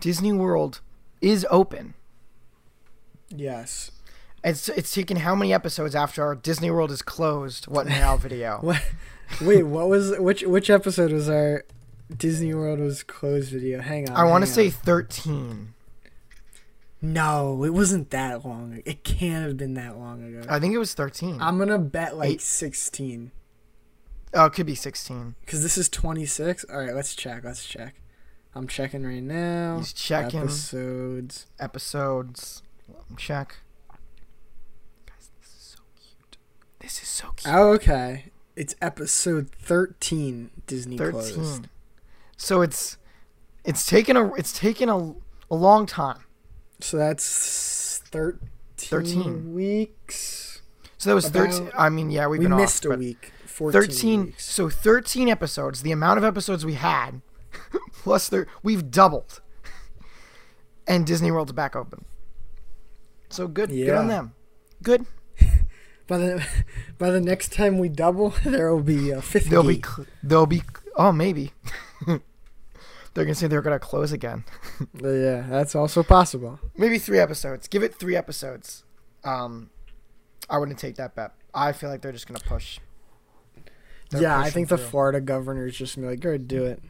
Disney 0.00 0.32
World 0.32 0.80
is 1.20 1.46
open. 1.50 1.94
yes 3.28 3.90
It's 4.46 4.68
it's 4.68 4.94
taken 4.94 5.16
how 5.18 5.34
many 5.34 5.52
episodes 5.52 5.94
after 5.96 6.22
our 6.22 6.34
Disney 6.36 6.70
World 6.70 6.90
is 6.92 7.02
closed? 7.02 7.66
What 7.66 7.86
now 7.88 8.16
video? 8.16 8.58
what 8.60 8.80
wait 9.40 9.64
what 9.64 9.88
was 9.88 10.16
which 10.18 10.42
which 10.44 10.70
episode 10.70 11.10
was 11.12 11.28
our 11.28 11.64
disney 12.16 12.54
world 12.54 12.78
was 12.78 13.02
closed 13.02 13.50
video 13.50 13.80
hang 13.80 14.08
on 14.08 14.16
I 14.16 14.22
want 14.22 14.44
to 14.44 14.50
say 14.50 14.70
thirteen. 14.70 15.74
no 17.02 17.64
it 17.64 17.70
wasn't 17.74 18.10
that 18.10 18.46
long 18.46 18.80
it 18.84 19.02
can't 19.02 19.44
have 19.44 19.56
been 19.56 19.74
that 19.74 19.98
long 19.98 20.22
ago 20.22 20.46
I 20.48 20.60
think 20.60 20.72
it 20.74 20.78
was 20.78 20.94
thirteen. 20.94 21.38
i'm 21.40 21.58
gonna 21.58 21.80
bet 21.80 22.16
like 22.16 22.34
Eight. 22.34 22.40
16 22.40 23.32
oh, 24.34 24.44
it 24.44 24.52
could 24.52 24.66
be 24.66 24.76
sixteen. 24.76 25.34
because 25.40 25.64
this 25.64 25.76
is 25.76 25.88
26 25.88 26.64
all 26.72 26.78
right 26.78 26.94
let's 26.94 27.16
check 27.16 27.42
let's 27.42 27.64
check 27.66 27.96
i'm 28.54 28.68
checking 28.68 29.04
right 29.04 29.24
now 29.24 29.78
He's 29.78 29.92
checking 29.92 30.42
episodes 30.42 31.46
episodes. 31.58 32.62
Check. 33.16 33.56
Guys, 35.06 35.30
this 35.40 35.48
is 35.50 35.74
so 35.76 35.82
cute. 36.00 36.36
This 36.86 37.02
is 37.02 37.08
so 37.08 37.30
cute. 37.34 37.52
Oh, 37.52 37.72
okay. 37.72 38.26
It's 38.54 38.76
episode 38.80 39.50
13 39.50 40.50
Disney 40.68 40.96
closed. 40.96 41.34
Thirteen. 41.34 41.68
So 42.36 42.62
it's 42.62 42.96
it's 43.64 43.84
taken 43.84 44.16
a 44.16 44.32
it's 44.34 44.56
taken 44.56 44.88
a, 44.88 44.96
a 45.50 45.56
long 45.56 45.86
time. 45.86 46.20
So 46.78 46.96
that's 46.96 47.98
13, 48.12 48.38
13. 48.76 49.52
weeks. 49.52 50.62
So 50.96 51.10
that 51.10 51.14
was 51.16 51.24
About- 51.26 51.50
thirteen. 51.50 51.70
I 51.76 51.88
mean, 51.88 52.12
yeah, 52.12 52.28
we've 52.28 52.38
we 52.38 52.46
been 52.46 52.56
missed 52.56 52.86
off, 52.86 52.92
a 52.94 52.98
week. 52.98 53.32
14 53.46 53.72
Thirteen. 53.80 54.24
weeks. 54.26 54.44
So 54.48 54.68
thirteen 54.70 55.28
episodes. 55.28 55.82
The 55.82 55.90
amount 55.90 56.18
of 56.18 56.24
episodes 56.24 56.64
we 56.64 56.74
had, 56.74 57.20
plus 57.94 58.28
there, 58.28 58.46
we've 58.62 58.92
doubled. 58.92 59.40
And 60.86 61.04
Disney 61.04 61.32
World's 61.32 61.50
back 61.50 61.74
open. 61.74 62.04
So 63.28 63.48
good. 63.48 63.70
Good 63.70 63.90
on 63.90 64.06
them. 64.06 64.34
Good. 64.84 65.04
By 66.08 66.18
the 66.18 66.46
by 66.98 67.10
the 67.10 67.20
next 67.20 67.52
time 67.52 67.78
we 67.78 67.88
double, 67.88 68.30
there 68.44 68.72
will 68.74 68.82
be 68.82 69.10
a 69.10 69.20
fifth 69.22 69.48
They'll 69.50 69.62
be. 69.62 69.76
gate. 69.76 69.86
cl- 69.86 70.06
They'll 70.22 70.46
be. 70.46 70.62
Oh, 70.96 71.12
maybe. 71.12 71.52
they're 72.06 73.24
gonna 73.24 73.34
say 73.34 73.46
they're 73.46 73.62
gonna 73.62 73.78
close 73.78 74.12
again. 74.12 74.44
Yeah, 75.02 75.46
that's 75.48 75.74
also 75.74 76.02
possible. 76.02 76.60
Maybe 76.76 76.98
three 76.98 77.18
episodes. 77.18 77.68
Give 77.68 77.82
it 77.82 77.94
three 77.94 78.16
episodes. 78.16 78.84
Um, 79.24 79.70
I 80.48 80.58
wouldn't 80.58 80.78
take 80.78 80.96
that 80.96 81.14
bet. 81.14 81.32
I 81.52 81.72
feel 81.72 81.90
like 81.90 82.02
they're 82.02 82.12
just 82.12 82.26
gonna 82.28 82.40
push. 82.40 82.78
They're 84.10 84.22
yeah, 84.22 84.38
I 84.38 84.50
think 84.50 84.68
the. 84.68 84.78
Florida 84.78 85.20
governor 85.20 85.66
is 85.66 85.76
just 85.76 85.96
gonna 85.96 86.06
be 86.06 86.12
like, 86.12 86.20
go 86.20 86.28
ahead, 86.30 86.46
do 86.46 86.64
it. 86.66 86.82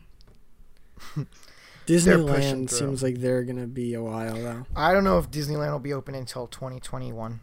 Disneyland 1.86 2.68
seems 2.70 3.02
like 3.02 3.16
they're 3.20 3.44
gonna 3.44 3.66
be 3.66 3.94
a 3.94 4.02
while 4.02 4.34
though. 4.34 4.66
I 4.74 4.92
don't 4.92 5.04
know 5.04 5.18
if 5.18 5.30
Disneyland 5.30 5.70
will 5.72 5.78
be 5.78 5.92
open 5.92 6.14
until 6.14 6.46
2021. 6.48 7.40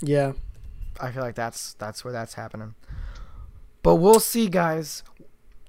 Yeah, 0.00 0.32
I 1.00 1.10
feel 1.10 1.22
like 1.22 1.34
that's 1.34 1.74
that's 1.74 2.04
where 2.04 2.12
that's 2.12 2.34
happening. 2.34 2.74
But 3.82 3.96
we'll 3.96 4.20
see, 4.20 4.48
guys. 4.48 5.02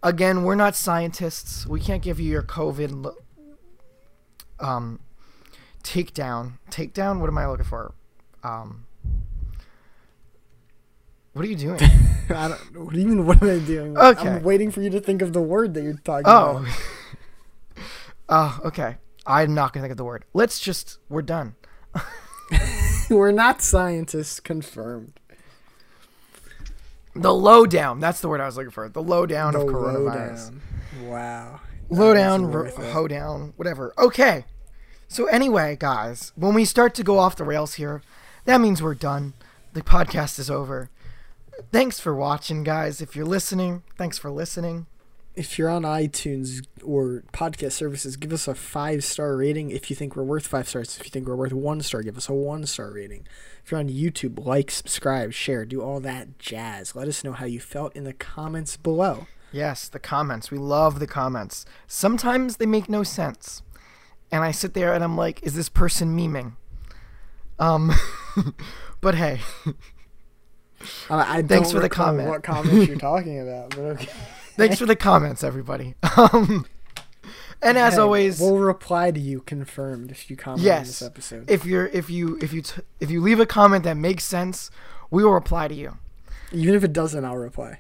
Again, 0.02 0.44
we're 0.44 0.56
not 0.56 0.76
scientists. 0.76 1.66
We 1.66 1.80
can't 1.80 2.04
give 2.04 2.20
you 2.20 2.30
your 2.30 2.44
COVID 2.44 3.04
lo- 3.06 3.18
um 4.60 5.00
takedown. 5.84 6.54
Takedown. 6.70 7.20
What 7.20 7.30
am 7.30 7.38
I 7.38 7.48
looking 7.48 7.66
for? 7.66 7.94
Um. 8.44 8.86
What 11.34 11.46
are 11.46 11.48
you 11.48 11.56
doing? 11.56 11.80
I 12.30 12.50
don't. 12.50 12.86
What 12.86 12.94
do 12.94 13.00
you 13.00 13.08
mean? 13.08 13.26
What 13.26 13.42
am 13.42 13.50
I 13.50 13.66
doing? 13.66 13.98
Okay. 13.98 14.30
I'm 14.30 14.44
waiting 14.44 14.72
for 14.72 14.82
you 14.82 14.90
to 14.92 15.00
think 15.00 15.22
of 15.22 15.34
the 15.34 15.42
word 15.42 15.74
that 15.74 15.84
you're 15.84 15.94
talking 15.94 16.26
about. 16.26 16.66
Oh. 16.68 16.78
oh, 18.30 18.60
okay. 18.66 18.98
I'm 19.26 19.54
not 19.56 19.74
gonna 19.74 19.84
think 19.84 19.92
of 19.92 19.98
the 19.98 20.04
word. 20.04 20.26
Let's 20.34 20.60
just. 20.60 21.00
We're 21.10 21.22
done. 21.22 21.56
We're 23.10 23.32
not 23.32 23.62
scientists, 23.62 24.40
confirmed. 24.40 25.20
The 27.16 27.34
lowdown. 27.34 28.00
That's 28.00 28.22
the 28.22 28.28
word 28.30 28.42
I 28.42 28.46
was 28.46 28.58
looking 28.58 28.72
for. 28.72 28.90
The 28.90 29.04
lowdown 29.04 29.56
of 29.56 29.64
coronavirus. 29.64 30.52
lowdown. 30.52 30.62
Wow. 31.04 31.60
Lowdown, 31.90 32.42
is 32.46 32.48
ro- 32.48 32.64
worth 32.64 32.80
it. 32.80 32.92
hoedown, 32.92 33.54
whatever. 33.56 33.94
Okay. 33.98 34.46
So 35.08 35.26
anyway, 35.28 35.78
guys, 35.80 36.32
when 36.36 36.56
we 36.56 36.66
start 36.66 36.96
to 36.96 37.04
go 37.04 37.20
off 37.20 37.36
the 37.36 37.44
rails 37.44 37.76
here, 37.76 38.02
that 38.46 38.60
means 38.62 38.82
we're 38.82 38.96
done. 38.96 39.34
The 39.74 39.82
podcast 39.82 40.40
is 40.40 40.50
over. 40.50 40.90
Thanks 41.72 42.00
for 42.00 42.16
watching, 42.16 42.64
guys. 42.64 43.00
If 43.00 43.16
you're 43.16 43.26
listening, 43.26 43.84
thanks 43.96 44.18
for 44.18 44.32
listening. 44.32 44.88
If 45.36 45.58
you're 45.58 45.70
on 45.70 45.82
iTunes 45.82 46.66
or 46.84 47.24
podcast 47.34 47.72
services, 47.72 48.18
give 48.18 48.32
us 48.32 48.48
a 48.48 48.54
five 48.54 49.04
star 49.04 49.36
rating 49.36 49.72
if 49.72 49.90
you 49.90 49.96
think 49.96 50.16
we're 50.16 50.24
worth 50.24 50.46
five 50.46 50.70
stars. 50.70 50.98
If 51.00 51.06
you 51.06 51.10
think 51.10 51.28
we're 51.28 51.36
worth 51.36 51.54
one 51.54 51.82
star, 51.82 52.04
give 52.04 52.18
us 52.18 52.30
a 52.30 52.34
one 52.34 52.66
star 52.68 52.92
rating. 52.92 53.26
If 53.64 53.72
you're 53.72 53.80
on 53.80 53.90
YouTube, 53.90 54.46
like, 54.46 54.70
subscribe, 54.70 55.34
share, 55.34 55.66
do 55.66 55.82
all 55.82 56.00
that 56.02 56.38
jazz. 56.38 56.96
Let 56.96 57.08
us 57.08 57.24
know 57.24 57.32
how 57.32 57.46
you 57.46 57.60
felt 57.60 57.96
in 57.96 58.04
the 58.04 58.14
comments 58.14 58.78
below. 58.78 59.26
Yes, 59.52 59.88
the 59.88 60.00
comments. 60.00 60.52
We 60.52 60.58
love 60.58 61.00
the 61.00 61.08
comments. 61.08 61.66
Sometimes 61.88 62.58
they 62.58 62.66
make 62.66 62.90
no 62.90 63.04
sense. 63.04 63.62
And 64.32 64.44
I 64.44 64.52
sit 64.52 64.74
there 64.74 64.94
and 64.94 65.04
I'm 65.04 65.16
like, 65.16 65.42
is 65.44 65.56
this 65.56 65.70
person 65.70 66.18
memeing? 66.18 66.54
Um 67.60 67.92
but 69.02 69.16
hey, 69.16 69.42
I, 71.10 71.38
I 71.38 71.42
Thanks 71.44 71.70
don't 71.70 71.72
for 71.72 71.80
the 71.80 71.90
comment. 71.90 72.30
What 72.30 72.44
comments 72.44 72.88
you're 72.88 72.98
talking 73.00 73.40
about? 73.40 73.70
But 73.72 73.80
okay. 73.80 74.10
Thanks 74.56 74.78
for 74.80 74.86
the 74.86 74.96
comments 74.96 75.44
everybody. 75.44 75.96
Um 76.18 76.66
and 77.62 77.78
as 77.78 77.94
Hey, 77.94 78.00
always, 78.02 78.42
we'll 78.42 78.58
reply 78.58 79.12
to 79.12 79.20
you 79.20 79.40
confirmed 79.42 80.12
if 80.12 80.30
you 80.30 80.36
comment 80.36 80.60
on 80.62 80.66
Yes. 80.66 80.88
this 80.88 81.02
episode. 81.02 81.50
if 81.50 81.66
you're 81.66 81.88
if 81.88 82.10
you 82.10 82.38
if 82.42 82.52
you 82.52 82.62
t- 82.62 82.82
if 83.00 83.10
you 83.10 83.22
leave 83.22 83.40
a 83.40 83.46
comment 83.46 83.84
that 83.86 83.96
makes 83.96 84.26
sense, 84.26 84.70
we 85.10 85.24
will 85.24 85.32
reply 85.34 85.68
to 85.70 85.74
you. 85.74 85.98
Even 86.52 86.76
if 86.76 86.84
it 86.84 86.92
doesn't, 86.94 87.24
I'll 87.24 87.38
reply. 87.38 87.80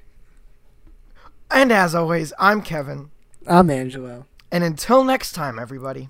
And 1.51 1.71
as 1.71 1.93
always, 1.93 2.32
I'm 2.39 2.61
Kevin. 2.61 3.11
I'm 3.45 3.69
Angelo. 3.69 4.26
And 4.51 4.63
until 4.63 5.03
next 5.03 5.34
time, 5.34 5.59
everybody, 5.59 6.09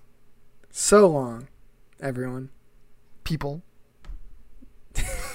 So 0.69 1.07
long, 1.07 1.47
everyone. 1.99 2.49
people. 3.23 3.63